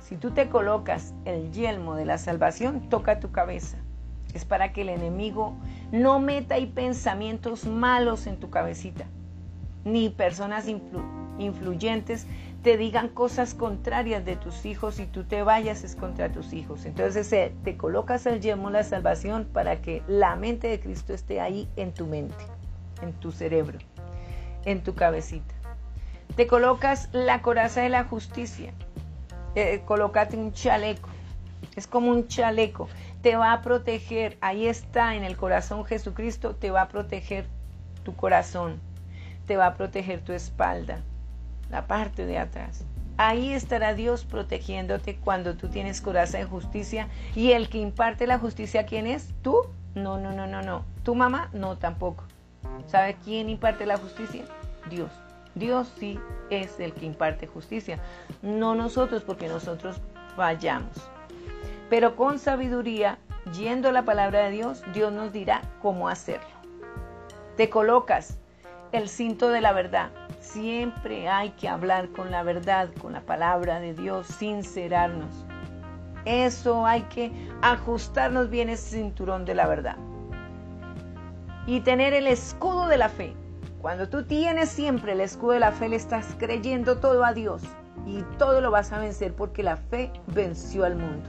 Si 0.00 0.16
tú 0.16 0.30
te 0.30 0.48
colocas 0.48 1.14
el 1.24 1.50
yelmo 1.52 1.94
de 1.94 2.04
la 2.04 2.18
salvación, 2.18 2.88
toca 2.88 3.20
tu 3.20 3.32
cabeza 3.32 3.78
es 4.34 4.44
para 4.44 4.72
que 4.72 4.82
el 4.82 4.88
enemigo 4.88 5.54
no 5.90 6.18
meta 6.20 6.54
ahí 6.56 6.66
pensamientos 6.66 7.66
malos 7.66 8.26
en 8.26 8.38
tu 8.38 8.50
cabecita, 8.50 9.04
ni 9.84 10.08
personas 10.08 10.66
influyentes 11.38 12.26
te 12.62 12.76
digan 12.76 13.08
cosas 13.08 13.54
contrarias 13.54 14.24
de 14.24 14.36
tus 14.36 14.64
hijos 14.64 15.00
y 15.00 15.06
tú 15.06 15.24
te 15.24 15.42
vayas 15.42 15.84
es 15.84 15.96
contra 15.96 16.30
tus 16.30 16.52
hijos. 16.52 16.84
Entonces 16.84 17.32
eh, 17.32 17.52
te 17.64 17.76
colocas 17.76 18.26
el 18.26 18.40
yemo 18.40 18.70
la 18.70 18.84
salvación 18.84 19.48
para 19.52 19.80
que 19.80 20.02
la 20.06 20.36
mente 20.36 20.68
de 20.68 20.80
Cristo 20.80 21.12
esté 21.12 21.40
ahí 21.40 21.68
en 21.76 21.92
tu 21.92 22.06
mente, 22.06 22.44
en 23.02 23.12
tu 23.14 23.32
cerebro, 23.32 23.78
en 24.64 24.82
tu 24.82 24.94
cabecita. 24.94 25.54
Te 26.36 26.46
colocas 26.46 27.08
la 27.12 27.42
coraza 27.42 27.82
de 27.82 27.88
la 27.88 28.04
justicia. 28.04 28.72
Eh, 29.54 29.82
colócate 29.84 30.36
un 30.36 30.52
chaleco. 30.52 31.08
Es 31.76 31.86
como 31.86 32.10
un 32.10 32.28
chaleco 32.28 32.88
te 33.22 33.36
va 33.36 33.52
a 33.52 33.62
proteger, 33.62 34.36
ahí 34.40 34.66
está 34.66 35.14
en 35.14 35.22
el 35.22 35.36
corazón 35.36 35.84
Jesucristo, 35.84 36.56
te 36.56 36.72
va 36.72 36.82
a 36.82 36.88
proteger 36.88 37.46
tu 38.02 38.14
corazón, 38.16 38.80
te 39.46 39.56
va 39.56 39.66
a 39.66 39.74
proteger 39.74 40.20
tu 40.22 40.32
espalda, 40.32 41.00
la 41.72 41.86
parte 41.86 42.26
de 42.26 42.38
atrás. 42.38 42.84
Ahí 43.16 43.52
estará 43.52 43.94
Dios 43.94 44.24
protegiéndote 44.24 45.16
cuando 45.16 45.56
tú 45.56 45.68
tienes 45.68 46.00
corazón 46.00 46.40
de 46.40 46.46
justicia. 46.46 47.08
Y 47.34 47.52
el 47.52 47.68
que 47.68 47.78
imparte 47.78 48.26
la 48.26 48.38
justicia, 48.38 48.86
¿quién 48.86 49.06
es? 49.06 49.34
¿Tú? 49.42 49.56
No, 49.94 50.18
no, 50.18 50.32
no, 50.32 50.46
no, 50.46 50.62
no. 50.62 50.84
¿Tu 51.02 51.14
mamá? 51.14 51.50
No, 51.52 51.76
tampoco. 51.76 52.24
¿Sabe 52.86 53.16
quién 53.24 53.48
imparte 53.48 53.86
la 53.86 53.96
justicia? 53.96 54.44
Dios. 54.88 55.10
Dios 55.54 55.92
sí 55.98 56.18
es 56.50 56.78
el 56.80 56.92
que 56.92 57.06
imparte 57.06 57.46
justicia. 57.46 57.98
No 58.42 58.74
nosotros, 58.74 59.22
porque 59.22 59.48
nosotros 59.48 60.00
fallamos. 60.36 60.96
Pero 61.90 62.16
con 62.16 62.38
sabiduría, 62.38 63.18
yendo 63.52 63.90
a 63.90 63.92
la 63.92 64.04
palabra 64.04 64.40
de 64.40 64.50
Dios, 64.50 64.82
Dios 64.94 65.12
nos 65.12 65.32
dirá 65.32 65.62
cómo 65.80 66.08
hacerlo. 66.08 66.48
Te 67.56 67.68
colocas 67.68 68.38
el 68.92 69.08
cinto 69.08 69.48
de 69.48 69.60
la 69.60 69.72
verdad. 69.72 70.10
Siempre 70.40 71.28
hay 71.28 71.50
que 71.50 71.68
hablar 71.68 72.10
con 72.10 72.30
la 72.30 72.42
verdad, 72.42 72.90
con 73.00 73.14
la 73.14 73.22
palabra 73.22 73.80
de 73.80 73.94
Dios, 73.94 74.26
sincerarnos. 74.26 75.44
Eso 76.24 76.86
hay 76.86 77.02
que 77.02 77.32
ajustarnos 77.62 78.50
bien 78.50 78.68
ese 78.68 78.96
cinturón 78.96 79.44
de 79.44 79.54
la 79.54 79.66
verdad. 79.66 79.96
Y 81.66 81.80
tener 81.80 82.12
el 82.12 82.26
escudo 82.26 82.86
de 82.86 82.98
la 82.98 83.08
fe. 83.08 83.34
Cuando 83.80 84.08
tú 84.08 84.24
tienes 84.24 84.68
siempre 84.68 85.12
el 85.12 85.20
escudo 85.20 85.52
de 85.52 85.60
la 85.60 85.72
fe, 85.72 85.88
le 85.88 85.96
estás 85.96 86.36
creyendo 86.38 86.98
todo 86.98 87.24
a 87.24 87.32
Dios 87.32 87.62
y 88.06 88.22
todo 88.38 88.60
lo 88.60 88.70
vas 88.70 88.92
a 88.92 88.98
vencer 88.98 89.34
porque 89.34 89.62
la 89.62 89.76
fe 89.76 90.12
venció 90.28 90.84
al 90.84 90.96
mundo. 90.96 91.28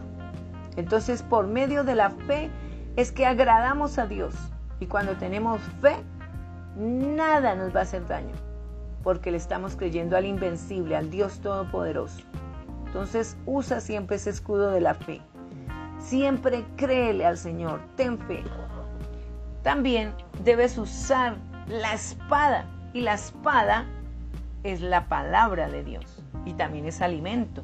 Entonces, 0.76 1.24
por 1.24 1.48
medio 1.48 1.84
de 1.84 1.96
la 1.96 2.10
fe 2.10 2.50
es 2.96 3.12
que 3.12 3.26
agradamos 3.26 3.98
a 3.98 4.06
Dios. 4.06 4.36
Y 4.80 4.88
cuando 4.88 5.14
tenemos 5.14 5.62
fe, 5.82 5.96
nada 6.76 7.56
nos 7.56 7.76
va 7.76 7.80
a 7.80 7.84
hacer 7.84 8.06
daño, 8.08 8.34
porque 9.04 9.32
le 9.32 9.38
estamos 9.38 9.76
creyendo 9.76 10.18
al 10.18 10.26
invencible, 10.26 10.96
al 10.96 11.10
Dios 11.10 11.40
Todopoderoso. 11.40 12.22
Entonces, 12.86 13.38
usa 13.46 13.80
siempre 13.82 14.18
ese 14.18 14.30
escudo 14.30 14.72
de 14.72 14.82
la 14.82 14.94
fe. 14.94 15.22
Siempre 16.00 16.66
créele 16.76 17.26
al 17.26 17.38
Señor, 17.38 17.82
ten 17.96 18.20
fe. 18.20 18.44
También 19.64 20.14
debes 20.44 20.78
usar 20.78 21.38
la 21.68 21.94
espada, 21.94 22.66
y 22.94 23.02
la 23.02 23.14
espada 23.14 23.86
es 24.64 24.82
la 24.82 25.08
palabra 25.08 25.70
de 25.70 25.84
Dios, 25.84 26.24
y 26.46 26.54
también 26.54 26.86
es 26.86 27.02
alimento. 27.02 27.64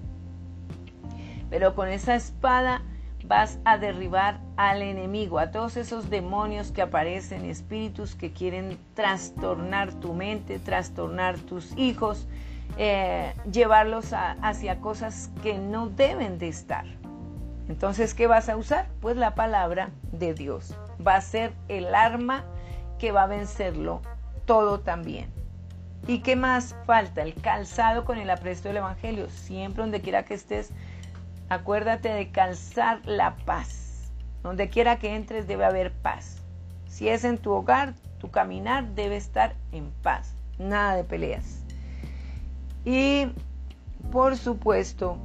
Pero 1.49 1.75
con 1.75 1.87
esa 1.89 2.15
espada 2.15 2.81
vas 3.29 3.59
a 3.63 3.77
derribar 3.77 4.39
al 4.57 4.81
enemigo, 4.81 5.37
a 5.37 5.51
todos 5.51 5.77
esos 5.77 6.09
demonios 6.09 6.71
que 6.71 6.81
aparecen, 6.81 7.45
espíritus 7.45 8.15
que 8.15 8.33
quieren 8.33 8.79
trastornar 8.95 9.93
tu 9.93 10.15
mente, 10.15 10.57
trastornar 10.57 11.37
tus 11.37 11.77
hijos, 11.77 12.27
eh, 12.77 13.35
llevarlos 13.51 14.13
hacia 14.13 14.81
cosas 14.81 15.29
que 15.43 15.59
no 15.59 15.89
deben 15.89 16.39
de 16.39 16.47
estar. 16.47 16.85
Entonces, 17.69 18.15
¿qué 18.15 18.25
vas 18.25 18.49
a 18.49 18.57
usar? 18.57 18.87
Pues 18.99 19.15
la 19.15 19.35
palabra 19.35 19.91
de 20.11 20.33
Dios. 20.33 20.75
Va 21.05 21.15
a 21.15 21.21
ser 21.21 21.53
el 21.67 21.93
arma 21.93 22.43
que 22.97 23.11
va 23.11 23.23
a 23.23 23.27
vencerlo 23.27 24.01
todo 24.45 24.79
también. 24.79 25.29
¿Y 26.07 26.21
qué 26.21 26.35
más 26.35 26.75
falta? 26.87 27.21
El 27.21 27.35
calzado 27.35 28.05
con 28.05 28.17
el 28.17 28.31
apresto 28.31 28.69
del 28.69 28.77
Evangelio. 28.77 29.29
Siempre 29.29 29.83
donde 29.83 30.01
quiera 30.01 30.25
que 30.25 30.33
estés, 30.33 30.71
acuérdate 31.49 32.09
de 32.09 32.31
calzar 32.31 33.01
la 33.05 33.35
paz. 33.37 34.11
Donde 34.43 34.69
quiera 34.69 34.99
que 34.99 35.15
entres 35.15 35.47
debe 35.47 35.65
haber 35.65 35.91
paz. 35.91 36.37
Si 36.87 37.09
es 37.09 37.23
en 37.23 37.37
tu 37.37 37.51
hogar, 37.51 37.93
tu 38.19 38.31
caminar 38.31 38.87
debe 38.95 39.17
estar 39.17 39.55
en 39.71 39.91
paz. 40.01 40.33
Nada 40.57 40.95
de 40.95 41.03
peleas. 41.03 41.63
Y 42.85 43.27
por 44.11 44.37
supuesto, 44.37 45.17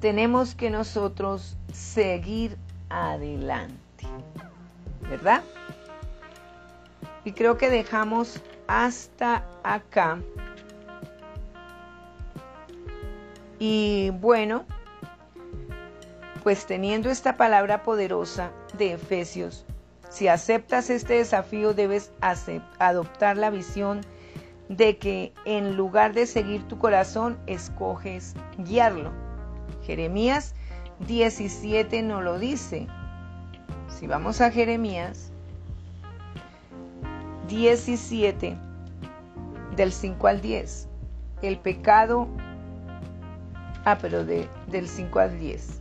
tenemos 0.00 0.54
que 0.54 0.70
nosotros 0.70 1.56
seguir 1.72 2.56
adelante. 2.88 4.06
¿Verdad? 5.08 5.42
Y 7.24 7.32
creo 7.32 7.56
que 7.56 7.70
dejamos 7.70 8.42
hasta 8.66 9.44
acá. 9.62 10.18
Y 13.58 14.10
bueno, 14.20 14.64
pues 16.42 16.66
teniendo 16.66 17.10
esta 17.10 17.36
palabra 17.36 17.82
poderosa 17.82 18.52
de 18.76 18.92
Efesios, 18.92 19.64
si 20.10 20.28
aceptas 20.28 20.90
este 20.90 21.14
desafío 21.14 21.74
debes 21.74 22.12
adoptar 22.78 23.36
la 23.36 23.50
visión 23.50 24.00
de 24.68 24.98
que 24.98 25.32
en 25.44 25.76
lugar 25.76 26.12
de 26.14 26.26
seguir 26.26 26.62
tu 26.68 26.78
corazón, 26.78 27.38
escoges 27.46 28.34
guiarlo. 28.58 29.12
Jeremías 29.84 30.54
17 31.06 32.02
no 32.02 32.20
lo 32.20 32.38
dice. 32.38 32.86
Si 33.88 34.06
vamos 34.06 34.40
a 34.40 34.50
Jeremías 34.50 35.32
17, 37.48 38.56
del 39.74 39.92
5 39.92 40.26
al 40.26 40.40
10. 40.40 40.88
El 41.40 41.58
pecado, 41.58 42.28
ah, 43.92 43.98
pero 44.00 44.24
de, 44.24 44.48
del 44.66 44.88
5 44.88 45.18
al 45.18 45.38
10. 45.38 45.80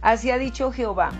Así 0.00 0.30
ha 0.30 0.38
dicho 0.38 0.72
Jehová, 0.72 1.10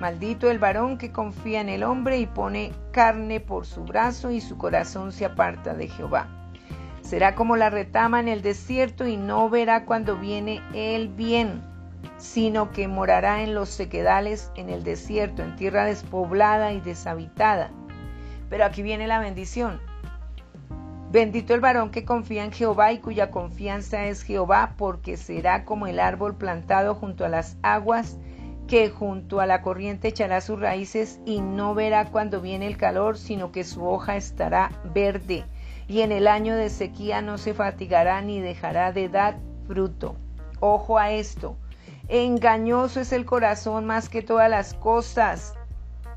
maldito 0.00 0.50
el 0.50 0.58
varón 0.58 0.98
que 0.98 1.12
confía 1.12 1.60
en 1.60 1.68
el 1.68 1.82
hombre 1.82 2.18
y 2.18 2.26
pone 2.26 2.72
carne 2.92 3.40
por 3.40 3.66
su 3.66 3.84
brazo 3.84 4.30
y 4.30 4.40
su 4.40 4.58
corazón 4.58 5.12
se 5.12 5.24
aparta 5.24 5.74
de 5.74 5.88
Jehová. 5.88 6.28
Será 7.02 7.34
como 7.34 7.56
la 7.56 7.70
retama 7.70 8.20
en 8.20 8.28
el 8.28 8.42
desierto 8.42 9.06
y 9.06 9.16
no 9.16 9.48
verá 9.48 9.84
cuando 9.84 10.16
viene 10.16 10.60
el 10.74 11.08
bien, 11.08 11.62
sino 12.16 12.72
que 12.72 12.88
morará 12.88 13.42
en 13.42 13.54
los 13.54 13.68
sequedales 13.68 14.50
en 14.56 14.70
el 14.70 14.82
desierto, 14.82 15.42
en 15.42 15.54
tierra 15.56 15.84
despoblada 15.84 16.72
y 16.72 16.80
deshabitada 16.80 17.70
pero 18.48 18.64
aquí 18.64 18.82
viene 18.82 19.06
la 19.06 19.18
bendición. 19.18 19.80
Bendito 21.16 21.54
el 21.54 21.62
varón 21.62 21.88
que 21.88 22.04
confía 22.04 22.44
en 22.44 22.52
Jehová 22.52 22.92
y 22.92 22.98
cuya 22.98 23.30
confianza 23.30 24.04
es 24.04 24.20
Jehová, 24.20 24.74
porque 24.76 25.16
será 25.16 25.64
como 25.64 25.86
el 25.86 25.98
árbol 25.98 26.36
plantado 26.36 26.94
junto 26.94 27.24
a 27.24 27.30
las 27.30 27.56
aguas, 27.62 28.18
que 28.68 28.90
junto 28.90 29.40
a 29.40 29.46
la 29.46 29.62
corriente 29.62 30.08
echará 30.08 30.42
sus 30.42 30.60
raíces 30.60 31.18
y 31.24 31.40
no 31.40 31.74
verá 31.74 32.10
cuando 32.10 32.42
viene 32.42 32.66
el 32.66 32.76
calor, 32.76 33.16
sino 33.16 33.50
que 33.50 33.64
su 33.64 33.88
hoja 33.88 34.16
estará 34.16 34.70
verde, 34.92 35.46
y 35.88 36.02
en 36.02 36.12
el 36.12 36.26
año 36.26 36.54
de 36.54 36.68
sequía 36.68 37.22
no 37.22 37.38
se 37.38 37.54
fatigará 37.54 38.20
ni 38.20 38.40
dejará 38.40 38.92
de 38.92 39.08
dar 39.08 39.38
fruto. 39.66 40.16
Ojo 40.60 40.98
a 40.98 41.12
esto. 41.12 41.56
Engañoso 42.08 43.00
es 43.00 43.12
el 43.14 43.24
corazón 43.24 43.86
más 43.86 44.10
que 44.10 44.20
todas 44.20 44.50
las 44.50 44.74
cosas, 44.74 45.54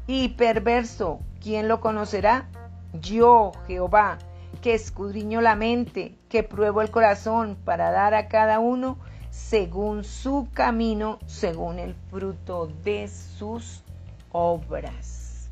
y 0.07 0.27
perverso. 0.27 1.21
¿Quién 1.41 1.69
lo 1.69 1.79
conocerá? 1.79 2.49
Yo, 2.91 3.53
Jehová, 3.65 4.17
que 4.61 4.73
escudriño 4.73 5.41
la 5.41 5.55
mente, 5.55 6.15
que 6.29 6.43
pruebo 6.43 6.81
el 6.81 6.91
corazón 6.91 7.57
para 7.63 7.91
dar 7.91 8.13
a 8.13 8.27
cada 8.27 8.59
uno 8.59 8.97
según 9.29 10.03
su 10.03 10.47
camino, 10.53 11.19
según 11.25 11.79
el 11.79 11.95
fruto 12.09 12.67
de 12.83 13.07
sus 13.07 13.83
obras. 14.31 15.49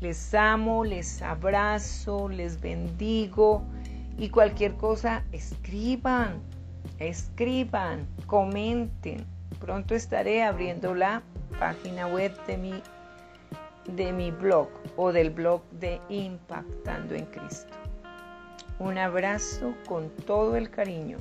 Les 0.00 0.34
amo, 0.34 0.84
les 0.84 1.22
abrazo, 1.22 2.28
les 2.28 2.60
bendigo 2.60 3.62
y 4.18 4.28
cualquier 4.28 4.74
cosa, 4.74 5.24
escriban, 5.32 6.40
escriban, 6.98 8.06
comenten. 8.26 9.26
Pronto 9.60 9.94
estaré 9.94 10.42
abriendo 10.42 10.94
la 10.94 11.22
página 11.58 12.06
web 12.06 12.32
de 12.46 12.58
mi 12.58 12.82
de 13.86 14.12
mi 14.12 14.30
blog 14.30 14.68
o 14.96 15.12
del 15.12 15.30
blog 15.30 15.62
de 15.72 16.00
Impactando 16.08 17.14
en 17.14 17.26
Cristo. 17.26 17.83
Un 18.78 18.98
abrazo 18.98 19.74
con 19.86 20.10
todo 20.10 20.56
el 20.56 20.68
cariño. 20.68 21.18